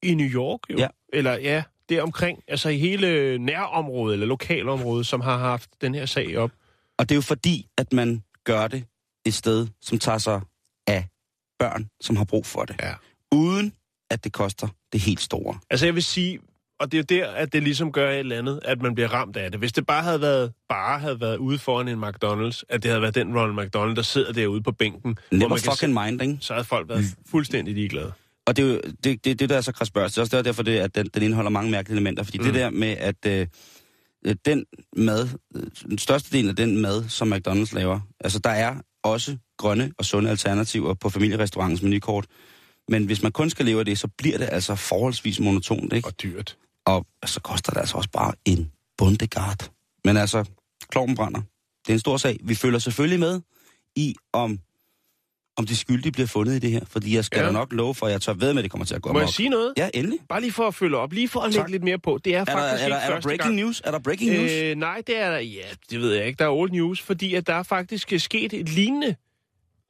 i 0.03 0.15
New 0.15 0.27
York. 0.27 0.59
Jo. 0.69 0.77
Ja. 0.77 0.87
Eller 1.13 1.33
ja, 1.33 1.63
der 1.89 2.01
omkring. 2.01 2.43
Altså 2.47 2.69
i 2.69 2.77
hele 2.77 3.37
nærområdet 3.37 4.13
eller 4.13 4.25
lokalområdet, 4.25 5.07
som 5.07 5.21
har 5.21 5.37
haft 5.37 5.69
den 5.81 5.95
her 5.95 6.05
sag 6.05 6.37
op. 6.37 6.51
Og 6.97 7.09
det 7.09 7.15
er 7.15 7.17
jo 7.17 7.21
fordi, 7.21 7.67
at 7.77 7.93
man 7.93 8.23
gør 8.43 8.67
det 8.67 8.85
et 9.25 9.33
sted, 9.33 9.67
som 9.81 9.99
tager 9.99 10.17
sig 10.17 10.41
af 10.87 11.07
børn, 11.59 11.89
som 12.01 12.15
har 12.15 12.25
brug 12.25 12.45
for 12.45 12.65
det. 12.65 12.75
Ja. 12.81 12.93
Uden 13.31 13.73
at 14.09 14.23
det 14.23 14.33
koster 14.33 14.67
det 14.93 15.01
helt 15.01 15.21
store. 15.21 15.59
Altså 15.69 15.85
jeg 15.85 15.95
vil 15.95 16.03
sige, 16.03 16.39
og 16.83 16.91
det 16.91 16.97
er 16.97 17.17
jo 17.17 17.21
der, 17.21 17.31
at 17.31 17.53
det 17.53 17.63
ligesom 17.63 17.91
gør 17.91 18.11
et 18.11 18.19
eller 18.19 18.37
andet, 18.37 18.59
at 18.65 18.81
man 18.81 18.95
bliver 18.95 19.13
ramt 19.13 19.37
af 19.37 19.51
det. 19.51 19.59
Hvis 19.59 19.73
det 19.73 19.87
bare 19.87 20.03
havde 20.03 20.21
været, 20.21 20.51
bare 20.69 20.99
havde 20.99 21.21
været 21.21 21.37
ude 21.37 21.59
foran 21.59 21.87
en 21.87 22.03
McDonald's, 22.03 22.61
at 22.69 22.83
det 22.83 22.91
havde 22.91 23.01
været 23.01 23.15
den 23.15 23.37
Ronald 23.37 23.65
McDonald, 23.65 23.95
der 23.95 24.01
sidder 24.01 24.33
derude 24.33 24.63
på 24.63 24.71
bænken, 24.71 25.17
Never 25.31 25.57
fucking 25.57 25.77
se, 25.77 25.87
mind, 25.87 26.21
ikke? 26.21 26.37
så 26.39 26.53
havde 26.53 26.65
folk 26.65 26.89
været 26.89 27.05
fuldstændig 27.31 27.73
ligeglade. 27.73 28.13
Og 28.45 28.57
det 28.57 28.65
er 28.65 28.69
jo 28.69 28.81
det, 29.03 29.25
det, 29.25 29.39
det 29.39 29.49
der 29.49 29.57
er 29.57 29.61
så 29.61 29.71
krasbørst. 29.71 30.15
Det 30.15 30.17
er 30.17 30.21
også 30.21 30.41
derfor, 30.41 30.63
det, 30.63 30.79
at 30.79 30.95
den, 30.95 31.09
den 31.13 31.23
indeholder 31.23 31.51
mange 31.51 31.71
mærkelige 31.71 31.95
elementer. 31.95 32.23
Fordi 32.23 32.37
mm. 32.37 32.43
det 32.43 32.53
der 32.53 32.69
med, 32.69 32.95
at 32.99 33.25
øh, 33.27 33.47
øh, 34.25 34.35
den 34.45 34.65
mad, 34.97 35.29
øh, 35.55 35.63
den 35.89 35.97
største 35.97 36.37
del 36.37 36.49
af 36.49 36.55
den 36.55 36.81
mad, 36.81 37.09
som 37.09 37.33
McDonald's 37.33 37.75
laver, 37.75 37.99
altså 38.19 38.39
der 38.39 38.49
er 38.49 38.75
også 39.03 39.37
grønne 39.57 39.91
og 39.97 40.05
sunde 40.05 40.29
alternativer 40.29 40.93
på 40.93 41.09
familierestaurantens 41.09 41.81
menukort. 41.81 42.25
Men 42.89 43.05
hvis 43.05 43.23
man 43.23 43.31
kun 43.31 43.49
skal 43.49 43.65
leve 43.65 43.79
af 43.79 43.85
det, 43.85 43.97
så 43.97 44.07
bliver 44.17 44.37
det 44.37 44.49
altså 44.51 44.75
forholdsvis 44.75 45.39
monotont, 45.39 45.93
ikke? 45.93 46.07
Og 46.07 46.23
dyrt. 46.23 46.57
Og 46.85 47.05
så 47.25 47.39
koster 47.41 47.71
det 47.71 47.79
altså 47.79 47.97
også 47.97 48.09
bare 48.09 48.33
en 48.45 48.71
bundegard. 48.97 49.71
Men 50.05 50.17
altså, 50.17 50.45
kloven 50.89 51.15
brænder. 51.15 51.41
Det 51.85 51.89
er 51.89 51.93
en 51.93 51.99
stor 51.99 52.17
sag. 52.17 52.37
Vi 52.43 52.55
følger 52.55 52.79
selvfølgelig 52.79 53.19
med 53.19 53.41
i, 53.95 54.15
om, 54.33 54.59
om 55.57 55.65
de 55.65 55.75
skyldige 55.75 56.11
bliver 56.11 56.27
fundet 56.27 56.55
i 56.55 56.59
det 56.59 56.71
her. 56.71 56.85
Fordi 56.85 57.15
jeg 57.15 57.25
skal 57.25 57.39
Ja. 57.39 57.45
da 57.45 57.51
nok 57.51 57.73
love 57.73 57.95
for, 57.95 58.05
at 58.05 58.11
jeg 58.11 58.21
tør 58.21 58.33
ved 58.33 58.53
med, 58.53 58.59
at 58.59 58.63
det 58.63 58.71
kommer 58.71 58.85
til 58.85 58.95
at 58.95 59.01
gå 59.01 59.13
Må 59.13 59.19
jeg 59.19 59.23
amok. 59.23 59.33
sige 59.33 59.49
noget? 59.49 59.73
Ja, 59.77 59.89
endelig. 59.93 60.19
Bare 60.29 60.41
lige 60.41 60.51
for 60.51 60.67
at 60.67 60.75
følge 60.75 60.97
op, 60.97 61.13
lige 61.13 61.27
for 61.27 61.39
at 61.39 61.53
lægge 61.53 61.71
lidt 61.71 61.83
mere 61.83 61.99
på. 61.99 62.19
Det 62.25 62.35
er 62.35 62.39
Er 62.39 62.45
der, 62.45 62.51
faktisk 62.51 62.83
er, 62.83 62.89
der, 62.89 62.95
ikke 62.97 63.05
er 63.05 63.13
der 63.13 63.21
breaking 63.21 63.43
gang. 63.43 63.55
news? 63.55 63.81
Er 63.85 63.91
der 63.91 63.99
breaking 63.99 64.31
news? 64.33 64.51
Øh, 64.51 64.75
nej, 64.75 65.01
det 65.07 65.17
er 65.17 65.29
der, 65.31 65.39
ja, 65.39 65.61
det 65.89 65.99
ved 66.01 66.13
jeg 66.13 66.25
ikke. 66.27 66.37
Der 66.37 66.45
er 66.45 66.49
old 66.49 66.71
news, 66.71 67.01
fordi 67.01 67.33
at 67.35 67.47
der 67.47 67.53
er 67.53 67.63
faktisk 67.63 68.13
sket 68.17 68.53
et 68.53 68.69
lignende 68.69 69.15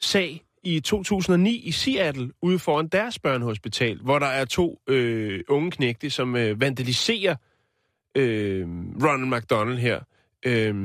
sag 0.02 0.42
i 0.64 0.80
2009 0.80 1.58
i 1.58 1.72
Seattle, 1.72 2.32
ude 2.42 2.60
foran 2.60 2.88
deres 2.88 3.20
børnehospital, 3.20 4.00
hvor 4.02 4.20
der 4.20 4.26
er 4.26 4.46
to 4.46 4.82
øh, 4.88 5.44
unge 5.50 5.72
knægte, 5.72 6.10
som 6.10 6.36
øh, 6.36 6.62
vandaliserer 6.62 7.36
øh, 8.16 8.68
Ronald 9.04 9.40
McDonald 9.40 9.78
her. 9.78 10.00
Øh, 10.46 10.76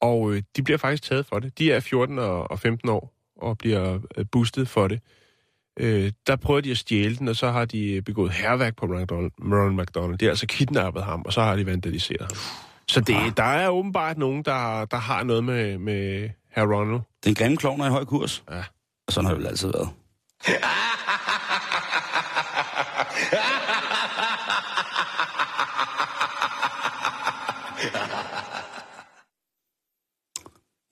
og 0.00 0.32
øh, 0.32 0.42
de 0.56 0.62
bliver 0.62 0.78
faktisk 0.78 1.02
taget 1.02 1.26
for 1.26 1.38
det. 1.38 1.58
De 1.58 1.72
er 1.72 1.80
14 1.80 2.18
og, 2.18 2.50
og 2.50 2.60
15 2.60 2.88
år 2.88 3.14
og 3.36 3.58
bliver 3.58 3.98
øh, 4.16 4.24
boostet 4.32 4.68
for 4.68 4.88
det. 4.88 5.00
Øh, 5.80 6.12
der 6.26 6.36
prøver 6.36 6.60
de 6.60 6.70
at 6.70 6.78
stjæle 6.78 7.16
den, 7.16 7.28
og 7.28 7.36
så 7.36 7.50
har 7.50 7.64
de 7.64 8.02
begået 8.02 8.32
herværk 8.32 8.76
på 8.76 8.86
Ronald, 8.86 9.30
Ronald 9.40 9.82
McDonald. 9.82 10.18
De 10.18 10.24
har 10.24 10.30
altså 10.30 10.46
kidnappet 10.46 11.02
ham, 11.02 11.22
og 11.22 11.32
så 11.32 11.40
har 11.42 11.56
de 11.56 11.66
vandaliseret 11.66 12.20
ham. 12.20 12.36
Så 12.88 13.00
det, 13.00 13.36
der 13.36 13.42
er 13.42 13.68
åbenbart 13.68 14.18
nogen, 14.18 14.42
der, 14.42 14.84
der 14.84 14.96
har 14.96 15.22
noget 15.22 15.44
med, 15.44 15.78
med 15.78 16.30
herr 16.50 16.64
Ronald. 16.74 17.00
Den 17.24 17.34
grimme 17.34 17.56
klovn 17.56 17.80
er 17.80 17.86
i 17.86 17.90
høj 17.90 18.04
kurs. 18.04 18.44
Ja. 18.50 18.64
Og 19.06 19.12
sådan 19.12 19.26
har 19.26 19.32
det 19.34 19.38
vel 19.38 19.46
altid 19.48 19.68
været. 19.72 19.88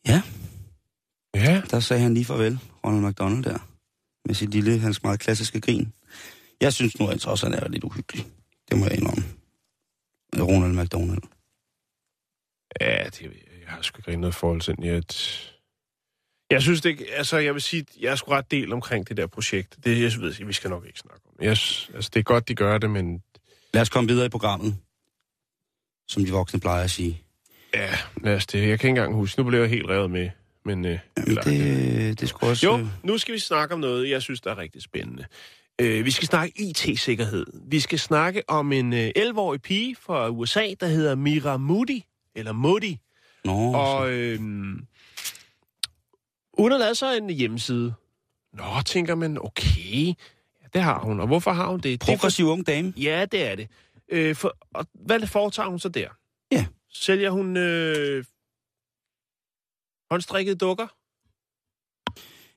Ja, 0.09 0.23
Ja. 1.35 1.63
der 1.71 1.81
sagde 1.81 2.03
han 2.03 2.15
lige 2.15 2.25
farvel, 2.25 2.59
Ronald 2.85 3.05
McDonald 3.11 3.45
der. 3.45 3.59
Med 4.25 4.35
sit 4.35 4.51
lille, 4.51 4.79
hans 4.79 5.03
meget 5.03 5.21
klassiske 5.21 5.61
grin. 5.61 5.93
Jeg 6.61 6.73
synes 6.73 6.99
nu 7.01 7.09
altså 7.09 7.31
også, 7.31 7.47
at 7.47 7.53
han 7.55 7.63
er 7.65 7.69
lidt 7.69 7.85
uhyggelig. 7.85 8.27
Det 8.71 8.79
må 8.79 8.85
jeg 8.85 8.95
indrømme. 8.99 9.25
Ronald 10.37 10.83
McDonald. 10.83 11.23
Ja, 12.81 13.05
det, 13.05 13.21
jeg 13.23 13.31
har 13.69 13.83
sgu 13.83 14.01
ikke 14.11 14.21
noget 14.21 14.35
forhold 14.35 14.61
til. 14.61 14.75
Jeg, 14.83 15.03
jeg 16.51 16.63
synes 16.63 16.81
det 16.81 16.89
ikke, 16.91 17.07
altså 17.15 17.39
jeg 17.39 17.55
vil 17.55 17.63
sige, 17.63 17.85
jeg 18.01 18.13
er 18.13 18.17
sgu 18.17 18.31
ret 18.31 18.51
del 18.51 18.73
omkring 18.73 19.09
det 19.09 19.17
der 19.17 19.27
projekt. 19.27 19.77
Det, 19.85 20.03
jeg 20.03 20.13
ved, 20.21 20.45
vi 20.47 20.53
skal 20.53 20.71
nok 20.71 20.87
ikke 20.87 20.99
snakke 20.99 21.21
om. 21.27 21.35
Jeg, 21.41 21.49
altså, 21.51 22.11
det 22.15 22.17
er 22.17 22.23
godt, 22.23 22.49
de 22.49 22.55
gør 22.55 22.79
det, 22.79 22.91
men 22.91 23.23
Lad 23.75 23.83
os 23.83 23.89
komme 23.89 24.09
videre 24.09 24.27
i 24.27 24.29
programmet. 24.29 24.77
Som 26.09 26.25
de 26.25 26.31
voksne 26.33 26.61
plejer 26.61 26.85
at 26.85 26.91
sige. 26.91 27.23
ja, 27.75 27.91
lad 28.23 28.35
os 28.35 28.47
det. 28.47 28.59
Jeg 28.59 28.67
kan 28.67 28.73
ikke 28.73 28.89
engang 28.89 29.15
huske. 29.15 29.41
Nu 29.43 29.49
blev 29.49 29.61
jeg 29.61 29.69
helt 29.71 29.89
revet 29.89 30.11
med. 30.11 30.31
Men, 30.65 30.85
øh, 30.85 30.91
Jamen, 31.17 31.29
eller- 31.29 31.43
det, 31.43 32.21
det 32.21 32.29
skulle 32.29 32.51
også... 32.53 32.67
Jo, 32.67 32.87
nu 33.03 33.19
skal 33.19 33.35
vi 33.35 33.39
snakke 33.39 33.75
om 33.75 33.81
noget, 33.81 34.11
jeg 34.11 34.23
synes, 34.23 34.41
der 34.41 34.51
er 34.51 34.59
rigtig 34.59 34.83
spændende. 34.83 35.27
Øh, 35.81 36.05
vi 36.05 36.11
skal 36.11 36.29
snakke 36.29 36.61
IT-sikkerhed. 36.61 37.47
Vi 37.69 37.81
skal 37.81 37.99
snakke 37.99 38.43
om 38.51 38.73
en 38.73 38.93
øh, 38.93 39.11
11-årig 39.19 39.63
pige 39.63 39.97
fra 40.01 40.29
USA, 40.29 40.67
der 40.81 40.87
hedder 40.87 41.15
Mira 41.15 41.57
Moody, 41.57 42.01
eller 42.35 42.53
Moody. 42.53 42.95
Nå, 43.49 43.73
Og 43.75 44.11
øh, 44.13 44.39
hun 46.59 46.71
har 46.71 46.79
lavet 46.79 46.97
sig 46.97 47.17
en 47.17 47.31
hjemmeside. 47.31 47.95
Nå, 48.53 48.65
tænker 48.87 49.15
man, 49.15 49.39
okay, 49.41 50.07
ja, 50.07 50.67
det 50.75 50.83
har 50.83 50.99
hun. 50.99 51.21
Og 51.21 51.27
hvorfor 51.27 51.51
har 51.53 51.67
hun 51.67 51.77
det? 51.81 51.85
det 51.85 51.93
er 51.95 51.99
for, 52.07 52.13
progressiv 52.13 52.47
ung 52.47 52.67
dame. 52.67 52.93
ja, 52.97 53.25
det 53.33 53.51
er 53.51 53.55
det. 53.55 53.69
Øh, 54.13 54.37
for, 54.37 54.57
og 54.75 54.87
hvad 54.95 55.27
foretager 55.27 55.69
hun 55.69 55.79
så 55.79 55.89
der? 55.89 56.09
Ja. 56.53 56.67
Sælger 56.95 57.31
hun 57.31 57.57
øh, 57.57 58.25
håndstrikkede 60.11 60.57
dukker? 60.57 60.87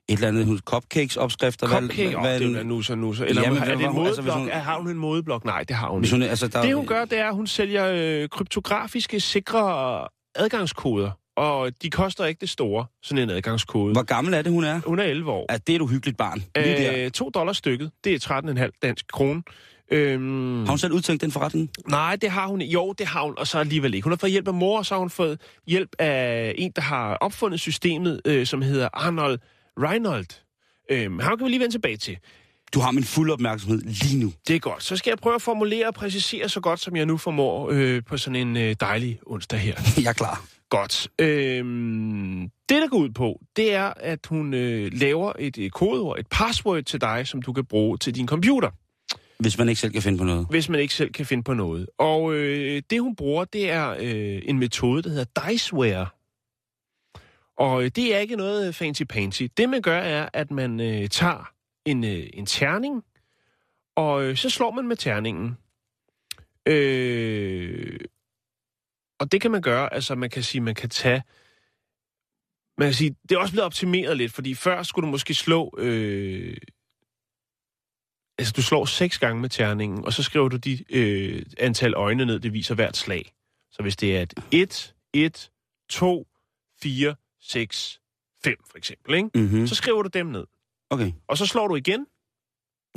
Et 0.08 0.14
eller 0.16 0.28
andet 0.28 0.46
hun, 0.46 0.58
cupcakes 0.58 1.16
opskrifter. 1.16 1.68
Cupcake? 1.68 2.18
Åh, 2.18 2.24
det 2.24 2.56
er 2.58 2.62
nu 2.62 2.82
så 2.82 2.94
nu 2.94 3.14
så. 3.14 3.24
Eller 3.26 3.42
Jamen, 3.42 3.58
er 3.58 3.64
hvad 3.64 3.76
det 3.76 3.80
en 3.80 3.86
altså, 3.86 4.00
modeblok? 4.00 4.24
hvis 4.24 4.34
hun- 4.34 4.48
Har 4.62 4.78
hun 4.78 4.90
en 4.90 4.96
modeblok? 4.96 5.44
Nej, 5.44 5.64
det 5.64 5.76
har 5.76 5.88
hun 5.90 6.04
ikke. 6.04 6.14
hun, 6.16 6.22
altså, 6.22 6.48
der, 6.48 6.62
Det 6.62 6.74
hun 6.74 6.86
gør, 6.86 7.04
det 7.04 7.18
er, 7.18 7.28
at 7.28 7.34
hun 7.34 7.46
sælger 7.46 7.86
øh, 8.22 8.28
kryptografiske, 8.28 9.20
sikre 9.20 10.08
adgangskoder. 10.34 11.10
Og 11.36 11.72
de 11.82 11.90
koster 11.90 12.24
ikke 12.24 12.40
det 12.40 12.50
store, 12.50 12.86
sådan 13.02 13.22
en 13.22 13.30
adgangskode. 13.30 13.92
Hvor 13.92 14.02
gammel 14.02 14.34
er 14.34 14.42
det, 14.42 14.52
hun 14.52 14.64
er? 14.64 14.80
Hun 14.86 14.98
er 14.98 15.02
11 15.04 15.30
år. 15.30 15.46
Ja, 15.52 15.56
det 15.58 15.72
er 15.72 15.76
et 15.76 15.80
uhyggeligt 15.82 16.18
barn. 16.18 16.44
Lige 16.56 16.76
der. 16.76 17.04
Øh, 17.04 17.10
2 17.10 17.30
dollars 17.30 17.56
stykket. 17.56 17.90
Det 18.04 18.14
er 18.14 18.40
13,5 18.64 18.78
dansk 18.82 19.06
krone. 19.12 19.42
Øhm, 19.90 20.60
Har 20.60 20.68
hun 20.68 20.78
selv 20.78 20.92
udtænkt 20.92 21.22
den 21.22 21.32
forretning? 21.32 21.70
Nej, 21.88 22.16
det 22.16 22.30
har 22.30 22.46
hun. 22.46 22.62
Jo, 22.62 22.92
det 22.92 23.06
har 23.06 23.22
hun, 23.22 23.34
og 23.38 23.46
så 23.46 23.58
alligevel 23.58 23.94
ikke. 23.94 24.04
Hun 24.04 24.12
har 24.12 24.16
fået 24.16 24.32
hjælp 24.32 24.48
af 24.48 24.54
mor, 24.54 24.78
og 24.78 24.86
så 24.86 24.94
har 24.94 24.98
hun 24.98 25.10
fået 25.10 25.40
hjælp 25.66 25.90
af 25.98 26.54
en, 26.58 26.72
der 26.76 26.82
har 26.82 27.14
opfundet 27.14 27.60
systemet, 27.60 28.20
øh, 28.24 28.46
som 28.46 28.62
hedder 28.62 28.88
Arnold 28.92 29.38
Reinhold. 29.78 30.26
Øhm, 30.90 31.18
ham 31.18 31.38
kan 31.38 31.44
vi 31.44 31.50
lige 31.50 31.60
vende 31.60 31.74
tilbage 31.74 31.96
til. 31.96 32.18
Du 32.74 32.80
har 32.80 32.90
min 32.90 33.04
fulde 33.04 33.32
opmærksomhed 33.32 33.80
lige 33.82 34.18
nu. 34.24 34.32
Det 34.48 34.56
er 34.56 34.60
godt. 34.60 34.82
Så 34.82 34.96
skal 34.96 35.10
jeg 35.10 35.18
prøve 35.18 35.34
at 35.34 35.42
formulere 35.42 35.86
og 35.86 35.94
præcisere 35.94 36.48
så 36.48 36.60
godt, 36.60 36.80
som 36.80 36.96
jeg 36.96 37.06
nu 37.06 37.16
formår 37.16 37.70
øh, 37.72 38.02
på 38.04 38.16
sådan 38.16 38.36
en 38.48 38.56
øh, 38.56 38.76
dejlig 38.80 39.18
onsdag 39.26 39.58
her. 39.58 39.74
Jeg 40.02 40.08
er 40.08 40.12
klar. 40.12 40.44
Godt. 40.68 41.08
Øhm, 41.18 42.50
det, 42.68 42.82
der 42.82 42.88
går 42.88 42.98
ud 42.98 43.10
på, 43.10 43.40
det 43.56 43.74
er, 43.74 43.92
at 43.96 44.26
hun 44.28 44.54
øh, 44.54 44.90
laver 44.92 45.32
et 45.38 45.58
øh, 45.58 45.70
kodeord, 45.70 46.18
et 46.18 46.26
password 46.30 46.82
til 46.82 47.00
dig, 47.00 47.26
som 47.26 47.42
du 47.42 47.52
kan 47.52 47.64
bruge 47.64 47.98
til 47.98 48.14
din 48.14 48.26
computer, 48.28 48.70
Hvis 49.38 49.58
man 49.58 49.68
ikke 49.68 49.80
selv 49.80 49.92
kan 49.92 50.02
finde 50.02 50.18
på 50.18 50.24
noget. 50.24 50.46
hvis 50.50 50.68
man 50.68 50.80
ikke 50.80 50.94
selv 50.94 51.12
kan 51.12 51.26
finde 51.26 51.42
på 51.42 51.54
noget. 51.54 51.86
Og 51.98 52.34
øh, 52.34 52.82
det, 52.90 53.00
hun 53.00 53.16
bruger, 53.16 53.44
det 53.44 53.70
er 53.70 53.96
øh, 54.00 54.42
en 54.44 54.58
metode, 54.58 55.02
der 55.02 55.08
hedder 55.08 55.48
Diceware. 55.50 56.06
Og 57.58 57.84
øh, 57.84 57.90
det 57.96 58.14
er 58.14 58.18
ikke 58.18 58.36
noget 58.36 58.82
fancy-pansy. 58.82 59.42
Det, 59.56 59.68
man 59.68 59.82
gør, 59.82 59.98
er, 59.98 60.28
at 60.32 60.50
man 60.50 60.80
øh, 60.80 61.08
tager 61.08 61.52
en, 61.84 62.04
øh, 62.04 62.26
en 62.32 62.46
terning, 62.46 63.04
og 63.96 64.24
øh, 64.24 64.36
så 64.36 64.50
slår 64.50 64.70
man 64.70 64.88
med 64.88 64.96
terningen. 64.96 65.56
Øh, 66.66 68.00
og 69.20 69.32
det 69.32 69.40
kan 69.40 69.50
man 69.50 69.62
gøre, 69.62 69.94
altså 69.94 70.14
man 70.14 70.30
kan 70.30 70.42
sige, 70.42 70.60
man 70.60 70.74
kan 70.74 70.90
tage... 70.90 71.22
Man 72.78 72.86
kan 72.88 72.94
sige, 72.94 73.16
det 73.28 73.32
er 73.34 73.38
også 73.38 73.52
blevet 73.52 73.66
optimeret 73.66 74.16
lidt, 74.16 74.32
fordi 74.32 74.54
før 74.54 74.82
skulle 74.82 75.06
du 75.06 75.10
måske 75.10 75.34
slå... 75.34 75.74
Øh, 75.78 76.56
altså 78.38 78.52
du 78.56 78.62
slår 78.62 78.84
seks 78.84 79.18
gange 79.18 79.40
med 79.40 79.48
terningen, 79.48 80.04
og 80.04 80.12
så 80.12 80.22
skriver 80.22 80.48
du 80.48 80.56
de 80.56 80.84
øh, 80.90 81.42
antal 81.58 81.94
øjne 81.94 82.24
ned, 82.24 82.40
det 82.40 82.52
viser 82.52 82.74
hvert 82.74 82.96
slag. 82.96 83.32
Så 83.70 83.82
hvis 83.82 83.96
det 83.96 84.16
er 84.16 84.22
et 84.22 84.34
1, 84.50 84.94
1, 85.12 85.50
2, 85.88 86.26
4, 86.82 87.14
6, 87.40 88.00
5 88.44 88.56
for 88.70 88.78
eksempel, 88.78 89.14
ikke? 89.14 89.30
Mm-hmm. 89.34 89.66
så 89.66 89.74
skriver 89.74 90.02
du 90.02 90.08
dem 90.08 90.26
ned. 90.26 90.44
Okay. 90.92 91.12
Og 91.28 91.38
så 91.38 91.46
slår 91.46 91.68
du 91.68 91.76
igen, 91.76 92.06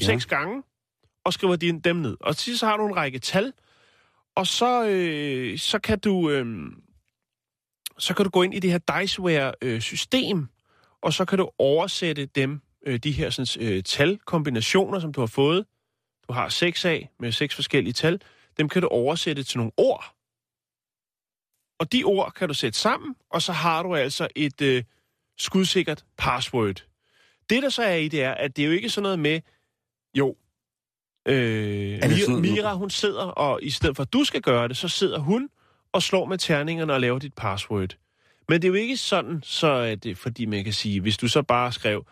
Ja. 0.01 0.05
seks 0.05 0.25
gange, 0.25 0.63
og 1.23 1.33
skriver 1.33 1.55
de 1.55 1.79
dem 1.79 1.95
ned. 1.95 2.17
Og 2.19 2.37
til 2.37 2.59
så 2.59 2.65
har 2.65 2.77
du 2.77 2.87
en 2.87 2.95
række 2.95 3.19
tal, 3.19 3.53
og 4.35 4.47
så, 4.47 4.85
øh, 4.87 5.57
så 5.57 5.79
kan 5.79 5.99
du 5.99 6.29
øh, 6.29 6.45
så 7.97 8.13
kan 8.13 8.25
du 8.25 8.29
gå 8.29 8.43
ind 8.43 8.53
i 8.53 8.59
det 8.59 8.71
her 8.71 8.99
Diceware-system, 8.99 10.47
og 11.01 11.13
så 11.13 11.25
kan 11.25 11.37
du 11.37 11.49
oversætte 11.57 12.25
dem, 12.25 12.61
øh, 12.85 12.99
de 12.99 13.11
her 13.11 13.29
sådan, 13.29 13.67
øh, 13.67 13.83
talkombinationer, 13.83 14.99
som 14.99 15.13
du 15.13 15.19
har 15.19 15.27
fået. 15.27 15.65
Du 16.27 16.33
har 16.33 16.49
seks 16.49 16.85
af 16.85 17.09
med 17.19 17.31
seks 17.31 17.55
forskellige 17.55 17.93
tal. 17.93 18.21
Dem 18.57 18.69
kan 18.69 18.81
du 18.81 18.87
oversætte 18.87 19.43
til 19.43 19.57
nogle 19.57 19.71
ord. 19.77 20.15
Og 21.79 21.91
de 21.91 22.03
ord 22.03 22.31
kan 22.33 22.47
du 22.47 22.53
sætte 22.53 22.79
sammen, 22.79 23.15
og 23.29 23.41
så 23.41 23.51
har 23.51 23.83
du 23.83 23.95
altså 23.95 24.27
et 24.35 24.61
øh, 24.61 24.83
skudsikkert 25.37 26.05
password. 26.17 26.85
Det, 27.49 27.63
der 27.63 27.69
så 27.69 27.83
er 27.83 27.95
i 27.95 28.07
det, 28.07 28.23
er, 28.23 28.31
at 28.31 28.55
det 28.55 28.61
er 28.61 28.65
jo 28.65 28.71
ikke 28.73 28.89
sådan 28.89 29.03
noget 29.03 29.19
med, 29.19 29.41
jo, 30.17 30.35
øh, 31.25 31.99
Mira, 32.01 32.39
Mira, 32.39 32.73
hun 32.73 32.89
sidder, 32.89 33.23
og 33.23 33.63
i 33.63 33.69
stedet 33.69 33.95
for 33.95 34.03
at 34.03 34.13
du 34.13 34.23
skal 34.23 34.41
gøre 34.41 34.67
det, 34.67 34.77
så 34.77 34.87
sidder 34.87 35.19
hun 35.19 35.49
og 35.91 36.03
slår 36.03 36.25
med 36.25 36.37
terningerne 36.37 36.93
og 36.93 37.01
laver 37.01 37.19
dit 37.19 37.33
password. 37.33 37.97
Men 38.49 38.61
det 38.61 38.67
er 38.67 38.69
jo 38.69 38.73
ikke 38.73 38.97
sådan, 38.97 39.39
så 39.43 39.71
at 39.71 40.03
det, 40.03 40.17
fordi 40.17 40.45
man 40.45 40.63
kan 40.63 40.73
sige, 40.73 41.01
hvis 41.01 41.17
du 41.17 41.27
så 41.27 41.41
bare 41.41 41.71
skrev, 41.71 42.05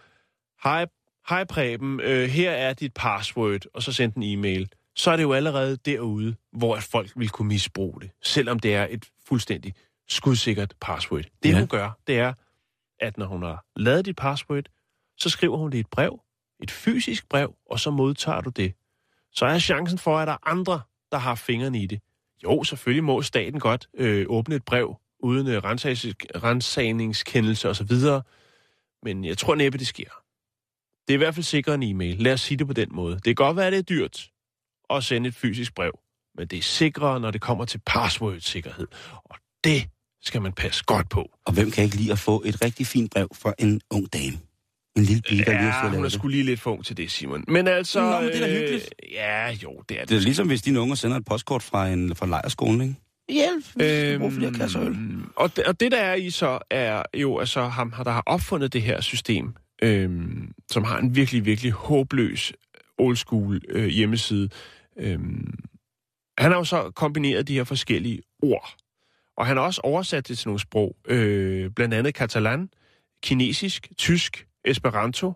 hej, 0.63 0.85
hej 1.29 1.43
Preben, 1.43 1.99
øh, 1.99 2.29
her 2.29 2.51
er 2.51 2.73
dit 2.73 2.93
password, 2.93 3.61
og 3.73 3.83
så 3.83 3.91
sendte 3.91 4.17
en 4.17 4.23
e-mail, 4.23 4.69
så 4.95 5.11
er 5.11 5.15
det 5.15 5.23
jo 5.23 5.33
allerede 5.33 5.77
derude, 5.77 6.35
hvor 6.51 6.75
at 6.75 6.83
folk 6.83 7.11
vil 7.15 7.29
kunne 7.29 7.47
misbruge 7.47 8.01
det, 8.01 8.09
selvom 8.23 8.59
det 8.59 8.75
er 8.75 8.87
et 8.89 9.05
fuldstændig 9.25 9.73
skudsikkert 10.09 10.73
password. 10.81 11.23
Det 11.43 11.49
ja. 11.49 11.59
hun 11.59 11.67
gør, 11.67 11.99
det 12.07 12.19
er, 12.19 12.33
at 12.99 13.17
når 13.17 13.25
hun 13.25 13.43
har 13.43 13.65
lavet 13.75 14.05
dit 14.05 14.15
password, 14.15 14.63
så 15.23 15.29
skriver 15.29 15.57
hun 15.57 15.71
det 15.71 15.79
et 15.79 15.87
brev, 15.87 16.19
et 16.63 16.71
fysisk 16.71 17.29
brev, 17.29 17.55
og 17.69 17.79
så 17.79 17.91
modtager 17.91 18.41
du 18.41 18.49
det. 18.49 18.73
Så 19.31 19.45
er 19.45 19.59
chancen 19.59 19.97
for, 19.97 20.17
at 20.17 20.27
der 20.27 20.33
er 20.33 20.47
andre, 20.49 20.81
der 21.11 21.17
har 21.17 21.35
fingrene 21.35 21.81
i 21.81 21.85
det. 21.85 22.01
Jo, 22.43 22.63
selvfølgelig 22.63 23.03
må 23.03 23.21
staten 23.21 23.59
godt 23.59 23.87
øh, 23.93 24.25
åbne 24.29 24.55
et 24.55 24.65
brev 24.65 24.95
uden 25.19 25.47
øh, 25.47 25.63
rensagningskendelse 26.43 27.69
osv., 27.69 27.95
men 29.03 29.25
jeg 29.25 29.37
tror 29.37 29.55
næppe, 29.55 29.77
det 29.77 29.87
sker. 29.87 30.09
Det 31.07 31.13
er 31.13 31.13
i 31.13 31.17
hvert 31.17 31.35
fald 31.35 31.43
sikkert 31.43 31.75
en 31.75 31.83
e-mail. 31.83 32.17
Lad 32.17 32.33
os 32.33 32.41
sige 32.41 32.57
det 32.57 32.67
på 32.67 32.73
den 32.73 32.89
måde. 32.91 33.15
Det 33.15 33.23
kan 33.23 33.35
godt 33.35 33.57
være, 33.57 33.67
at 33.67 33.73
det 33.73 33.79
er 33.79 33.83
dyrt 33.83 34.29
at 34.89 35.03
sende 35.03 35.27
et 35.27 35.35
fysisk 35.35 35.75
brev, 35.75 35.99
men 36.35 36.47
det 36.47 36.57
er 36.57 36.63
sikrere, 36.63 37.19
når 37.19 37.31
det 37.31 37.41
kommer 37.41 37.65
til 37.65 37.81
password-sikkerhed. 37.85 38.87
Og 39.13 39.35
det 39.63 39.89
skal 40.21 40.41
man 40.41 40.53
passe 40.53 40.83
godt 40.83 41.09
på. 41.09 41.29
Og 41.45 41.53
hvem 41.53 41.71
kan 41.71 41.83
ikke 41.83 41.95
lide 41.95 42.11
at 42.11 42.19
få 42.19 42.43
et 42.45 42.65
rigtig 42.65 42.87
fint 42.87 43.11
brev 43.11 43.27
fra 43.33 43.53
en 43.59 43.81
ung 43.89 44.13
dame? 44.13 44.39
En 44.97 45.03
lille 45.03 45.21
pige, 45.21 45.43
der 45.45 45.51
lige 45.51 45.61
har 45.61 45.77
Ja, 45.77 45.83
fået 45.83 45.95
hun 45.95 46.05
er 46.05 46.09
sgu 46.09 46.27
lige 46.27 46.43
lidt 46.43 46.59
for 46.59 46.71
ung 46.71 46.85
til 46.85 46.97
det, 46.97 47.11
Simon. 47.11 47.43
Men 47.47 47.67
altså... 47.67 48.01
Nå, 48.01 48.19
men 48.19 48.27
det 48.29 48.35
er 48.43 48.47
da 48.47 48.53
hyggeligt. 48.59 48.93
Øh, 49.03 49.11
ja, 49.13 49.51
jo, 49.51 49.83
det 49.89 49.95
er 49.97 50.01
det. 50.01 50.09
Det 50.09 50.17
er 50.17 50.21
ligesom, 50.21 50.47
hvis 50.47 50.61
dine 50.61 50.79
unger 50.79 50.95
sender 50.95 51.17
et 51.17 51.25
postkort 51.25 51.63
fra, 51.63 51.87
en, 51.89 52.15
fra 52.15 52.25
lejerskolen, 52.25 52.81
ikke? 52.81 52.95
Hjælp, 53.29 53.65
Øhm, 53.81 54.19
bruge 54.19 54.31
flere 54.31 54.53
kasser 54.53 54.81
øl. 54.81 54.95
Og 55.35 55.55
det, 55.55 55.63
og 55.63 55.79
det, 55.79 55.91
der 55.91 55.97
er 55.97 56.15
i 56.15 56.29
så, 56.29 56.59
er 56.69 57.03
jo 57.17 57.39
altså 57.39 57.61
ham, 57.67 57.91
der 58.03 58.11
har 58.11 58.23
opfundet 58.25 58.73
det 58.73 58.81
her 58.81 59.01
system, 59.01 59.53
øhm, 59.83 60.51
som 60.71 60.83
har 60.83 60.97
en 60.97 61.15
virkelig, 61.15 61.45
virkelig 61.45 61.71
håbløs 61.71 62.53
old 62.97 63.15
school 63.15 63.61
øh, 63.69 63.87
hjemmeside. 63.87 64.49
Øhm, 64.99 65.53
han 66.37 66.51
har 66.51 66.57
jo 66.57 66.63
så 66.63 66.91
kombineret 66.95 67.47
de 67.47 67.53
her 67.53 67.63
forskellige 67.63 68.21
ord, 68.41 68.75
og 69.37 69.45
han 69.45 69.57
har 69.57 69.63
også 69.63 69.81
oversat 69.83 70.27
det 70.27 70.37
til 70.37 70.47
nogle 70.47 70.59
sprog, 70.59 70.95
øh, 71.07 71.69
blandt 71.69 71.93
andet 71.93 72.13
katalan, 72.13 72.69
kinesisk, 73.23 73.87
tysk, 73.97 74.47
esperanto, 74.65 75.33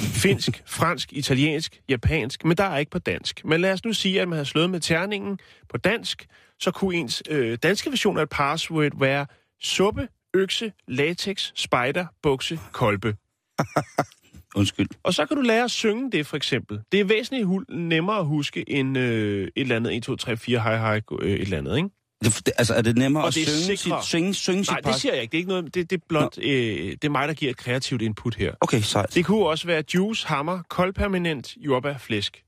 finsk, 0.00 0.62
fransk, 0.78 1.12
italiensk, 1.12 1.80
japansk, 1.88 2.44
men 2.44 2.56
der 2.56 2.64
er 2.64 2.78
ikke 2.78 2.90
på 2.90 2.98
dansk. 2.98 3.44
Men 3.44 3.60
lad 3.60 3.72
os 3.72 3.84
nu 3.84 3.92
sige, 3.92 4.20
at 4.20 4.28
man 4.28 4.36
har 4.36 4.44
slået 4.44 4.70
med 4.70 4.80
terningen 4.80 5.38
på 5.68 5.76
dansk, 5.76 6.26
så 6.60 6.70
kunne 6.70 6.96
ens 6.96 7.22
øh, 7.28 7.58
danske 7.62 7.90
version 7.90 8.18
af 8.18 8.22
et 8.22 8.28
password 8.28 8.98
være 8.98 9.26
suppe, 9.62 10.08
økse, 10.34 10.72
latex, 10.88 11.52
spider, 11.54 12.06
bukse, 12.22 12.58
kolbe. 12.72 13.16
Undskyld. 14.56 14.88
Og 15.02 15.14
så 15.14 15.26
kan 15.26 15.36
du 15.36 15.42
lære 15.42 15.64
at 15.64 15.70
synge 15.70 16.10
det, 16.10 16.26
for 16.26 16.36
eksempel. 16.36 16.80
Det 16.92 17.00
er 17.00 17.04
væsentligt 17.04 17.48
nemmere 17.68 18.18
at 18.18 18.26
huske 18.26 18.70
end 18.70 18.98
øh, 18.98 19.42
et 19.42 19.50
eller 19.56 19.76
andet 19.76 19.96
1, 19.96 20.02
2, 20.02 20.16
3, 20.16 20.36
4, 20.36 20.60
hej, 20.60 20.76
hej, 20.76 21.00
øh, 21.20 21.30
et 21.30 21.40
eller 21.40 21.58
andet, 21.58 21.76
ikke? 21.76 21.88
Det, 22.24 22.50
altså, 22.58 22.74
er 22.74 22.82
det 22.82 22.96
nemmere 22.96 23.22
Og 23.24 23.28
at 23.28 23.34
det 23.34 23.48
synge, 23.48 23.76
sikrere. 23.76 24.02
sit, 24.02 24.08
synge, 24.08 24.34
synge 24.34 24.64
sit 24.64 24.70
Nej, 24.72 24.80
det 24.80 24.94
siger 24.94 25.12
jeg 25.14 25.22
ikke. 25.22 25.32
Det 25.32 25.36
er 25.36 25.40
ikke 25.40 25.48
noget, 25.48 25.74
det, 25.74 25.90
det 25.90 25.96
er 25.96 26.04
blot, 26.08 26.38
øh, 26.38 26.44
det 26.92 27.04
er 27.04 27.08
mig, 27.08 27.28
der 27.28 27.34
giver 27.34 27.50
et 27.50 27.56
kreativt 27.56 28.02
input 28.02 28.34
her. 28.34 28.54
Okay, 28.60 28.80
sejt. 28.80 29.14
Det 29.14 29.24
kunne 29.24 29.46
også 29.46 29.66
være 29.66 29.82
juice, 29.94 30.26
hammer, 30.26 30.62
koldpermanent, 30.68 31.56
jordbær, 31.56 31.98
flæsk. 31.98 32.42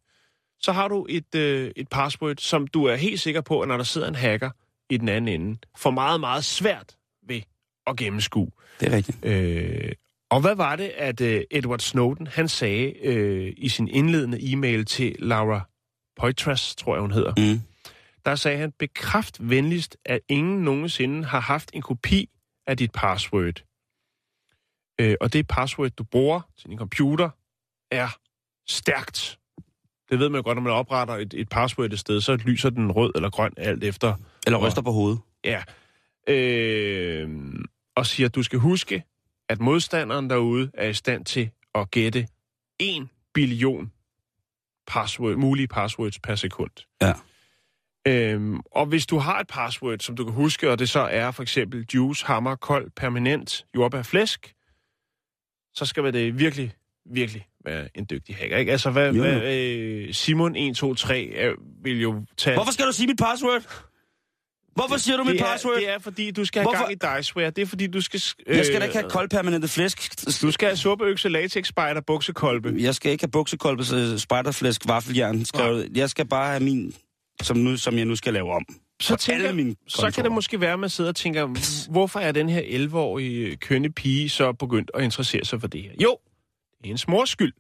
Så 0.61 0.73
har 0.73 0.89
du 0.89 1.07
et, 1.09 1.35
øh, 1.35 1.70
et 1.77 1.89
password, 1.89 2.35
som 2.39 2.66
du 2.66 2.85
er 2.85 2.97
helt 2.97 3.20
sikker 3.20 3.41
på, 3.41 3.61
at 3.61 3.68
når 3.68 3.77
der 3.77 3.85
sidder 3.85 4.09
en 4.09 4.14
hacker 4.14 4.51
i 4.91 4.97
den 4.97 5.09
anden 5.09 5.41
ende, 5.41 5.59
får 5.77 5.91
meget, 5.91 6.20
meget 6.20 6.45
svært 6.45 6.97
ved 7.29 7.41
at 7.87 7.97
gennemskue. 7.97 8.51
Det 8.81 8.93
er 8.93 8.97
rigtigt. 8.97 9.18
Øh, 9.25 9.93
og 10.31 10.41
hvad 10.41 10.55
var 10.55 10.77
det, 10.77 10.93
at 10.97 11.20
øh, 11.20 11.43
Edward 11.51 11.79
Snowden, 11.79 12.27
han 12.27 12.49
sagde 12.49 12.93
øh, 13.07 13.53
i 13.57 13.68
sin 13.68 13.89
indledende 13.89 14.53
e-mail 14.53 14.85
til 14.85 15.16
Laura 15.18 15.61
Poitras, 16.20 16.75
tror 16.77 16.95
jeg 16.95 17.01
hun 17.01 17.11
hedder, 17.12 17.33
Mm. 17.37 17.61
Der 18.25 18.35
sagde 18.35 18.59
han, 18.59 18.73
bekræft 18.79 19.51
venligst, 19.51 19.97
at 20.05 20.20
ingen 20.29 20.64
nogensinde 20.64 21.25
har 21.25 21.41
haft 21.41 21.70
en 21.75 21.83
kopi 21.83 22.31
af 22.66 22.77
dit 22.77 22.93
password. 22.93 23.64
Øh, 25.01 25.16
og 25.20 25.33
det 25.33 25.49
password, 25.49 25.91
du 25.91 26.05
bruger 26.05 26.41
til 26.59 26.70
din 26.70 26.79
computer, 26.79 27.31
er 27.91 28.09
stærkt. 28.68 29.39
Det 30.11 30.18
ved 30.18 30.29
man 30.29 30.39
jo 30.39 30.43
godt, 30.45 30.57
når 30.57 30.62
man 30.62 30.73
opretter 30.73 31.14
et, 31.14 31.35
et 31.35 31.49
password 31.49 31.93
et 31.93 31.99
sted, 31.99 32.20
så 32.20 32.37
lyser 32.37 32.70
den 32.70 32.93
rød 32.93 33.12
eller 33.14 33.31
grøn, 33.31 33.53
alt 33.57 33.85
efter. 33.85 34.14
Eller 34.47 34.59
ryster 34.59 34.83
på 34.83 34.91
hovedet. 34.91 35.20
Ja. 35.45 35.62
Øh, 36.29 37.55
og 37.97 38.07
siger, 38.07 38.29
at 38.29 38.35
du 38.35 38.43
skal 38.43 38.59
huske, 38.59 39.05
at 39.49 39.61
modstanderen 39.61 40.31
derude 40.31 40.70
er 40.75 40.89
i 40.89 40.95
stand 40.95 41.25
til 41.25 41.51
at 41.75 41.91
gætte 41.91 42.29
1 42.79 43.09
billion 43.35 43.93
password, 44.87 45.37
mulige 45.37 45.68
passwords 45.68 46.18
per 46.18 46.35
sekund. 46.35 46.70
Ja. 47.03 47.12
Øhm, 48.09 48.61
og 48.73 48.87
hvis 48.87 49.07
du 49.07 49.19
har 49.19 49.41
et 49.41 49.47
password, 49.47 49.99
som 49.99 50.17
du 50.17 50.25
kan 50.25 50.33
huske, 50.35 50.71
og 50.71 50.79
det 50.79 50.89
så 50.89 51.01
er 51.01 51.31
for 51.31 51.43
eksempel 51.43 51.87
juice, 51.95 52.27
hammer, 52.27 52.57
kold, 52.57 52.91
permanent, 52.97 53.65
jordbær, 53.77 54.03
flæsk, 54.03 54.55
så 55.75 55.85
skal 55.87 56.13
det 56.13 56.39
virkelig, 56.39 56.73
virkelig 57.13 57.47
være 57.65 57.89
en 57.95 58.07
dygtig 58.11 58.37
hacker. 58.37 58.57
Ikke? 58.57 58.73
Altså, 58.73 58.91
hvad, 58.91 59.13
Jo, 59.13 59.25
jo. 59.25 59.39
hvad 59.39 59.55
øh, 59.55 60.15
Simon 60.15 60.57
123 60.57 61.35
er, 61.35 61.53
vil 61.83 62.01
jo 62.03 62.25
tage... 62.37 62.57
Hvorfor 62.57 62.73
skal 62.73 62.87
du 62.87 62.93
sige 62.93 63.07
mit 63.07 63.19
password? 63.19 63.63
Hvorfor 64.75 64.97
siger 64.97 65.17
du 65.17 65.25
mit 65.25 65.33
det 65.33 65.41
er, 65.41 65.45
password? 65.45 65.77
Det 65.77 65.89
er, 65.91 65.99
fordi 65.99 66.31
du 66.31 66.45
skal 66.45 66.63
have 66.63 66.67
Hvorfor? 66.77 66.99
gang 67.05 67.17
i 67.17 67.21
diceware. 67.21 67.51
Det 67.51 67.63
er, 67.63 67.67
fordi 67.67 67.87
du 67.87 68.01
skal... 68.01 68.21
Øh, 68.47 68.57
Jeg 68.57 68.67
skal 68.67 68.81
da 68.81 68.85
ikke 68.85 68.99
have 68.99 69.11
koldpermanente 69.11 69.69
flæsk. 69.69 70.25
Du 70.43 70.51
skal 70.51 70.69
have 70.69 70.77
suppeøkse, 70.77 71.29
latex, 71.29 71.67
spider, 71.67 72.01
buksekolbe. 72.07 72.75
Jeg 72.79 72.95
skal 72.95 73.13
ikke 73.13 73.23
have 73.23 73.31
buksekolbe, 73.31 73.85
så 73.85 74.19
spejderflæsk, 74.19 74.89
vaffeljern 74.89 75.45
skrevet. 75.45 75.89
Jeg 75.97 76.11
skal 76.11 76.27
bare 76.29 76.51
have 76.51 76.63
min, 76.63 76.95
som, 77.43 77.57
nu, 77.57 77.76
som 77.76 77.97
jeg 77.99 78.05
nu 78.05 78.16
skal 78.16 78.33
lave 78.33 78.53
om. 78.53 78.64
Så, 79.01 79.16
tænker, 79.16 79.74
så 79.89 80.11
kan 80.11 80.24
det 80.24 80.33
måske 80.33 80.61
være, 80.61 80.72
at 80.72 80.78
man 80.78 80.91
sidder 80.91 81.11
og 81.11 81.16
tænker, 81.16 81.47
hvorfor 81.91 82.20
er 82.20 82.33
den 82.33 82.49
her 82.49 82.89
11-årige 82.89 83.57
kønne 83.57 83.93
pige 83.93 84.28
så 84.28 84.53
begyndt 84.53 84.91
at 84.95 85.05
interessere 85.05 85.45
sig 85.45 85.61
for 85.61 85.68
det 85.68 85.83
her? 85.83 85.91
Jo, 86.03 86.18
det 86.78 86.85
er 86.85 86.89
hendes 86.89 87.09
mors 87.09 87.30
skyld. 87.30 87.53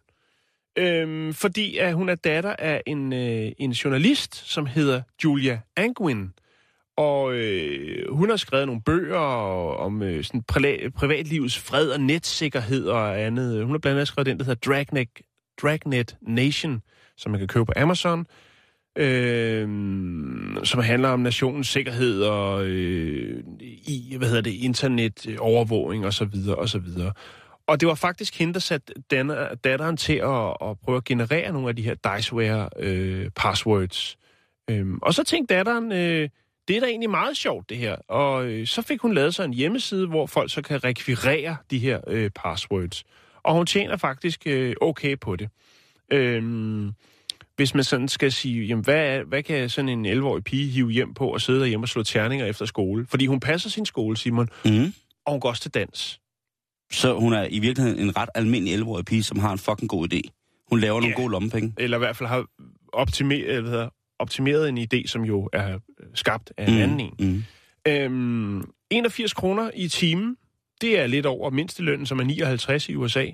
Øhm, 0.78 1.34
fordi 1.34 1.76
at 1.76 1.94
hun 1.94 2.08
er 2.08 2.14
datter 2.14 2.56
af 2.58 2.82
en, 2.86 3.12
øh, 3.12 3.52
en 3.58 3.70
journalist, 3.70 4.34
som 4.34 4.66
hedder 4.66 5.02
Julia 5.24 5.60
Angwin. 5.76 6.32
Og 6.96 7.34
øh, 7.34 8.14
hun 8.14 8.30
har 8.30 8.36
skrevet 8.36 8.66
nogle 8.66 8.82
bøger 8.82 9.18
om 9.78 10.02
øh, 10.02 10.24
sådan 10.24 10.44
priva- 10.52 10.90
privatlivets 10.90 11.58
fred 11.58 11.88
og 11.88 12.00
netsikkerhed 12.00 12.86
og 12.86 13.20
andet. 13.20 13.62
Hun 13.62 13.70
har 13.70 13.78
blandt 13.78 13.96
andet 13.96 14.08
skrevet 14.08 14.26
den, 14.26 14.38
der 14.38 14.44
hedder 14.44 14.70
Dragnet, 14.70 15.08
Dragnet 15.62 16.16
Nation, 16.22 16.82
som 17.16 17.30
man 17.32 17.38
kan 17.38 17.48
købe 17.48 17.64
på 17.64 17.72
Amazon. 17.76 18.26
Øh, 18.96 19.68
som 20.64 20.80
handler 20.80 21.08
om 21.08 21.20
nationens 21.20 21.68
sikkerhed 21.68 22.22
og 22.22 22.64
øh, 22.66 23.44
i, 23.60 24.14
hvad 24.18 24.28
hedder 24.28 24.42
det, 24.42 24.50
internet, 24.50 25.26
øh, 25.28 25.36
overvågning 25.40 26.06
og 26.06 26.12
så 26.12 26.24
videre 26.24 26.56
og 26.56 26.68
så 26.68 26.78
videre. 26.78 27.12
Og 27.66 27.80
det 27.80 27.88
var 27.88 27.94
faktisk 27.94 28.38
hende, 28.38 28.54
der 28.54 28.60
satte 28.60 28.92
denne, 29.10 29.50
øh, 29.50 29.56
datteren 29.64 29.96
til 29.96 30.12
at, 30.12 30.56
at 30.62 30.78
prøve 30.84 30.96
at 30.96 31.04
generere 31.04 31.52
nogle 31.52 31.68
af 31.68 31.76
de 31.76 31.82
her 31.82 31.94
Diceware 31.94 32.68
øh, 32.78 33.30
passwords. 33.36 34.18
Øhm, 34.70 34.98
og 35.02 35.14
så 35.14 35.24
tænkte 35.24 35.54
datteren, 35.54 35.92
øh, 35.92 36.28
det 36.68 36.76
er 36.76 36.80
da 36.80 36.86
egentlig 36.86 37.10
meget 37.10 37.36
sjovt 37.36 37.70
det 37.70 37.76
her. 37.76 37.96
Og 37.96 38.46
øh, 38.46 38.66
så 38.66 38.82
fik 38.82 39.00
hun 39.00 39.14
lavet 39.14 39.34
sig 39.34 39.44
en 39.44 39.54
hjemmeside, 39.54 40.06
hvor 40.06 40.26
folk 40.26 40.52
så 40.52 40.62
kan 40.62 40.84
rekvirere 40.84 41.56
de 41.70 41.78
her 41.78 42.00
øh, 42.06 42.30
passwords. 42.30 43.04
Og 43.42 43.54
hun 43.54 43.66
tjener 43.66 43.96
faktisk 43.96 44.42
øh, 44.46 44.74
okay 44.80 45.18
på 45.20 45.36
det. 45.36 45.48
Øhm, 46.12 46.92
hvis 47.62 47.74
man 47.74 47.84
sådan 47.84 48.08
skal 48.08 48.32
sige, 48.32 48.64
jamen 48.66 48.84
hvad, 48.84 49.20
hvad 49.24 49.42
kan 49.42 49.68
sådan 49.70 49.88
en 49.88 50.06
11-årig 50.06 50.44
pige 50.44 50.70
hive 50.70 50.90
hjem 50.90 51.14
på 51.14 51.26
og 51.28 51.40
sidde 51.40 51.60
derhjemme 51.60 51.84
og 51.84 51.88
slå 51.88 52.02
terninger 52.02 52.46
efter 52.46 52.64
skole? 52.66 53.06
Fordi 53.08 53.26
hun 53.26 53.40
passer 53.40 53.70
sin 53.70 53.86
skole, 53.86 54.16
Simon, 54.16 54.48
Mm. 54.64 54.92
og 55.26 55.32
hun 55.32 55.40
går 55.40 55.48
også 55.48 55.62
til 55.62 55.70
dans. 55.70 56.20
Så 56.92 57.14
hun 57.18 57.32
er 57.32 57.46
i 57.50 57.58
virkeligheden 57.58 58.00
en 58.00 58.16
ret 58.16 58.28
almindelig 58.34 58.74
11-årig 58.74 59.04
pige, 59.04 59.22
som 59.22 59.38
har 59.38 59.52
en 59.52 59.58
fucking 59.58 59.88
god 59.88 60.12
idé. 60.12 60.20
Hun 60.70 60.80
laver 60.80 61.00
nogle 61.00 61.14
Ja. 61.16 61.20
gode 61.22 61.30
lommepenge. 61.32 61.72
Eller 61.78 61.96
i 61.96 61.98
hvert 61.98 62.16
fald 62.16 62.28
har 62.28 62.44
optimeret, 62.92 63.60
hvad 63.62 63.70
hedder, 63.70 63.88
optimeret 64.18 64.68
en 64.68 64.78
idé, 64.78 65.06
som 65.06 65.22
jo 65.24 65.48
er 65.52 65.74
øh, 65.74 65.80
skabt 66.14 66.52
af 66.58 66.68
en 66.68 66.74
Mm, 66.74 66.80
anden 66.80 67.00
en. 67.00 67.14
Mm. 67.18 67.44
Øhm, 67.92 68.64
81 68.90 69.32
kroner 69.32 69.70
i 69.74 69.88
timen, 69.88 70.36
det 70.80 70.98
er 71.00 71.06
lidt 71.06 71.26
over 71.26 71.50
mindstelønnen, 71.50 72.06
som 72.06 72.18
er 72.18 72.24
59 72.24 72.88
i 72.88 72.94
USA. 72.94 73.26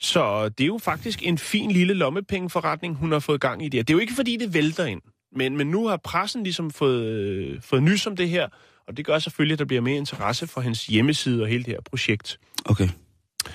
Så 0.00 0.48
det 0.48 0.64
er 0.64 0.68
jo 0.68 0.78
faktisk 0.78 1.26
en 1.26 1.38
fin 1.38 1.70
lille 1.70 1.94
lommepengeforretning, 1.94 2.96
hun 2.96 3.12
har 3.12 3.18
fået 3.18 3.40
gang 3.40 3.64
i 3.64 3.68
det. 3.68 3.88
Det 3.88 3.94
er 3.94 3.96
jo 3.96 4.00
ikke, 4.00 4.14
fordi 4.14 4.36
det 4.36 4.54
vælter 4.54 4.84
ind. 4.84 5.02
Men, 5.36 5.56
men 5.56 5.66
nu 5.66 5.86
har 5.86 5.96
pressen 5.96 6.42
ligesom 6.42 6.70
fået, 6.70 7.04
øh, 7.04 7.62
fået 7.62 7.82
nys 7.82 8.06
om 8.06 8.16
det 8.16 8.28
her, 8.28 8.48
og 8.88 8.96
det 8.96 9.06
gør 9.06 9.18
selvfølgelig, 9.18 9.52
at 9.52 9.58
der 9.58 9.64
bliver 9.64 9.80
mere 9.80 9.96
interesse 9.96 10.46
for 10.46 10.60
hendes 10.60 10.86
hjemmeside 10.86 11.42
og 11.42 11.48
hele 11.48 11.64
det 11.64 11.72
her 11.72 11.80
projekt. 11.80 12.40
Okay. 12.64 12.88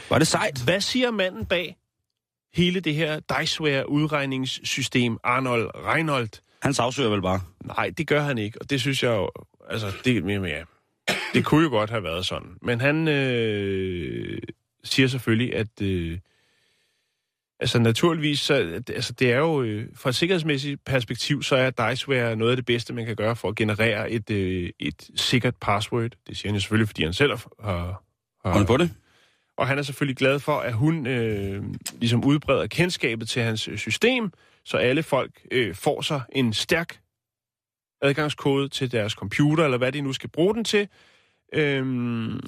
Var 0.09 0.17
det 0.17 0.27
sejt? 0.27 0.61
Hvad 0.63 0.81
siger 0.81 1.11
manden 1.11 1.45
bag 1.45 1.75
hele 2.53 2.79
det 2.79 2.95
her 2.95 3.19
Diceware-udregningssystem, 3.19 5.17
Arnold 5.23 5.69
Reinholdt? 5.75 6.41
Han 6.61 6.73
sagsøger 6.73 7.09
vel 7.09 7.21
bare. 7.21 7.41
Nej, 7.65 7.91
det 7.97 8.07
gør 8.07 8.21
han 8.21 8.37
ikke, 8.37 8.61
og 8.61 8.69
det 8.69 8.81
synes 8.81 9.03
jeg 9.03 9.11
jo, 9.11 9.29
altså, 9.69 9.91
det 10.05 10.17
er 10.17 10.21
mere 10.21 10.39
mere. 10.39 10.65
Det 11.33 11.45
kunne 11.45 11.63
jo 11.63 11.69
godt 11.69 11.89
have 11.89 12.03
været 12.03 12.25
sådan. 12.25 12.47
Men 12.61 12.81
han 12.81 13.07
øh, 13.07 14.28
siger 14.83 15.07
selvfølgelig, 15.07 15.55
at 15.55 15.81
øh, 15.81 16.17
altså 17.59 17.79
naturligvis, 17.79 18.39
så, 18.39 18.81
altså 18.87 19.13
det 19.13 19.31
er 19.31 19.37
jo 19.37 19.61
øh, 19.61 19.87
fra 19.95 20.09
et 20.09 20.15
sikkerhedsmæssigt 20.15 20.85
perspektiv, 20.85 21.43
så 21.43 21.55
er 21.55 21.69
Diceware 21.89 22.35
noget 22.35 22.51
af 22.51 22.57
det 22.57 22.65
bedste, 22.65 22.93
man 22.93 23.05
kan 23.05 23.15
gøre 23.15 23.35
for 23.35 23.49
at 23.49 23.55
generere 23.55 24.11
et, 24.11 24.29
øh, 24.29 24.69
et 24.79 25.09
sikkert 25.15 25.55
password. 25.55 26.11
Det 26.27 26.37
siger 26.37 26.49
han 26.49 26.55
jo 26.55 26.61
selvfølgelig, 26.61 26.87
fordi 26.87 27.03
han 27.03 27.13
selv 27.13 27.31
har, 27.31 28.03
har, 28.43 28.51
Hold 28.51 28.67
på 28.67 28.77
det. 28.77 28.91
og 29.57 29.67
han 29.67 29.77
er 29.77 29.81
selvfølgelig 29.81 30.17
glad 30.17 30.39
for, 30.39 30.59
at 30.59 30.73
hun 30.73 31.07
øh, 31.07 31.63
ligesom 31.93 32.25
udbreder 32.25 32.67
kendskabet 32.67 33.29
til 33.29 33.41
hans 33.41 33.67
øh, 33.67 33.77
system, 33.77 34.31
så 34.65 34.77
alle 34.77 35.03
folk 35.03 35.31
øh, 35.51 35.75
får 35.75 36.01
sig 36.01 36.21
en 36.31 36.53
stærk 36.53 36.99
adgangskode 38.01 38.69
til 38.69 38.91
deres 38.91 39.13
computer, 39.13 39.63
eller 39.63 39.77
hvad 39.77 39.91
de 39.91 40.01
nu 40.01 40.13
skal 40.13 40.29
bruge 40.29 40.55
den 40.55 40.63
til. 40.63 40.87
Øhm, 41.53 42.39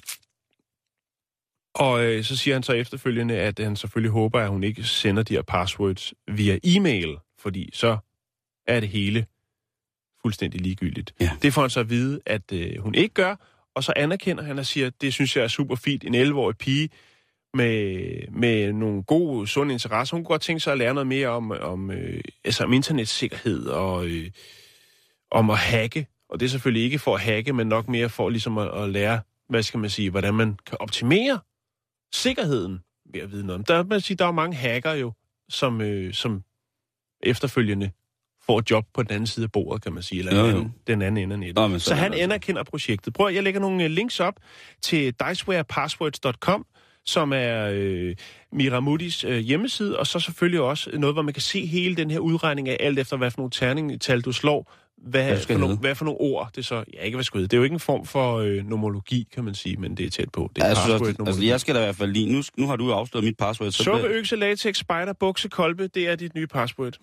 og 1.75 2.03
øh, 2.05 2.23
så 2.23 2.37
siger 2.37 2.55
han 2.55 2.63
så 2.63 2.73
efterfølgende, 2.73 3.37
at 3.37 3.59
han 3.59 3.75
selvfølgelig 3.75 4.11
håber, 4.11 4.39
at 4.39 4.49
hun 4.49 4.63
ikke 4.63 4.83
sender 4.83 5.23
de 5.23 5.33
her 5.33 5.41
passwords 5.41 6.13
via 6.27 6.59
e-mail, 6.63 7.17
fordi 7.39 7.69
så 7.73 7.97
er 8.67 8.79
det 8.79 8.89
hele 8.89 9.25
fuldstændig 10.21 10.61
ligegyldigt. 10.61 11.13
Ja. 11.19 11.31
Det 11.41 11.53
får 11.53 11.61
han 11.61 11.69
så 11.69 11.79
at 11.79 11.89
vide, 11.89 12.21
at 12.25 12.51
øh, 12.53 12.77
hun 12.79 12.95
ikke 12.95 13.13
gør, 13.13 13.35
og 13.75 13.83
så 13.83 13.93
anerkender 13.95 14.43
han 14.43 14.59
og 14.59 14.65
siger, 14.65 14.87
at 14.87 15.01
det 15.01 15.13
synes 15.13 15.35
jeg 15.35 15.43
er 15.43 15.47
super 15.47 15.75
fint. 15.75 16.03
En 16.03 16.15
11-årig 16.15 16.57
pige 16.57 16.89
med, 17.53 18.07
med 18.31 18.73
nogle 18.73 19.03
gode, 19.03 19.47
sunde 19.47 19.73
interesser. 19.73 20.15
Hun 20.15 20.23
kunne 20.23 20.33
godt 20.33 20.41
tænke 20.41 20.59
sig 20.59 20.71
at 20.71 20.77
lære 20.77 20.93
noget 20.93 21.07
mere 21.07 21.27
om, 21.27 21.51
om, 21.51 21.91
øh, 21.91 22.21
altså 22.43 22.63
om 22.63 22.73
internetsikkerhed 22.73 23.65
og 23.65 24.05
øh, 24.05 24.29
om 25.31 25.49
at 25.49 25.57
hacke. 25.57 26.07
Og 26.29 26.39
det 26.39 26.45
er 26.45 26.49
selvfølgelig 26.49 26.83
ikke 26.83 26.99
for 26.99 27.15
at 27.15 27.21
hacke, 27.21 27.53
men 27.53 27.67
nok 27.67 27.87
mere 27.87 28.09
for 28.09 28.29
ligesom 28.29 28.57
at, 28.57 28.83
at 28.83 28.89
lære, 28.89 29.19
hvad 29.49 29.63
skal 29.63 29.79
man 29.79 29.89
sige, 29.89 30.09
hvordan 30.09 30.33
man 30.33 30.57
kan 30.65 30.77
optimere 30.79 31.39
sikkerheden 32.13 32.79
ved 33.13 33.21
at 33.21 33.31
vide 33.31 33.45
noget 33.45 33.59
om. 33.59 33.63
Der, 33.65 33.83
man 33.83 34.01
siger, 34.01 34.15
der 34.15 34.25
er 34.25 34.31
mange 34.31 34.55
hacker 34.55 34.93
jo, 34.93 35.13
som, 35.49 35.81
øh, 35.81 36.13
som 36.13 36.43
efterfølgende 37.23 37.91
får 38.45 38.59
et 38.59 38.71
job 38.71 38.85
på 38.93 39.03
den 39.03 39.11
anden 39.11 39.27
side 39.27 39.43
af 39.43 39.51
bordet, 39.51 39.83
kan 39.83 39.93
man 39.93 40.03
sige, 40.03 40.19
eller 40.19 40.35
Jo, 40.37 40.45
den, 40.45 40.51
jo. 40.51 40.57
anden, 40.57 40.73
den 40.87 41.01
anden 41.01 41.23
ende 41.23 41.33
af 41.33 41.39
nettet. 41.39 41.55
Nå, 41.71 41.79
så 41.79 41.91
er 41.93 41.97
han 41.97 42.11
altså. 42.11 42.23
anerkender 42.23 42.63
projektet. 42.63 43.13
Prøv 43.13 43.27
at, 43.27 43.35
jeg 43.35 43.43
lægger 43.43 43.59
nogle 43.59 43.83
øh, 43.83 43.89
links 43.89 44.19
op 44.19 44.35
til 44.81 45.13
dicewarepasswords.com, 45.13 46.65
som 47.05 47.33
er 47.35 47.69
øh, 47.73 48.15
Miramudis 48.51 49.23
øh, 49.23 49.37
hjemmeside, 49.37 49.99
og 49.99 50.07
så 50.07 50.19
selvfølgelig 50.19 50.61
også 50.61 50.89
noget, 50.93 51.15
hvor 51.15 51.21
man 51.21 51.33
kan 51.33 51.41
se 51.41 51.65
hele 51.65 51.95
den 51.95 52.11
her 52.11 52.19
udregning 52.19 52.69
af 52.69 52.77
alt 52.79 52.99
efter, 52.99 53.17
hvad 53.17 53.31
for 53.31 53.37
nogle 53.37 53.51
terningtal 53.51 54.21
du 54.21 54.31
slår, 54.31 54.73
hvad, 55.01 55.23
Hvad 55.23 55.39
for 55.39 55.57
nogle, 55.57 55.77
hvad 55.77 55.95
for 55.95 56.05
nogle 56.05 56.19
ord 56.19 56.49
det 56.55 56.65
så... 56.65 56.83
Ja, 56.93 57.01
ikke 57.03 57.15
hvad 57.15 57.23
skal 57.23 57.41
det 57.41 57.53
er 57.53 57.57
jo 57.57 57.63
ikke 57.63 57.73
en 57.73 57.79
form 57.79 58.05
for 58.05 58.37
øh, 58.37 58.65
nomologi, 58.69 59.27
kan 59.33 59.43
man 59.43 59.55
sige, 59.55 59.77
men 59.77 59.97
det 59.97 60.05
er 60.05 60.09
tæt 60.09 60.29
på. 60.31 60.51
Det 60.55 60.61
er 60.61 60.65
Ja, 60.65 60.69
jeg, 60.69 60.77
synes 60.77 60.93
også, 60.93 61.05
password 61.05 61.27
altså, 61.27 61.43
jeg 61.43 61.59
skal 61.61 61.75
da 61.75 61.79
i 61.79 61.83
hvert 61.83 61.95
fald 61.95 62.11
lige... 62.11 62.33
Nu, 62.33 62.41
nu 62.57 62.67
har 62.67 62.75
du 62.75 62.85
jo 62.85 62.93
afsløret 62.93 63.25
mit 63.25 63.37
password, 63.37 63.71
så 63.71 63.83
Suppe, 63.83 64.07
økse, 64.07 64.35
latex, 64.35 64.77
spider, 64.77 65.13
bukse, 65.19 65.49
kolbe, 65.49 65.87
det 65.87 66.09
er 66.09 66.15
dit 66.15 66.35
nye 66.35 66.47
password. 66.47 66.97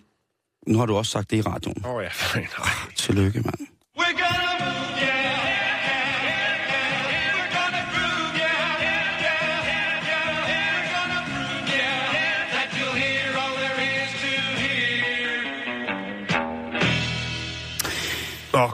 nu 0.67 0.77
har 0.77 0.85
du 0.85 0.95
også 0.95 1.11
sagt 1.11 1.31
det 1.31 1.37
i 1.37 1.41
radioen. 1.41 1.85
Åh 1.85 1.91
oh, 1.91 2.03
ja, 2.03 2.09
nej. 2.39 2.69
Tillykke, 2.95 3.39
mand. 3.41 3.59
We're 3.97 4.11
gonna 4.11 4.88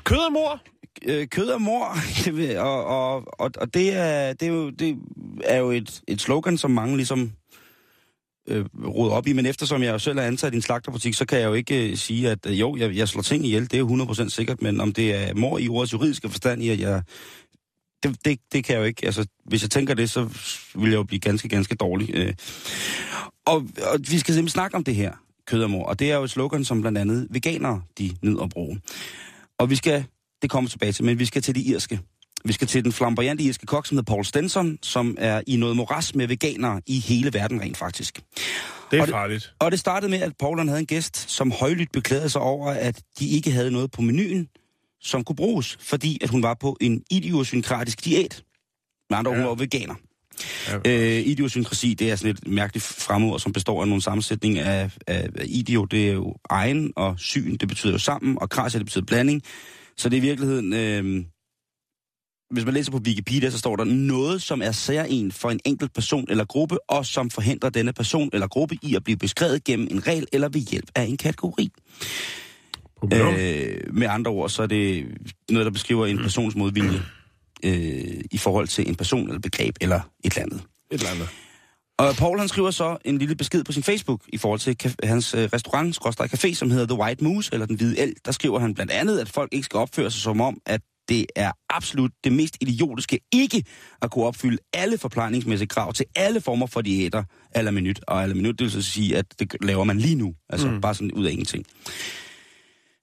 kød 0.06 0.18
og 0.18 0.32
mor. 0.32 0.62
øh, 1.06 1.28
kød 1.28 1.47
og 1.47 1.62
mor, 1.62 1.86
og, 2.58 2.86
og, 2.86 3.24
og, 3.39 3.51
og 3.58 3.74
det, 3.74 3.93
er, 3.93 4.34
det, 4.34 4.47
er 4.47 4.51
jo, 4.51 4.70
det 4.70 4.97
er 5.43 5.58
jo 5.58 5.72
et, 5.72 6.01
et 6.08 6.22
slogan, 6.22 6.58
som 6.58 6.72
mange 6.72 6.95
ligesom 6.95 7.32
øh, 8.47 8.66
roder 8.86 9.12
op 9.12 9.28
i, 9.28 9.34
men 9.34 9.45
eftersom 9.45 9.84
jeg 9.84 9.93
jo 9.93 9.99
selv 9.99 10.18
er 10.18 10.24
ansat 10.24 10.53
i 10.53 10.56
en 10.56 10.62
slagterbutik, 10.62 11.14
så 11.14 11.26
kan 11.26 11.39
jeg 11.39 11.45
jo 11.45 11.53
ikke 11.53 11.89
øh, 11.89 11.97
sige, 11.97 12.30
at 12.30 12.45
øh, 12.45 12.60
jo, 12.60 12.76
jeg, 12.76 12.95
jeg 12.95 13.08
slår 13.08 13.22
ting 13.22 13.45
ihjel, 13.45 13.64
det 13.64 13.74
er 13.74 13.78
jo 13.78 13.88
100% 13.88 14.30
sikkert, 14.30 14.62
men 14.62 14.82
om 14.82 14.93
det 14.93 15.16
er 15.16 15.34
mor 15.34 15.58
i 15.58 15.70
ordets 15.70 15.93
juridiske 15.93 16.30
forstand 16.30 16.64
i, 16.64 16.70
at 16.70 16.80
jeg... 16.80 17.01
Det, 18.03 18.26
det, 18.26 18.39
det 18.53 18.64
kan 18.64 18.74
jeg 18.74 18.80
jo 18.80 18.86
ikke. 18.86 19.06
Altså, 19.06 19.26
hvis 19.45 19.62
jeg 19.62 19.70
tænker 19.70 19.93
det, 19.93 20.10
så 20.10 20.30
vil 20.76 20.89
jeg 20.89 20.97
jo 20.97 21.03
blive 21.03 21.20
ganske, 21.20 21.49
ganske 21.49 21.76
dårlig. 21.76 22.16
Øh. 22.16 22.34
Og, 23.45 23.56
og 23.91 23.99
vi 23.99 24.20
skal 24.20 24.34
simpelthen 24.34 24.49
snakke 24.49 24.78
om 24.78 24.84
det 24.84 24.95
her, 24.95 25.12
kød 25.47 25.64
og 25.64 25.70
mor, 25.70 25.86
og 25.86 25.99
det 25.99 26.12
er 26.12 26.16
jo 26.16 26.24
et 26.24 26.30
slogan, 26.30 26.66
som 26.66 26.82
blandt 26.82 26.97
andet 26.97 27.28
veganere, 27.30 27.82
de 27.97 28.16
nyder 28.22 28.43
at 28.43 28.49
bruge. 28.49 28.82
Og 29.60 29.70
vi 29.70 29.76
skal, 29.76 30.06
det 30.41 30.49
kommer 30.49 30.70
tilbage 30.70 30.91
til, 30.91 31.06
men 31.06 31.20
vi 31.20 31.26
skal 31.26 31.41
til 31.41 31.56
det 31.56 31.62
irske. 31.62 31.99
Vi 32.45 32.53
skal 32.53 32.68
til 32.68 32.84
den 32.84 32.91
flamboyante 32.91 33.43
irske 33.43 33.66
kok, 33.66 33.86
som 33.88 33.97
hedder 33.97 34.12
Paul 34.14 34.26
Stenson, 34.26 34.78
som 34.82 35.16
er 35.20 35.41
i 35.47 35.56
noget 35.58 35.76
moras 35.78 36.16
med 36.16 36.28
veganere 36.28 36.82
i 36.88 36.99
hele 36.99 37.34
verden 37.34 37.62
rent 37.62 37.78
faktisk. 37.78 38.22
Det 38.91 38.97
er 38.97 39.01
Og 39.01 39.08
det- 39.08 39.14
farligt. 39.14 39.53
Og 39.60 39.72
det 39.72 39.80
startede 39.80 40.12
med, 40.12 40.22
at 40.22 40.32
Paul 40.39 40.68
havde 40.68 40.80
en 40.80 40.86
gæst, 40.86 41.30
som 41.32 41.51
højlydt 41.51 41.91
beklagede 41.91 42.30
sig 42.30 42.41
over, 42.41 42.72
at 42.72 43.01
de 43.20 43.28
ikke 43.30 43.51
havde 43.51 43.72
noget 43.72 43.91
på 43.91 44.01
menuen, 44.01 44.47
som 45.01 45.24
kunne 45.24 45.36
bruges, 45.36 45.78
fordi 45.82 46.18
at 46.24 46.30
hun 46.30 46.43
var 46.43 46.53
på 46.53 46.78
en 46.82 47.03
idiosynkratisk 47.12 48.06
diæt. 48.06 48.43
Med 49.10 49.18
andre 49.18 49.32
ord, 49.32 49.38
hun 49.38 49.43
Ja. 49.43 49.47
var 49.49 49.56
veganer. 49.56 49.95
Ja. 50.68 50.78
Øh, 50.86 51.28
idiosynkrasi, 51.28 51.94
det 51.94 52.12
er 52.12 52.16
sådan 52.16 52.32
et 52.32 52.48
mærkeligt 52.48 52.86
fremmord, 52.86 53.40
som 53.40 53.52
består 53.54 53.82
af 53.82 53.88
nogle 53.88 54.02
sammensætning 54.02 54.60
af, 54.60 54.92
af, 55.08 55.30
idio, 55.46 55.86
det 55.86 56.10
er 56.10 56.14
jo 56.14 56.36
egen, 56.50 56.94
og 56.96 57.16
syn, 57.20 57.58
det 57.58 57.68
betyder 57.68 57.94
jo 57.94 58.00
sammen, 58.00 58.38
og 58.42 58.50
krasia, 58.50 58.78
det 58.78 58.86
betyder 58.86 59.06
blanding. 59.06 59.42
Så 59.98 60.10
det 60.10 60.18
er 60.18 60.22
i 60.22 60.26
virkeligheden, 60.26 60.74
øh, 60.74 61.26
hvis 62.52 62.66
man 62.66 62.74
læser 62.74 62.92
på 62.92 62.98
Wikipedia, 62.98 63.50
så 63.50 63.58
står 63.58 63.76
der 63.76 63.84
noget, 63.84 64.42
som 64.42 64.62
er 64.62 64.72
særlig 64.72 65.34
for 65.34 65.52
en 65.52 65.60
enkelt 65.66 65.94
person 65.94 66.26
eller 66.30 66.46
gruppe, 66.46 66.78
og 66.92 67.06
som 67.06 67.30
forhindrer 67.30 67.70
denne 67.70 67.94
person 67.94 68.30
eller 68.34 68.48
gruppe 68.48 68.78
i 68.82 68.96
at 68.96 69.04
blive 69.04 69.18
beskrevet 69.18 69.64
gennem 69.64 69.88
en 69.92 70.08
regel 70.08 70.28
eller 70.34 70.50
ved 70.50 70.62
hjælp 70.62 70.90
af 70.96 71.04
en 71.04 71.18
kategori. 71.18 71.70
Øh, 73.14 73.20
Øh, 73.40 73.94
med 73.94 74.08
andre 74.08 74.32
ord, 74.32 74.50
så 74.50 74.64
er 74.64 74.68
det 74.68 75.06
noget, 75.50 75.66
der 75.66 75.72
beskriver 75.72 76.06
en 76.06 76.18
persons 76.18 76.56
modvilje 76.56 77.02
øh, 77.66 78.22
i 78.32 78.38
forhold 78.38 78.68
til 78.68 78.89
en 78.89 78.95
person 78.95 79.28
eller 79.28 79.39
begreb 79.39 79.76
eller 79.82 79.99
et 80.24 80.34
eller 80.34 80.41
andet. 80.41 80.61
et 80.91 80.99
eller 80.99 81.09
andet. 81.09 81.30
Og 81.97 82.16
Paul 82.16 82.39
han 82.39 82.47
skriver 82.47 82.72
så 82.72 82.97
en 83.05 83.18
lille 83.18 83.36
besked 83.36 83.63
på 83.63 83.72
sin 83.72 83.84
Facebook 83.84 84.22
i 84.28 84.38
forhold 84.38 84.59
til 84.59 84.78
hans 85.03 85.34
øh, 85.34 85.49
restaurant, 85.53 85.95
skråstreg 85.95 86.34
café, 86.34 86.53
som 86.53 86.72
hedder 86.72 86.86
The 86.86 87.03
White 87.03 87.24
Moose, 87.24 87.53
eller 87.53 87.66
Den 87.66 87.76
Hvide 87.76 87.99
El. 87.99 88.13
Der 88.26 88.32
skriver 88.32 88.59
han 88.59 88.74
blandt 88.74 88.91
andet, 88.91 89.20
at 89.20 89.30
folk 89.30 89.53
ikke 89.53 89.66
skal 89.66 89.78
opføre 89.78 90.11
sig 90.11 90.22
som 90.22 90.41
om, 90.41 90.57
at 90.66 90.82
det 91.09 91.26
er 91.36 91.51
absolut 91.70 92.11
det 92.24 92.32
mest 92.32 92.57
idiotiske 92.61 93.20
ikke 93.34 93.63
at 94.01 94.11
kunne 94.11 94.26
opfylde 94.26 94.57
alle 94.74 94.97
forplejningsmæssige 94.97 95.68
krav 95.68 95.93
til 95.93 96.05
alle 96.16 96.41
former 96.41 96.68
for 96.68 96.82
diæter, 96.82 97.24
eller 97.55 97.72
minut. 97.72 97.99
Og 98.07 98.24
alle 98.24 98.36
minut, 98.36 98.59
det 98.59 98.63
vil 98.63 98.72
så 98.72 98.82
sige, 98.82 99.18
at 99.18 99.26
det 99.39 99.55
laver 99.61 99.84
man 99.84 99.97
lige 99.97 100.16
nu. 100.16 100.36
Altså 100.49 100.68
mm. 100.68 100.82
bare 100.82 100.95
sådan 100.95 101.11
ud 101.11 101.26
af 101.26 101.32
ingenting. 101.32 101.66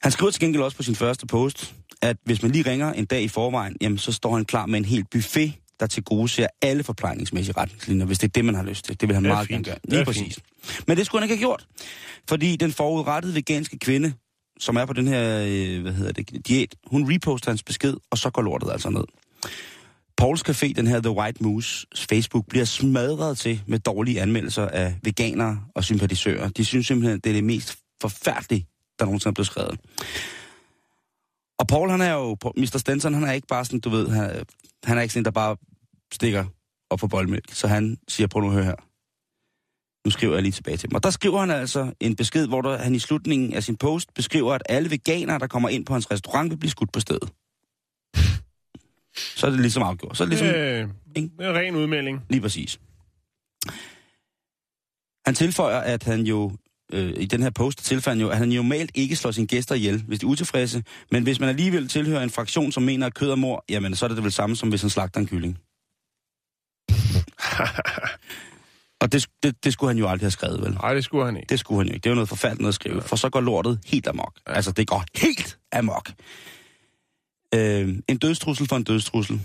Han 0.02 0.12
skriver 0.12 0.30
til 0.30 0.40
gengæld 0.40 0.62
også 0.62 0.76
på 0.76 0.82
sin 0.82 0.94
første 0.94 1.26
post, 1.26 1.74
at 2.02 2.16
hvis 2.24 2.42
man 2.42 2.50
lige 2.50 2.70
ringer 2.70 2.92
en 2.92 3.04
dag 3.04 3.22
i 3.22 3.28
forvejen, 3.28 3.76
jamen, 3.80 3.98
så 3.98 4.12
står 4.12 4.36
han 4.36 4.44
klar 4.44 4.66
med 4.66 4.78
en 4.78 4.84
helt 4.84 5.10
buffet, 5.10 5.52
der 5.80 5.86
til 5.86 6.02
gode 6.02 6.28
ser 6.28 6.46
alle 6.62 6.84
forplejningsmæssige 6.84 7.56
retningslinjer, 7.56 8.06
hvis 8.06 8.18
det 8.18 8.28
er 8.28 8.32
det, 8.32 8.44
man 8.44 8.54
har 8.54 8.62
lyst 8.62 8.84
til. 8.84 9.00
Det 9.00 9.08
vil 9.08 9.14
han 9.14 9.24
Det 9.24 9.28
meget 9.32 9.46
fint. 9.48 9.50
gerne 9.50 9.64
gøre. 9.64 9.74
Det 9.82 9.90
Lige 9.90 10.00
er 10.00 10.04
præcis. 10.04 10.38
Men 10.86 10.96
det 10.96 11.06
skulle 11.06 11.20
han 11.20 11.30
ikke 11.30 11.34
have 11.36 11.48
gjort. 11.50 11.66
Fordi 12.28 12.56
den 12.56 12.72
forudrettede 12.72 13.34
veganske 13.34 13.78
kvinde, 13.78 14.12
som 14.60 14.76
er 14.76 14.84
på 14.86 14.92
den 14.92 15.08
her, 15.08 15.44
øh, 15.48 15.82
hvad 15.82 15.92
hedder 15.92 16.12
det, 16.12 16.46
diæt, 16.48 16.74
hun 16.86 17.14
reposter 17.14 17.50
hans 17.50 17.62
besked, 17.62 17.94
og 18.10 18.18
så 18.18 18.30
går 18.30 18.42
lortet 18.42 18.70
altså 18.72 18.90
ned. 18.90 19.04
Pauls 20.16 20.42
Café, 20.48 20.72
den 20.72 20.86
her 20.86 21.00
The 21.00 21.10
White 21.10 21.42
Moose 21.42 21.86
Facebook, 22.10 22.44
bliver 22.48 22.64
smadret 22.64 23.38
til 23.38 23.60
med 23.66 23.78
dårlige 23.78 24.20
anmeldelser 24.20 24.68
af 24.68 24.94
veganere 25.02 25.60
og 25.74 25.84
sympatisører. 25.84 26.48
De 26.48 26.64
synes 26.64 26.86
simpelthen, 26.86 27.20
det 27.20 27.30
er 27.30 27.34
det 27.34 27.44
mest 27.44 27.76
forfærdelige, 28.02 28.66
der 29.02 29.06
nogensinde 29.06 29.32
er 29.32 29.34
blevet 29.34 29.46
skrevet. 29.46 29.80
Og 31.58 31.66
Paul, 31.66 31.90
han 31.90 32.00
er 32.00 32.12
jo, 32.12 32.36
Mr. 32.56 32.78
Stenson, 32.78 33.14
han 33.14 33.24
er 33.24 33.32
ikke 33.32 33.46
bare 33.46 33.64
sådan, 33.64 33.80
du 33.80 33.90
ved, 33.90 34.08
han, 34.08 34.44
han 34.84 34.98
er 34.98 35.02
ikke 35.02 35.14
sådan, 35.14 35.24
der 35.24 35.30
bare 35.30 35.56
stikker 36.12 36.44
op 36.90 36.98
på 36.98 37.08
boldmælk. 37.08 37.54
Så 37.54 37.66
han 37.68 37.98
siger, 38.08 38.26
prøv 38.26 38.42
nu 38.42 38.48
at 38.48 38.54
høre 38.54 38.64
her. 38.64 38.74
Nu 40.06 40.10
skriver 40.10 40.34
jeg 40.34 40.42
lige 40.42 40.52
tilbage 40.52 40.76
til 40.76 40.88
dem. 40.90 40.94
Og 40.94 41.02
der 41.02 41.10
skriver 41.10 41.40
han 41.40 41.50
altså 41.50 41.92
en 42.00 42.16
besked, 42.16 42.46
hvor 42.46 42.62
der, 42.62 42.78
han 42.78 42.94
i 42.94 42.98
slutningen 42.98 43.54
af 43.54 43.62
sin 43.62 43.76
post 43.76 44.14
beskriver, 44.14 44.54
at 44.54 44.62
alle 44.68 44.90
veganere, 44.90 45.38
der 45.38 45.46
kommer 45.46 45.68
ind 45.68 45.86
på 45.86 45.92
hans 45.92 46.10
restaurant, 46.10 46.50
vil 46.50 46.56
blive 46.56 46.70
skudt 46.70 46.92
på 46.92 47.00
stedet. 47.00 47.32
Så 49.14 49.46
er 49.46 49.50
det 49.50 49.60
ligesom 49.60 49.82
afgjort. 49.82 50.16
Så 50.16 50.24
er 50.24 50.28
det 50.28 50.38
ligesom... 50.38 50.60
Øh, 50.60 50.88
ikke? 51.16 51.30
det 51.38 51.46
er 51.46 51.52
ren 51.52 51.76
udmelding. 51.76 52.20
Lige 52.30 52.40
præcis. 52.40 52.80
Han 55.26 55.34
tilføjer, 55.34 55.78
at 55.78 56.02
han 56.02 56.20
jo 56.20 56.52
øh, 56.92 57.12
i 57.16 57.26
den 57.26 57.42
her 57.42 57.50
post 57.50 57.92
han 58.04 58.20
jo, 58.20 58.28
at 58.28 58.38
han 58.38 58.48
normalt 58.48 58.90
ikke 58.94 59.16
slår 59.16 59.30
sine 59.30 59.46
gæster 59.46 59.74
ihjel, 59.74 60.04
hvis 60.08 60.18
de 60.18 60.26
er 60.26 60.28
utilfredse. 60.28 60.84
Men 61.10 61.22
hvis 61.22 61.40
man 61.40 61.48
alligevel 61.48 61.88
tilhører 61.88 62.22
en 62.22 62.30
fraktion, 62.30 62.72
som 62.72 62.82
mener, 62.82 63.06
at 63.06 63.14
kød 63.14 63.30
og 63.30 63.38
mor, 63.38 63.64
jamen 63.68 63.96
så 63.96 64.06
er 64.06 64.08
det 64.08 64.16
det 64.16 64.24
vel 64.24 64.32
samme, 64.32 64.56
som 64.56 64.68
hvis 64.68 64.80
han 64.80 64.90
slagter 64.90 65.20
en 65.20 65.26
kylling. 65.26 65.58
og 69.02 69.12
det, 69.12 69.26
det, 69.42 69.64
det 69.64 69.72
skulle 69.72 69.90
han 69.90 69.98
jo 69.98 70.08
aldrig 70.08 70.24
have 70.24 70.30
skrevet, 70.30 70.62
vel? 70.62 70.72
Nej, 70.72 70.94
det 70.94 71.04
skulle 71.04 71.24
han 71.24 71.36
ikke. 71.36 71.46
Det 71.48 71.60
skulle 71.60 71.78
han 71.78 71.86
jo 71.86 71.94
ikke. 71.94 72.04
Det 72.04 72.10
var 72.10 72.14
noget 72.14 72.28
forfærdeligt 72.28 72.68
at 72.68 72.74
skrive, 72.74 73.02
for 73.02 73.16
så 73.16 73.28
går 73.28 73.40
lortet 73.40 73.78
helt 73.86 74.06
amok. 74.06 74.32
Ja. 74.48 74.52
Altså, 74.52 74.72
det 74.72 74.86
går 74.86 75.04
helt 75.16 75.58
amok. 75.72 76.10
Øh, 77.54 77.98
en 78.08 78.18
dødstrussel 78.18 78.68
for 78.68 78.76
en 78.76 78.84
dødstrussel. 78.84 79.40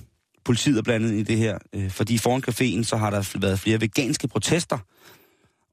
politiet 0.45 0.78
er 0.78 0.82
blandet 0.82 1.14
i 1.14 1.24
det 1.24 1.38
her. 1.38 1.58
Øh, 1.74 1.91
fordi 1.91 2.18
foran 2.18 2.43
caféen, 2.50 2.84
så 2.84 2.98
har 2.98 3.10
der 3.10 3.39
været 3.39 3.60
flere 3.60 3.82
veganske 3.82 4.28
protester. 4.28 4.78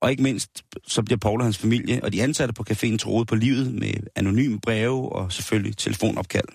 Og 0.01 0.11
ikke 0.11 0.23
mindst, 0.23 0.65
så 0.87 1.03
bliver 1.03 1.19
Paul 1.19 1.41
og 1.41 1.47
hans 1.47 1.59
familie 1.59 2.05
og 2.05 2.13
de 2.13 2.23
ansatte 2.23 2.55
på 2.55 2.65
caféen 2.71 2.97
troet 2.97 3.29
på 3.29 3.35
livet 3.35 3.75
med 3.75 3.95
anonyme 4.17 4.61
breve 4.61 5.13
og 5.13 5.33
selvfølgelig 5.33 5.77
telefonopkald. 5.77 6.49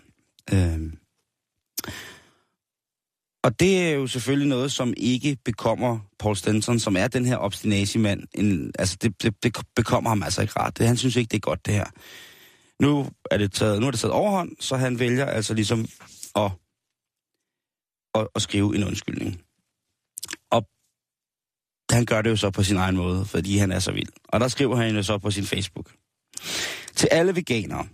Øh, 0.53 0.93
og 3.43 3.59
det 3.59 3.81
er 3.81 3.89
jo 3.89 4.07
selvfølgelig 4.07 4.49
noget, 4.49 4.71
som 4.71 4.93
ikke 4.97 5.37
bekommer 5.45 5.99
Paul 6.19 6.35
Stenson, 6.35 6.79
som 6.79 6.97
er 6.97 7.07
den 7.07 7.25
her 7.25 7.37
obstinacimand. 7.37 8.23
En, 8.35 8.71
altså, 8.79 8.97
det, 9.01 9.23
det, 9.23 9.43
det 9.43 9.57
bekommer 9.75 10.09
ham 10.09 10.23
altså 10.23 10.41
ikke 10.41 10.59
ret. 10.59 10.77
Det, 10.77 10.87
han 10.87 10.97
synes 10.97 11.15
ikke, 11.15 11.29
det 11.29 11.37
er 11.37 11.49
godt, 11.49 11.65
det 11.65 11.73
her. 11.73 11.85
Nu 12.79 13.09
er 13.31 13.37
det 13.37 13.51
taget, 13.51 13.79
nu 13.79 13.87
er 13.87 13.91
det 13.91 13.99
taget 13.99 14.13
overhånd, 14.13 14.51
så 14.59 14.77
han 14.77 14.99
vælger 14.99 15.25
altså 15.25 15.53
ligesom 15.53 15.87
at, 16.35 16.51
at, 18.15 18.27
at 18.35 18.41
skrive 18.41 18.75
en 18.75 18.83
undskyldning. 18.83 19.41
Han 21.91 22.05
gør 22.05 22.21
det 22.21 22.29
jo 22.29 22.35
så 22.35 22.49
på 22.49 22.63
sin 22.63 22.77
egen 22.77 22.97
måde, 22.97 23.25
fordi 23.25 23.57
han 23.57 23.71
er 23.71 23.79
så 23.79 23.91
vild. 23.91 24.09
Og 24.23 24.39
der 24.39 24.47
skriver 24.47 24.75
han 24.75 24.95
jo 24.95 25.03
så 25.03 25.17
på 25.17 25.31
sin 25.31 25.43
Facebook. 25.43 25.91
Til 26.95 27.09
alle 27.11 27.35
veganere. 27.35 27.87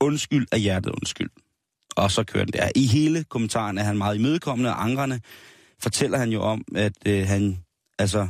Undskyld 0.00 0.46
af 0.52 0.60
hjertet 0.60 0.90
undskyld. 0.90 1.30
Og 1.96 2.10
så 2.10 2.24
kører 2.24 2.44
den 2.44 2.52
der. 2.52 2.68
I 2.76 2.86
hele 2.86 3.24
kommentaren 3.24 3.78
er 3.78 3.82
han 3.82 3.98
meget 3.98 4.16
imødekommende, 4.16 4.70
og 4.70 4.84
angrende 4.84 5.20
fortæller 5.82 6.18
han 6.18 6.30
jo 6.30 6.42
om, 6.42 6.64
at 6.76 6.92
øh, 7.06 7.26
han 7.26 7.58
altså 7.98 8.28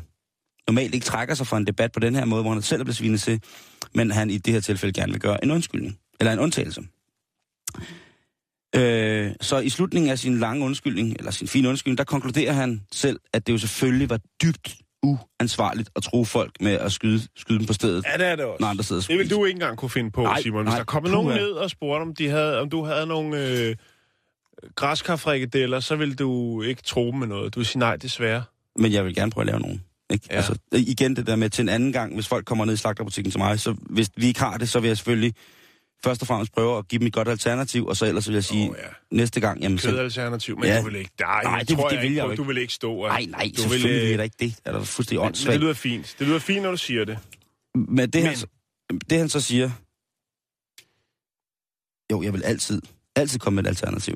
normalt 0.68 0.94
ikke 0.94 1.06
trækker 1.06 1.34
sig 1.34 1.46
fra 1.46 1.56
en 1.56 1.66
debat 1.66 1.92
på 1.92 2.00
den 2.00 2.14
her 2.14 2.24
måde, 2.24 2.42
hvor 2.42 2.52
han 2.52 2.62
selv 2.62 2.80
er 2.80 2.84
blevet 2.84 2.96
svinet 2.96 3.20
til, 3.20 3.42
men 3.94 4.10
han 4.10 4.30
i 4.30 4.38
det 4.38 4.52
her 4.52 4.60
tilfælde 4.60 5.00
gerne 5.00 5.12
vil 5.12 5.20
gøre 5.20 5.44
en 5.44 5.50
undskyldning, 5.50 5.98
eller 6.20 6.32
en 6.32 6.38
undtagelse. 6.38 6.82
Øh, 8.76 9.32
så 9.40 9.58
i 9.58 9.68
slutningen 9.68 10.10
af 10.10 10.18
sin 10.18 10.38
lange 10.38 10.64
undskyldning, 10.64 11.16
eller 11.18 11.30
sin 11.30 11.48
fine 11.48 11.68
undskyldning, 11.68 11.98
der 11.98 12.04
konkluderer 12.04 12.52
han 12.52 12.82
selv, 12.92 13.20
at 13.32 13.46
det 13.46 13.52
jo 13.52 13.58
selvfølgelig 13.58 14.10
var 14.10 14.20
dybt 14.42 14.76
uansvarligt 15.02 15.90
at 15.96 16.02
tro 16.02 16.24
folk 16.24 16.60
med 16.60 16.72
at 16.72 16.92
skyde, 16.92 17.22
skyde 17.36 17.58
dem 17.58 17.66
på 17.66 17.72
stedet. 17.72 18.04
Ja, 18.12 18.18
det 18.18 18.26
er 18.26 18.36
det 18.36 18.44
også. 18.44 18.56
Når 18.60 18.68
andre 18.68 18.84
sidder 18.84 19.02
Det 19.02 19.18
vil 19.18 19.30
du 19.30 19.44
ikke 19.44 19.56
engang 19.56 19.78
kunne 19.78 19.90
finde 19.90 20.10
på, 20.10 20.22
Nej, 20.22 20.42
Simon. 20.42 20.62
Hvis 20.62 20.70
nej, 20.70 20.78
der 20.78 20.84
kommer 20.84 21.10
puha. 21.10 21.22
nogen 21.22 21.36
ned 21.36 21.50
og 21.50 21.70
spurgte, 21.70 22.02
om, 22.02 22.14
de 22.14 22.28
havde, 22.28 22.60
om 22.60 22.70
du 22.70 22.84
havde 22.84 23.06
nogle 23.06 23.48
øh, 23.48 23.76
græskarfrikadeller, 24.74 25.80
så 25.80 25.96
vil 25.96 26.18
du 26.18 26.62
ikke 26.62 26.82
tro 26.82 27.10
dem 27.10 27.18
med 27.18 27.26
noget. 27.26 27.54
Du 27.54 27.58
vil 27.60 27.66
sige 27.66 27.78
nej, 27.78 27.96
desværre. 27.96 28.42
Men 28.76 28.92
jeg 28.92 29.04
vil 29.04 29.14
gerne 29.14 29.30
prøve 29.30 29.42
at 29.42 29.46
lave 29.46 29.60
nogen. 29.60 29.82
Ikke? 30.10 30.26
Ja. 30.30 30.36
Altså, 30.36 30.54
igen 30.72 31.16
det 31.16 31.26
der 31.26 31.36
med 31.36 31.50
til 31.50 31.62
en 31.62 31.68
anden 31.68 31.92
gang, 31.92 32.14
hvis 32.14 32.28
folk 32.28 32.44
kommer 32.44 32.64
ned 32.64 32.74
i 32.74 32.76
slagterbutikken 32.76 33.30
til 33.30 33.40
mig, 33.40 33.60
så 33.60 33.74
hvis 33.90 34.10
vi 34.16 34.26
ikke 34.26 34.40
har 34.40 34.56
det, 34.58 34.68
så 34.68 34.80
vil 34.80 34.88
jeg 34.88 34.96
selvfølgelig 34.96 35.34
først 36.04 36.20
og 36.22 36.26
fremmest 36.28 36.52
prøve 36.52 36.78
at 36.78 36.88
give 36.88 36.98
dem 36.98 37.06
et 37.06 37.12
godt 37.12 37.28
alternativ, 37.28 37.86
og 37.86 37.96
så 37.96 38.06
ellers 38.06 38.28
vil 38.28 38.34
jeg 38.34 38.44
sige, 38.44 38.70
oh, 38.70 38.76
ja. 38.78 38.88
næste 39.10 39.40
gang, 39.40 39.60
jamen 39.60 39.78
så... 39.78 39.90
Kødalternativ, 39.90 40.56
men 40.58 40.64
Ja. 40.64 40.78
du 40.80 40.84
vil 40.84 40.96
ikke. 40.96 41.10
Nej, 41.20 41.42
Nej, 41.42 41.58
det, 41.58 41.68
det- 41.68 41.76
tror 41.78 41.88
det 41.88 41.94
jeg 41.96 42.02
vil 42.02 42.10
ikke, 42.10 42.22
jeg 42.22 42.30
ikke. 42.32 42.42
Du 42.42 42.46
vil 42.46 42.58
ikke 42.58 42.72
stå. 42.72 43.02
Nej, 43.06 43.26
nej, 43.28 43.50
du 43.56 43.60
selvfølgelig 43.62 44.02
øh, 44.02 44.10
er 44.12 44.16
der 44.16 44.24
ikke 44.24 44.36
det. 44.40 44.54
Er 44.64 44.72
der 44.72 44.84
fuldstændig 44.84 45.26
åndssvagt. 45.26 45.52
Det 45.52 45.60
lyder 45.60 45.74
fint. 45.74 46.16
Det 46.18 46.26
lyder 46.26 46.38
fint, 46.38 46.62
når 46.62 46.70
du 46.70 46.76
siger 46.76 47.04
det. 47.04 47.18
Men 47.74 47.98
det, 47.98 48.14
Men- 48.14 48.26
han, 48.26 48.36
så- 48.36 48.46
det 49.10 49.18
han 49.18 49.28
så 49.28 49.40
siger... 49.40 49.70
Jo, 52.12 52.22
jeg 52.22 52.32
vil 52.32 52.42
altid, 52.44 52.82
altid 53.16 53.38
komme 53.38 53.54
med 53.54 53.64
et 53.64 53.68
alternativ. 53.68 54.14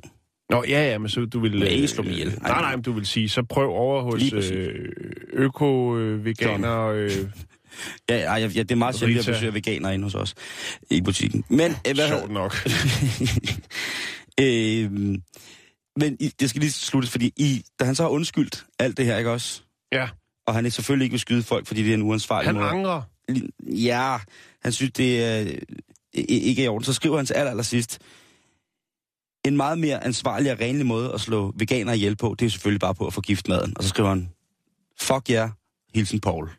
Nå, 0.50 0.64
ja, 0.68 0.90
ja, 0.90 0.98
men 0.98 1.08
så 1.08 1.20
du 1.24 1.40
vil... 1.40 1.52
Men 1.52 1.62
ikke 1.62 1.82
øh, 1.82 1.88
slå 1.88 2.02
mig 2.02 2.12
ihjel. 2.12 2.38
Nej, 2.42 2.60
nej, 2.60 2.76
men 2.76 2.82
du 2.82 2.92
vil 2.92 3.06
sige, 3.06 3.28
så 3.28 3.42
prøv 3.42 3.68
over 3.70 4.02
hos 4.02 4.32
øh, 4.32 4.92
øko-veganer... 5.32 6.86
Øh, 6.86 7.10
Ja, 8.08 8.16
ja, 8.16 8.34
ja, 8.36 8.46
det 8.46 8.70
er 8.70 8.74
meget 8.74 8.94
sjældent, 8.94 9.18
at 9.18 9.22
Rita. 9.22 9.30
jeg 9.30 9.36
besøger 9.36 9.52
veganer 9.52 9.90
inde 9.90 10.04
hos 10.04 10.14
os 10.14 10.34
i 10.90 11.00
butikken. 11.00 11.44
Men, 11.48 11.70
øh, 11.88 11.94
hvad, 11.94 12.08
sjovt 12.08 12.30
nok. 12.30 12.56
øh, 14.40 14.92
men 15.96 16.16
i- 16.20 16.32
det 16.40 16.50
skal 16.50 16.60
lige 16.60 16.72
sluttes, 16.72 17.10
fordi 17.10 17.32
i, 17.36 17.62
da 17.80 17.84
han 17.84 17.94
så 17.94 18.02
har 18.02 18.10
undskyldt 18.10 18.64
alt 18.78 18.96
det 18.96 19.04
her, 19.04 19.18
ikke 19.18 19.30
også? 19.30 19.62
Ja. 19.92 20.08
Og 20.46 20.54
han 20.54 20.66
er 20.66 20.70
selvfølgelig 20.70 21.04
ikke 21.04 21.12
vil 21.12 21.20
skyde 21.20 21.42
folk, 21.42 21.66
fordi 21.66 21.82
det 21.82 21.90
er 21.90 21.94
en 21.94 22.02
uansvarlig 22.02 22.48
Han 22.48 22.54
måde. 22.54 22.66
angrer. 22.68 23.02
Ja, 23.66 24.18
han 24.62 24.72
synes, 24.72 24.92
det 24.92 25.24
er 25.24 25.40
øh, 25.42 25.58
ikke 26.28 26.62
er 26.62 26.64
i 26.64 26.68
orden. 26.68 26.84
Så 26.84 26.92
skriver 26.92 27.16
han 27.16 27.26
til 27.26 27.34
aller, 27.34 27.50
aller 27.50 27.62
sidst, 27.62 27.98
en 29.44 29.56
meget 29.56 29.78
mere 29.78 30.04
ansvarlig 30.04 30.52
og 30.52 30.60
renlig 30.60 30.86
måde 30.86 31.12
at 31.14 31.20
slå 31.20 31.52
veganer 31.56 31.92
ihjel 31.92 32.16
på, 32.16 32.36
det 32.38 32.46
er 32.46 32.50
selvfølgelig 32.50 32.80
bare 32.80 32.94
på 32.94 33.06
at 33.06 33.14
forgifte 33.14 33.50
maden. 33.50 33.72
Og 33.76 33.82
så 33.82 33.88
skriver 33.88 34.08
han, 34.08 34.28
fuck 35.00 35.30
jer, 35.30 35.40
yeah, 35.42 35.50
hilsen 35.94 36.20
Paul. 36.20 36.50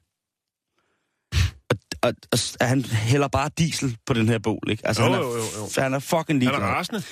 Og, 2.01 2.13
og, 2.31 2.39
og, 2.61 2.67
han 2.67 2.85
hælder 2.85 3.27
bare 3.27 3.49
diesel 3.57 3.97
på 4.05 4.13
den 4.13 4.29
her 4.29 4.39
bål, 4.39 4.59
ikke? 4.69 4.87
Altså, 4.87 5.03
Jo, 5.03 5.11
han, 5.11 5.21
er, 5.21 5.25
jo, 5.25 5.31
jo, 5.35 5.43
jo. 5.77 5.81
han 5.81 5.93
er 5.93 5.99
fucking 5.99 6.25
Han 6.27 6.39
ligeglad. 6.39 6.61
er 6.61 6.65
rasende. 6.65 7.03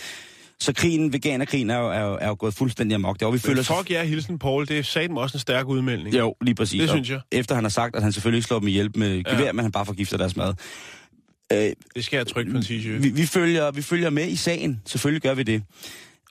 Så 0.60 0.74
krigen, 0.74 1.14
veganerkrigen, 1.14 1.70
er 1.70 1.78
jo, 1.78 1.90
er, 1.90 2.00
jo, 2.02 2.18
er 2.22 2.28
jo 2.28 2.36
gået 2.40 2.54
fuldstændig 2.54 2.96
amok. 2.96 3.20
Det 3.20 3.26
var, 3.26 3.32
vi 3.32 3.40
føler 3.40 3.64
fuck 3.64 3.90
ja, 3.92 4.04
hilsen 4.04 4.40
Paul, 4.40 4.68
det 4.68 4.80
er 4.80 4.84
satme 4.84 5.22
også 5.22 5.36
en 5.38 5.40
stærk 5.40 5.68
udmelding. 5.68 6.16
Jo, 6.18 6.36
lige 6.42 6.56
præcis. 6.56 6.80
Det 6.82 6.90
Og 6.90 6.96
synes 6.96 7.10
jeg. 7.10 7.22
Efter 7.32 7.56
han 7.56 7.64
har 7.64 7.70
sagt, 7.70 7.96
at 7.96 8.04
han 8.04 8.12
selvfølgelig 8.12 8.38
ikke 8.38 8.48
slår 8.48 8.60
dem 8.60 8.68
ihjel 8.68 8.98
med 8.98 9.24
gevær, 9.24 9.46
ja. 9.46 9.52
men 9.52 9.64
han 9.64 9.72
bare 9.72 9.86
forgifter 9.86 10.18
deres 10.18 10.36
mad. 10.36 10.54
Øh, 11.52 11.72
Det 11.96 12.06
skal 12.06 12.18
jeg 12.18 12.28
trykke 12.28 12.52
på 12.52 12.58
en 12.58 12.64
t-shirt. 12.64 13.02
vi, 13.02 13.10
vi, 13.10 13.26
følger, 13.26 13.72
vi 13.72 13.82
følger 13.82 14.10
med 14.10 14.28
i 14.28 14.36
sagen. 14.36 14.82
Selvfølgelig 14.86 15.22
gør 15.22 15.34
vi 15.34 15.44
det. 15.44 15.64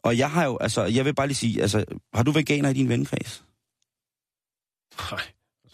Og 0.03 0.19
jeg 0.19 0.31
har 0.31 0.45
jo, 0.45 0.59
altså, 0.61 0.85
jeg 0.85 1.05
vil 1.05 1.15
bare 1.15 1.27
lige 1.27 1.37
sige, 1.37 1.63
altså, 1.63 1.85
har 2.15 2.23
du 2.23 2.31
veganer 2.31 2.71
i 2.71 2.73
din 2.73 2.89
vennekreds? 2.89 3.45
Nej, 5.11 5.21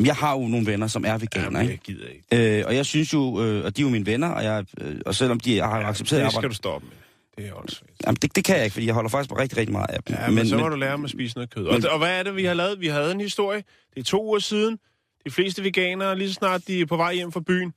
Jeg 0.07 0.15
har 0.17 0.33
jo 0.33 0.47
nogle 0.49 0.67
venner, 0.67 0.87
som 0.87 1.05
er 1.05 1.19
veganer, 1.19 1.45
jamen, 1.59 1.71
jeg 1.71 1.79
gider 1.79 2.07
ikke. 2.09 2.59
Øh, 2.61 2.67
og 2.67 2.77
jeg 2.77 2.87
synes 2.87 3.13
jo, 3.13 3.43
øh, 3.45 3.65
og 3.65 3.77
de 3.77 3.83
er 3.83 3.87
jo 3.87 3.91
mine 3.91 4.07
venner, 4.07 4.29
og, 4.29 4.45
jeg, 4.45 4.65
øh, 4.81 5.01
og 5.07 5.15
selvom 5.15 5.41
de 5.41 5.57
jeg 5.57 5.65
har 5.69 5.81
jo 5.81 5.87
accepteret 5.87 6.23
det 6.23 6.31
skal 6.31 6.37
arbejde... 6.39 6.49
du 6.49 6.55
stoppe 6.55 6.87
med. 6.89 6.97
Det 7.45 7.51
er 7.51 7.55
åndssvagt. 7.59 7.93
Jamen, 8.07 8.17
det, 8.23 8.37
det 8.37 8.45
kan 8.45 8.57
jeg 8.57 8.65
ikke, 8.65 8.75
fordi 8.75 8.87
jeg 8.87 8.95
holder 8.95 9.11
faktisk 9.11 9.39
rigtig, 9.39 9.59
rigtig 9.59 9.73
meget 9.73 9.91
af 9.91 10.03
dem. 10.03 10.17
Ja, 10.17 10.27
men, 10.27 10.35
men 10.35 10.49
så 10.49 10.57
må 10.59 10.69
du 10.69 10.77
lære 10.77 10.93
dem 10.97 11.05
at 11.05 11.11
spise 11.11 11.37
noget 11.37 11.51
kød. 11.55 11.67
Og, 11.67 11.73
men- 11.75 11.87
og 11.87 11.99
hvad 11.99 12.19
er 12.19 12.23
det, 12.23 12.37
vi 12.37 12.45
har 12.45 12.55
lavet? 12.55 12.81
Vi 12.81 12.87
havde 12.87 13.13
en 13.13 13.21
historie. 13.21 13.65
Det 13.95 14.01
er 14.01 14.05
to 14.05 14.25
uger 14.27 14.39
siden. 14.39 14.79
De 15.27 15.31
fleste 15.31 15.65
veganere, 15.65 16.19
lige 16.19 16.29
så 16.29 16.35
snart 16.35 16.67
de 16.67 16.81
er 16.81 16.87
på 16.87 16.97
vej 16.97 17.15
hjem 17.15 17.33
fra 17.33 17.41
byen. 17.41 17.73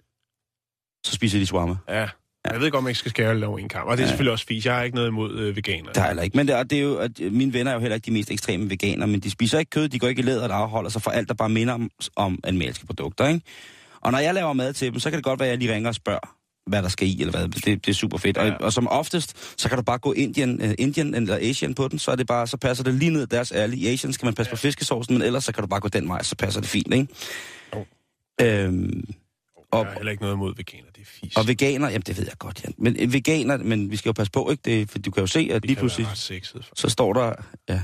så 1.06 1.12
spiser 1.14 1.40
de 1.40 1.46
shawarma. 1.46 1.76
Ja. 1.90 2.08
Jeg 2.52 2.62
ved 2.62 2.72
godt, 2.72 2.80
om 2.80 2.86
jeg 2.86 2.90
ikke 2.90 3.00
skal 3.00 3.10
skære 3.12 3.36
det 3.36 3.44
over 3.44 3.60
en 3.60 3.70
kamp. 3.70 3.90
Og 3.90 3.98
det 3.98 4.04
er 4.04 4.06
Ja. 4.06 4.10
selvfølgelig 4.10 4.32
også 4.32 4.46
fint. 4.48 4.66
Jeg 4.66 4.76
har 4.76 4.84
ikke 4.84 4.96
noget 4.96 5.08
imod 5.10 5.38
øh, 5.40 5.56
veganere. 5.56 5.94
Der 5.94 6.02
er 6.02 6.08
heller 6.08 6.24
ikke. 6.24 6.38
Men 6.38 6.48
det 6.48 6.56
er, 6.56 6.64
det 6.64 6.78
er 6.78 6.82
jo, 6.82 6.96
at 6.98 7.20
mine 7.32 7.54
venner 7.54 7.72
er 7.72 7.76
jo 7.76 7.80
heller 7.82 7.96
ikke 7.96 8.06
de 8.06 8.12
mest 8.12 8.32
ekstreme 8.32 8.70
veganer, 8.70 9.06
men 9.06 9.20
de 9.20 9.32
spiser 9.32 9.60
ikke 9.60 9.70
kød, 9.70 9.90
de 9.90 10.00
går 10.00 10.08
ikke 10.08 10.20
i 10.20 10.26
læder, 10.26 10.48
der 10.48 10.56
afholder 10.56 10.90
sig 10.90 11.02
for 11.02 11.12
alt, 11.12 11.28
der 11.28 11.34
bare 11.34 11.50
minder 11.50 11.74
om, 11.74 11.90
om 12.16 12.40
animalske 12.44 12.86
produkter, 12.86 13.28
ikke? 13.28 13.42
Og 14.02 14.12
når 14.12 14.20
jeg 14.20 14.34
laver 14.34 14.54
mad 14.54 14.74
til 14.74 14.92
dem, 14.92 15.00
så 15.00 15.10
kan 15.10 15.18
det 15.18 15.24
godt 15.24 15.40
være, 15.40 15.48
at 15.48 15.52
jeg 15.52 15.60
lige 15.60 15.74
ringer 15.74 15.90
og 15.90 15.96
spørger, 15.96 16.36
hvad 16.70 16.84
der 16.84 16.90
skal 16.90 17.08
i, 17.08 17.22
eller 17.22 17.32
hvad. 17.32 17.48
Det, 17.48 17.66
det 17.66 17.88
er 17.88 17.94
super 17.94 18.18
fedt. 18.18 18.38
Ja. 18.38 18.52
Og, 18.54 18.62
og, 18.62 18.74
som 18.74 18.88
oftest, 18.88 19.60
så 19.62 19.70
kan 19.70 19.78
du 19.78 19.84
bare 19.84 19.98
gå 19.98 20.14
Indian, 20.14 20.62
uh, 20.62 20.70
Indian 20.78 21.14
eller 21.14 21.38
Asian 21.42 21.74
på 21.74 21.88
den, 21.88 22.00
så, 22.00 22.12
er 22.12 22.16
det 22.16 22.28
bare, 22.28 22.48
så 22.48 22.58
passer 22.58 22.84
det 22.84 22.94
lige 22.94 23.12
ned 23.12 23.28
deres 23.28 23.52
ærlige. 23.56 23.90
I 23.90 23.94
Asian 23.94 24.14
skal 24.14 24.26
man 24.26 24.34
passe 24.34 24.50
ja. 24.50 24.56
på 24.56 24.60
fiskesaucen, 24.60 25.14
men 25.18 25.22
ellers 25.22 25.44
så 25.44 25.52
kan 25.52 25.62
du 25.62 25.68
bare 25.68 25.80
gå 25.80 25.88
den 25.88 26.08
vej, 26.10 26.24
så 26.24 26.36
passer 26.36 26.62
det 26.62 26.70
fint, 26.70 26.94
ikke? 26.94 27.08
Jo. 27.76 27.86
Øhm, 28.42 29.04
Jeg 29.08 29.80
og, 29.80 29.86
har 29.86 29.94
heller 29.94 30.12
ikke 30.12 30.24
noget 30.24 30.36
imod 30.36 30.54
veganer. 30.56 30.88
Fisk. 31.06 31.38
og 31.38 31.48
veganer, 31.48 31.90
jamen 31.90 32.02
det 32.02 32.18
ved 32.18 32.26
jeg 32.26 32.38
godt, 32.38 32.64
Jan. 32.64 32.74
Men 32.78 32.96
øh, 33.00 33.14
veganer, 33.14 33.58
men 33.58 33.92
vi 33.92 33.98
skal 33.98 34.10
jo 34.10 34.14
passe 34.14 34.32
på, 34.32 34.52
ikke? 34.52 34.62
Det, 34.66 34.90
for 34.90 35.00
du 35.00 35.12
kan 35.12 35.22
jo 35.22 35.28
se, 35.28 35.40
at 35.40 35.62
det 35.62 35.66
lige 35.66 35.76
pludselig 35.76 36.08
sexet. 36.14 36.70
så 36.76 36.90
står 36.90 37.14
der, 37.14 37.34
ja, 37.70 37.82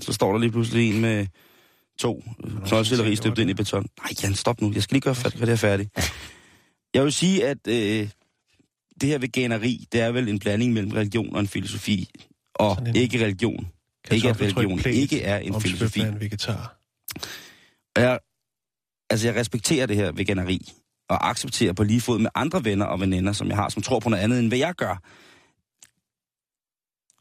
så 0.00 0.12
står 0.12 0.32
der 0.32 0.38
lige 0.38 0.50
pludselig 0.52 0.90
en 0.94 1.00
med 1.00 1.26
to 1.98 2.24
knoldcelleri 2.66 3.10
det 3.10 3.18
støbt 3.18 3.38
ind 3.38 3.50
i 3.50 3.54
beton. 3.54 3.86
Nej, 4.02 4.10
Jan, 4.22 4.34
stop 4.34 4.60
nu. 4.60 4.72
Jeg 4.74 4.82
skal 4.82 4.94
lige 4.94 5.00
gøre 5.00 5.14
færdig, 5.14 5.40
det 5.40 5.48
er 5.48 5.56
færdig. 5.56 5.88
Jeg 6.94 7.04
vil 7.04 7.12
sige, 7.12 7.46
at 7.46 7.58
øh, 7.68 8.08
det 9.00 9.08
her 9.08 9.18
veganeri, 9.18 9.86
det 9.92 10.00
er 10.00 10.12
vel 10.12 10.28
en 10.28 10.38
blanding 10.38 10.72
mellem 10.72 10.92
religion 10.92 11.34
og 11.34 11.40
en 11.40 11.48
filosofi. 11.48 12.10
Og 12.54 12.76
en 12.86 12.96
ikke 12.96 13.24
religion. 13.24 13.68
Ikke 14.10 14.28
at 14.28 14.40
religion 14.40 14.80
ikke 14.86 15.22
er 15.22 15.38
en 15.38 15.60
filosofi. 15.60 16.00
en 16.00 16.20
vegetar. 16.20 16.76
Og 17.96 18.02
Jeg, 18.02 18.18
altså, 19.10 19.26
jeg 19.26 19.36
respekterer 19.36 19.86
det 19.86 19.96
her 19.96 20.12
veganeri, 20.12 20.72
og 21.08 21.28
accepterer 21.30 21.72
på 21.72 21.82
lige 21.84 22.00
fod 22.00 22.18
med 22.18 22.30
andre 22.34 22.64
venner 22.64 22.84
og 22.86 23.00
veninder, 23.00 23.32
som 23.32 23.48
jeg 23.48 23.56
har, 23.56 23.68
som 23.68 23.82
tror 23.82 24.00
på 24.00 24.08
noget 24.08 24.22
andet, 24.22 24.38
end 24.38 24.48
hvad 24.48 24.58
jeg 24.58 24.74
gør. 24.74 25.02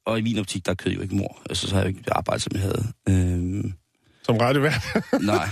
Og 0.06 0.20
i 0.20 0.22
min 0.22 0.40
optik, 0.40 0.66
der 0.66 0.72
er 0.72 0.76
kød 0.76 0.92
jo 0.92 1.02
ikke 1.02 1.16
mor. 1.16 1.42
Altså, 1.50 1.68
så 1.68 1.76
har 1.76 1.82
jeg 1.84 1.92
jo 1.94 1.98
ikke 1.98 2.14
arbejdet, 2.14 2.42
som 2.42 2.52
jeg 2.54 2.62
havde. 2.62 2.84
Øhm, 3.10 3.74
Som 4.24 4.38
radiovært. 4.38 4.84
Nej. 5.22 5.50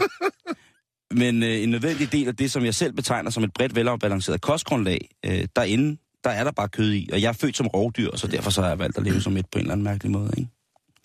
Men 1.12 1.44
øh, 1.44 1.64
en 1.64 1.70
nødvendig 1.70 2.12
del 2.12 2.28
af 2.28 2.36
det, 2.36 2.52
som 2.52 2.66
jeg 2.66 2.76
selv 2.76 2.94
betegner 2.94 3.30
som 3.30 3.44
et 3.44 3.54
bredt 3.54 3.76
velafbalanceret 3.76 4.42
kostgrundlag, 4.42 5.10
øh, 5.26 5.48
derinde, 5.56 5.98
der 6.24 6.30
er 6.30 6.44
der 6.44 6.52
bare 6.52 6.70
kød 6.70 6.92
i. 6.94 7.10
Og 7.14 7.22
jeg 7.22 7.30
er 7.30 7.34
født 7.34 7.58
som 7.58 7.68
rovdyr, 7.68 8.16
så 8.16 8.28
derfor 8.28 8.50
så 8.52 8.62
har 8.62 8.70
jeg 8.70 8.80
valgt 8.80 8.98
at 8.98 9.04
leve 9.04 9.22
som 9.22 9.38
et 9.38 9.46
på 9.52 9.58
en 9.58 9.62
eller 9.62 9.72
anden 9.74 9.84
mærkelig 9.84 10.12
måde. 10.12 10.34
Ikke? 10.38 10.50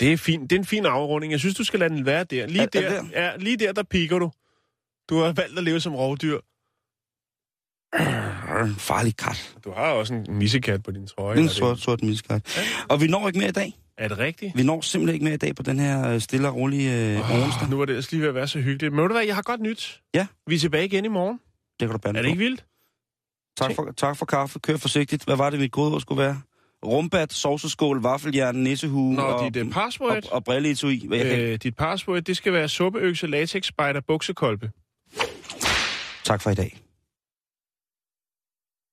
Det 0.01 0.13
er, 0.13 0.17
fint. 0.17 0.51
det 0.51 0.57
er 0.57 0.61
en 0.61 0.67
fin 0.67 0.87
afrunding. 0.87 1.33
Jeg 1.33 1.41
synes, 1.41 1.55
du 1.57 1.65
skal 1.65 1.81
lade 1.81 1.95
den 1.95 2.07
være 2.07 2.25
der. 2.25 2.47
Lige, 2.47 2.61
Er- 2.61 2.65
er 2.65 2.91
der, 2.91 3.03
det 3.03 3.11
Ja, 3.13 3.37
lige 3.37 3.57
der, 3.57 3.73
der 3.73 3.83
piker 3.83 4.19
du. 4.19 4.31
Du 5.11 5.19
har 5.19 5.33
valgt 5.33 5.59
at 5.59 5.65
leve 5.65 5.81
som 5.81 5.95
rovdyr 5.95 6.39
farlig 8.79 9.17
kat. 9.17 9.57
Du 9.65 9.73
har 9.73 9.83
også 9.83 10.15
en 10.15 10.27
missekat 10.29 10.83
på 10.83 10.91
din 10.91 11.07
trøje. 11.07 11.39
En 11.39 11.49
sort, 11.49 11.79
sort 11.79 12.03
missekat. 12.03 12.59
Og 12.89 13.01
vi 13.01 13.07
når 13.07 13.27
ikke 13.27 13.39
mere 13.39 13.49
i 13.49 13.53
dag. 13.53 13.73
Er 13.99 14.09
det 14.09 14.19
rigtigt? 14.19 14.57
Vi 14.57 14.63
når 14.63 14.81
simpelthen 14.81 15.15
ikke 15.15 15.25
mere 15.25 15.35
i 15.35 15.39
dag 15.39 15.57
på 15.57 15.63
den 15.63 15.79
her 15.79 16.09
øh, 16.09 16.21
stille 16.21 16.49
og 16.49 16.57
rolige 16.57 17.15
øh, 17.15 17.31
oh, 17.31 17.43
onsdag. 17.43 17.69
Nu 17.69 17.77
var 17.79 17.85
det 17.85 17.95
altså 17.97 18.11
lige 18.13 18.21
ved 18.21 18.29
at 18.29 18.35
være 18.35 18.49
så 18.49 18.59
hyggeligt. 18.59 18.93
Men 18.95 19.03
ved 19.03 19.09
du 19.09 19.15
hvad, 19.15 19.25
jeg 19.25 19.35
har 19.35 19.43
godt 19.43 19.61
nyt. 19.61 20.01
Ja. 20.15 20.27
Vi 20.47 20.55
er 20.55 20.59
tilbage 20.59 20.85
igen 20.85 21.05
i 21.05 21.09
morgen. 21.09 21.41
Det 21.81 21.89
kan 21.89 21.91
du 21.91 21.99
bande 21.99 22.19
Er 22.19 22.23
det 22.23 22.29
ikke 22.29 22.39
vildt? 22.39 22.65
Tak 23.57 23.75
for, 23.75 23.93
tak 23.97 24.17
for 24.17 24.27
kaffe. 24.27 24.59
Kør 24.59 24.77
forsigtigt. 24.77 25.25
Hvad 25.25 25.37
var 25.37 25.51
det, 25.51 25.61
mit 25.61 25.73
gode 25.73 26.01
skulle 26.01 26.23
være? 26.23 26.41
Rumbat, 26.85 27.33
sovseskål, 27.33 28.03
vaffeljern, 28.03 28.57
nissehue 28.57 29.15
Nå, 29.15 29.23
og, 29.23 29.55
dit, 29.55 29.63
uh, 29.63 29.71
password, 29.73 30.25
og, 30.27 30.33
og 30.33 30.45
brilleetui. 30.45 31.09
Øh, 31.13 31.59
dit 31.63 31.77
password, 31.77 32.23
det 32.23 32.37
skal 32.37 32.53
være 32.53 32.69
suppeøkse, 32.69 33.27
latex, 33.27 33.65
spider, 33.65 34.01
buksekolbe. 34.07 34.71
Tak 36.25 36.43
for 36.43 36.51
i 36.51 36.55
dag. 36.55 36.79